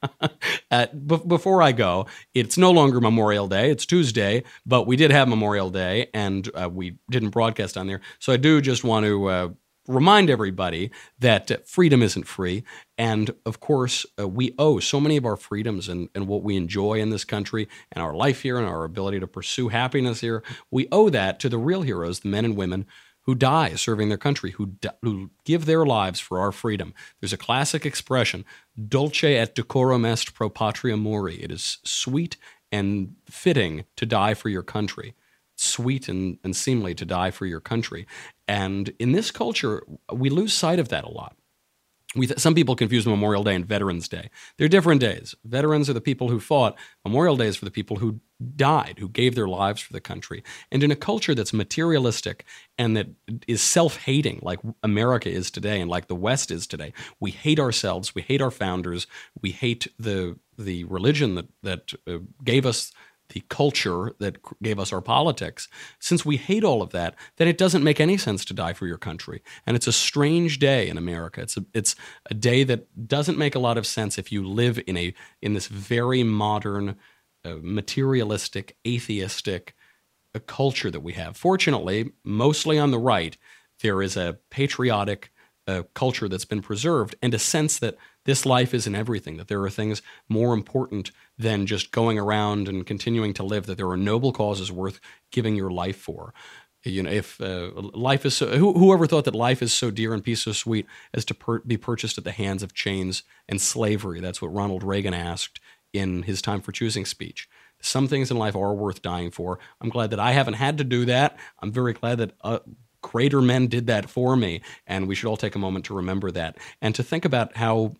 uh, 0.70 0.86
b- 0.86 1.20
before 1.26 1.62
I 1.62 1.72
go, 1.72 2.06
it's 2.34 2.58
no 2.58 2.70
longer 2.70 3.00
Memorial 3.00 3.48
Day. 3.48 3.70
It's 3.70 3.86
Tuesday, 3.86 4.44
but 4.66 4.86
we 4.86 4.96
did 4.96 5.10
have 5.10 5.28
Memorial 5.28 5.70
Day, 5.70 6.08
and 6.14 6.50
uh, 6.54 6.68
we 6.70 6.98
didn't 7.10 7.30
broadcast 7.30 7.76
on 7.76 7.86
there. 7.86 8.00
So 8.18 8.32
I 8.32 8.36
do 8.36 8.60
just 8.60 8.84
want 8.84 9.06
to 9.06 9.26
uh, 9.28 9.48
remind 9.86 10.30
everybody 10.30 10.90
that 11.18 11.68
freedom 11.68 12.02
isn't 12.02 12.24
free. 12.24 12.62
And 12.96 13.34
of 13.44 13.60
course, 13.60 14.06
uh, 14.18 14.28
we 14.28 14.54
owe 14.58 14.78
so 14.78 15.00
many 15.00 15.16
of 15.16 15.24
our 15.24 15.36
freedoms 15.36 15.88
and, 15.88 16.08
and 16.14 16.28
what 16.28 16.42
we 16.42 16.56
enjoy 16.56 17.00
in 17.00 17.10
this 17.10 17.24
country 17.24 17.68
and 17.92 18.02
our 18.02 18.14
life 18.14 18.42
here 18.42 18.58
and 18.58 18.66
our 18.66 18.84
ability 18.84 19.20
to 19.20 19.26
pursue 19.26 19.68
happiness 19.68 20.20
here. 20.20 20.42
We 20.70 20.86
owe 20.92 21.08
that 21.10 21.40
to 21.40 21.48
the 21.48 21.58
real 21.58 21.82
heroes, 21.82 22.20
the 22.20 22.28
men 22.28 22.44
and 22.44 22.56
women 22.56 22.86
who 23.22 23.34
die 23.34 23.74
serving 23.74 24.08
their 24.08 24.18
country, 24.18 24.52
who, 24.52 24.72
who 25.02 25.30
give 25.44 25.66
their 25.66 25.84
lives 25.84 26.20
for 26.20 26.40
our 26.40 26.52
freedom. 26.52 26.94
There's 27.20 27.32
a 27.32 27.38
classic 27.38 27.84
expression, 27.84 28.44
dulce 28.88 29.24
et 29.24 29.54
decorum 29.54 30.04
est 30.04 30.34
pro 30.34 30.48
patria 30.48 30.96
mori. 30.96 31.42
It 31.42 31.50
is 31.50 31.78
sweet 31.84 32.36
and 32.72 33.14
fitting 33.28 33.84
to 33.96 34.06
die 34.06 34.34
for 34.34 34.48
your 34.48 34.62
country. 34.62 35.14
Sweet 35.56 36.08
and, 36.08 36.38
and 36.42 36.56
seemly 36.56 36.94
to 36.94 37.04
die 37.04 37.30
for 37.30 37.44
your 37.44 37.60
country. 37.60 38.06
And 38.48 38.94
in 38.98 39.12
this 39.12 39.30
culture, 39.30 39.84
we 40.10 40.30
lose 40.30 40.54
sight 40.54 40.78
of 40.78 40.88
that 40.88 41.04
a 41.04 41.10
lot. 41.10 41.36
We 42.16 42.26
th- 42.26 42.40
some 42.40 42.54
people 42.54 42.74
confuse 42.74 43.06
Memorial 43.06 43.44
Day 43.44 43.54
and 43.54 43.64
Veterans 43.64 44.08
Day. 44.08 44.30
They're 44.58 44.68
different 44.68 45.00
days. 45.00 45.34
Veterans 45.44 45.88
are 45.88 45.92
the 45.92 46.00
people 46.00 46.28
who 46.28 46.40
fought. 46.40 46.76
Memorial 47.04 47.36
Day 47.36 47.46
is 47.46 47.56
for 47.56 47.64
the 47.64 47.70
people 47.70 47.98
who 47.98 48.20
died, 48.56 48.96
who 48.98 49.08
gave 49.08 49.34
their 49.34 49.46
lives 49.46 49.80
for 49.80 49.92
the 49.92 50.00
country. 50.00 50.42
And 50.72 50.82
in 50.82 50.90
a 50.90 50.96
culture 50.96 51.34
that's 51.34 51.52
materialistic 51.52 52.44
and 52.78 52.96
that 52.96 53.08
is 53.46 53.62
self-hating, 53.62 54.40
like 54.42 54.58
America 54.82 55.30
is 55.30 55.50
today 55.50 55.80
and 55.80 55.90
like 55.90 56.08
the 56.08 56.16
West 56.16 56.50
is 56.50 56.66
today, 56.66 56.92
we 57.20 57.30
hate 57.30 57.60
ourselves. 57.60 58.14
We 58.14 58.22
hate 58.22 58.42
our 58.42 58.50
founders. 58.50 59.06
We 59.40 59.52
hate 59.52 59.86
the 59.98 60.38
the 60.58 60.84
religion 60.84 61.36
that 61.36 61.46
that 61.62 61.92
uh, 62.06 62.18
gave 62.44 62.66
us 62.66 62.92
the 63.30 63.42
culture 63.48 64.12
that 64.18 64.38
gave 64.62 64.78
us 64.78 64.92
our 64.92 65.00
politics, 65.00 65.68
since 65.98 66.24
we 66.24 66.36
hate 66.36 66.64
all 66.64 66.82
of 66.82 66.90
that, 66.90 67.14
then 67.36 67.48
it 67.48 67.58
doesn't 67.58 67.84
make 67.84 68.00
any 68.00 68.16
sense 68.16 68.44
to 68.44 68.54
die 68.54 68.72
for 68.72 68.86
your 68.86 68.98
country. 68.98 69.42
And 69.66 69.76
it's 69.76 69.86
a 69.86 69.92
strange 69.92 70.58
day 70.58 70.88
in 70.88 70.98
America. 70.98 71.40
It's 71.40 71.56
a, 71.56 71.64
it's 71.74 71.96
a 72.30 72.34
day 72.34 72.64
that 72.64 73.08
doesn't 73.08 73.38
make 73.38 73.54
a 73.54 73.60
lot 73.60 73.78
of 73.78 73.86
sense 73.86 74.18
if 74.18 74.30
you 74.30 74.46
live 74.46 74.80
in 74.86 74.96
a 74.96 75.14
in 75.42 75.54
this 75.54 75.66
very 75.66 76.22
modern, 76.22 76.96
uh, 77.44 77.56
materialistic, 77.62 78.76
atheistic 78.86 79.74
uh, 80.34 80.38
culture 80.46 80.90
that 80.90 81.00
we 81.00 81.14
have. 81.14 81.36
Fortunately, 81.36 82.12
mostly 82.24 82.78
on 82.78 82.90
the 82.90 82.98
right, 82.98 83.36
there 83.82 84.02
is 84.02 84.16
a 84.16 84.38
patriotic 84.50 85.32
uh, 85.66 85.82
culture 85.94 86.28
that's 86.28 86.44
been 86.44 86.62
preserved 86.62 87.14
and 87.22 87.34
a 87.34 87.38
sense 87.38 87.78
that 87.78 87.96
this 88.24 88.44
life 88.44 88.74
isn't 88.74 88.94
everything, 88.94 89.36
that 89.36 89.48
there 89.48 89.62
are 89.62 89.70
things 89.70 90.02
more 90.28 90.52
important 90.52 91.10
than 91.40 91.66
just 91.66 91.90
going 91.90 92.18
around 92.18 92.68
and 92.68 92.86
continuing 92.86 93.32
to 93.34 93.42
live, 93.42 93.66
that 93.66 93.78
there 93.78 93.88
are 93.88 93.96
noble 93.96 94.32
causes 94.32 94.70
worth 94.70 95.00
giving 95.32 95.56
your 95.56 95.70
life 95.70 95.96
for. 95.96 96.34
You 96.84 97.02
know, 97.02 97.10
if 97.10 97.40
uh, 97.40 97.70
life 97.74 98.24
is 98.24 98.36
so, 98.36 98.46
who, 98.56 98.72
whoever 98.72 99.06
thought 99.06 99.24
that 99.24 99.34
life 99.34 99.62
is 99.62 99.72
so 99.72 99.90
dear 99.90 100.14
and 100.14 100.24
peace 100.24 100.42
so 100.42 100.52
sweet 100.52 100.86
as 101.12 101.24
to 101.26 101.34
per, 101.34 101.60
be 101.60 101.76
purchased 101.76 102.18
at 102.18 102.24
the 102.24 102.32
hands 102.32 102.62
of 102.62 102.74
chains 102.74 103.22
and 103.48 103.60
slavery? 103.60 104.20
That's 104.20 104.40
what 104.40 104.54
Ronald 104.54 104.82
Reagan 104.82 105.14
asked 105.14 105.60
in 105.92 106.22
his 106.22 106.40
time 106.40 106.60
for 106.60 106.72
choosing 106.72 107.04
speech. 107.04 107.48
Some 107.82 108.08
things 108.08 108.30
in 108.30 108.36
life 108.36 108.56
are 108.56 108.74
worth 108.74 109.02
dying 109.02 109.30
for. 109.30 109.58
I'm 109.80 109.88
glad 109.88 110.10
that 110.10 110.20
I 110.20 110.32
haven't 110.32 110.54
had 110.54 110.78
to 110.78 110.84
do 110.84 111.06
that. 111.06 111.38
I'm 111.60 111.72
very 111.72 111.94
glad 111.94 112.18
that 112.18 112.32
uh, 112.42 112.60
greater 113.02 113.40
men 113.40 113.66
did 113.66 113.86
that 113.86 114.08
for 114.08 114.36
me. 114.36 114.62
And 114.86 115.08
we 115.08 115.14
should 115.14 115.28
all 115.28 115.38
take 115.38 115.54
a 115.54 115.58
moment 115.58 115.86
to 115.86 115.94
remember 115.94 116.30
that 116.30 116.58
and 116.80 116.94
to 116.94 117.02
think 117.02 117.24
about 117.24 117.56
how 117.56 117.94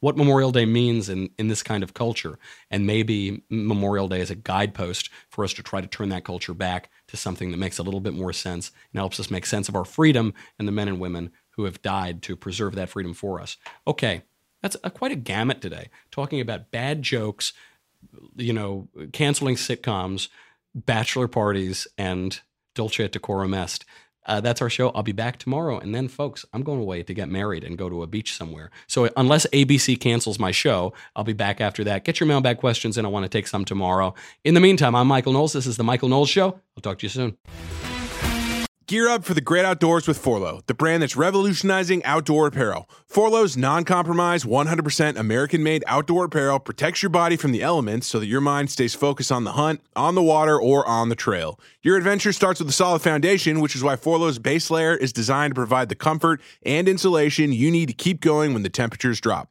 what 0.00 0.16
Memorial 0.16 0.52
Day 0.52 0.66
means 0.66 1.08
in, 1.08 1.30
in 1.38 1.48
this 1.48 1.62
kind 1.62 1.82
of 1.82 1.94
culture. 1.94 2.38
And 2.70 2.86
maybe 2.86 3.42
Memorial 3.48 4.08
Day 4.08 4.20
is 4.20 4.30
a 4.30 4.34
guidepost 4.34 5.10
for 5.28 5.44
us 5.44 5.52
to 5.54 5.62
try 5.62 5.80
to 5.80 5.86
turn 5.86 6.10
that 6.10 6.24
culture 6.24 6.54
back 6.54 6.90
to 7.08 7.16
something 7.16 7.50
that 7.50 7.56
makes 7.56 7.78
a 7.78 7.82
little 7.82 8.00
bit 8.00 8.14
more 8.14 8.32
sense 8.32 8.70
and 8.92 9.00
helps 9.00 9.18
us 9.18 9.30
make 9.30 9.46
sense 9.46 9.68
of 9.68 9.76
our 9.76 9.84
freedom 9.84 10.34
and 10.58 10.68
the 10.68 10.72
men 10.72 10.88
and 10.88 11.00
women 11.00 11.30
who 11.50 11.64
have 11.64 11.82
died 11.82 12.22
to 12.22 12.36
preserve 12.36 12.74
that 12.74 12.90
freedom 12.90 13.14
for 13.14 13.40
us. 13.40 13.56
Okay, 13.86 14.22
that's 14.62 14.76
a, 14.84 14.90
quite 14.90 15.12
a 15.12 15.16
gamut 15.16 15.60
today, 15.60 15.88
talking 16.10 16.40
about 16.40 16.70
bad 16.70 17.02
jokes, 17.02 17.52
you 18.36 18.52
know, 18.52 18.88
canceling 19.12 19.56
sitcoms, 19.56 20.28
bachelor 20.74 21.28
parties, 21.28 21.86
and 21.96 22.40
Dulce 22.74 23.00
et 23.00 23.12
Decorum 23.12 23.54
Est. 23.54 23.84
Uh, 24.26 24.40
that's 24.40 24.60
our 24.60 24.68
show. 24.68 24.90
I'll 24.90 25.02
be 25.02 25.12
back 25.12 25.38
tomorrow. 25.38 25.78
And 25.78 25.94
then, 25.94 26.08
folks, 26.08 26.44
I'm 26.52 26.62
going 26.62 26.80
away 26.80 27.02
to 27.02 27.14
get 27.14 27.28
married 27.28 27.64
and 27.64 27.78
go 27.78 27.88
to 27.88 28.02
a 28.02 28.06
beach 28.06 28.34
somewhere. 28.34 28.70
So, 28.86 29.08
unless 29.16 29.46
ABC 29.46 29.98
cancels 29.98 30.38
my 30.38 30.50
show, 30.50 30.92
I'll 31.14 31.24
be 31.24 31.32
back 31.32 31.60
after 31.60 31.84
that. 31.84 32.04
Get 32.04 32.20
your 32.20 32.26
mailbag 32.26 32.58
questions, 32.58 32.98
and 32.98 33.06
I 33.06 33.10
want 33.10 33.24
to 33.24 33.28
take 33.28 33.46
some 33.46 33.64
tomorrow. 33.64 34.14
In 34.44 34.54
the 34.54 34.60
meantime, 34.60 34.94
I'm 34.94 35.06
Michael 35.06 35.32
Knowles. 35.32 35.52
This 35.52 35.66
is 35.66 35.76
The 35.76 35.84
Michael 35.84 36.08
Knowles 36.08 36.28
Show. 36.28 36.60
I'll 36.76 36.82
talk 36.82 36.98
to 36.98 37.04
you 37.04 37.10
soon. 37.10 37.95
Gear 38.88 39.08
up 39.08 39.24
for 39.24 39.34
the 39.34 39.40
great 39.40 39.64
outdoors 39.64 40.06
with 40.06 40.16
Forloh, 40.16 40.64
the 40.66 40.74
brand 40.74 41.02
that's 41.02 41.16
revolutionizing 41.16 42.04
outdoor 42.04 42.46
apparel. 42.46 42.88
Forloh's 43.12 43.56
non-compromise, 43.56 44.44
100% 44.44 45.16
American-made 45.16 45.82
outdoor 45.88 46.26
apparel 46.26 46.60
protects 46.60 47.02
your 47.02 47.10
body 47.10 47.34
from 47.34 47.50
the 47.50 47.62
elements 47.62 48.06
so 48.06 48.20
that 48.20 48.26
your 48.26 48.40
mind 48.40 48.70
stays 48.70 48.94
focused 48.94 49.32
on 49.32 49.42
the 49.42 49.54
hunt, 49.54 49.80
on 49.96 50.14
the 50.14 50.22
water, 50.22 50.56
or 50.56 50.86
on 50.86 51.08
the 51.08 51.16
trail. 51.16 51.58
Your 51.82 51.96
adventure 51.96 52.32
starts 52.32 52.60
with 52.60 52.68
a 52.68 52.72
solid 52.72 53.02
foundation, 53.02 53.58
which 53.58 53.74
is 53.74 53.82
why 53.82 53.96
Forloh's 53.96 54.38
base 54.38 54.70
layer 54.70 54.94
is 54.94 55.12
designed 55.12 55.56
to 55.56 55.58
provide 55.58 55.88
the 55.88 55.96
comfort 55.96 56.40
and 56.64 56.88
insulation 56.88 57.50
you 57.52 57.72
need 57.72 57.88
to 57.88 57.92
keep 57.92 58.20
going 58.20 58.54
when 58.54 58.62
the 58.62 58.70
temperatures 58.70 59.20
drop. 59.20 59.50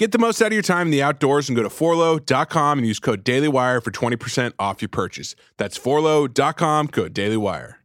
Get 0.00 0.12
the 0.12 0.18
most 0.18 0.40
out 0.40 0.46
of 0.46 0.52
your 0.54 0.62
time 0.62 0.86
in 0.86 0.92
the 0.92 1.02
outdoors 1.02 1.50
and 1.50 1.56
go 1.56 1.62
to 1.62 1.68
forloh.com 1.68 2.78
and 2.78 2.86
use 2.88 2.98
code 2.98 3.22
DailyWire 3.22 3.84
for 3.84 3.90
20% 3.90 4.54
off 4.58 4.80
your 4.80 4.88
purchase. 4.88 5.36
That's 5.58 5.78
forloh.com, 5.78 6.88
code 6.88 7.12
DailyWire. 7.12 7.79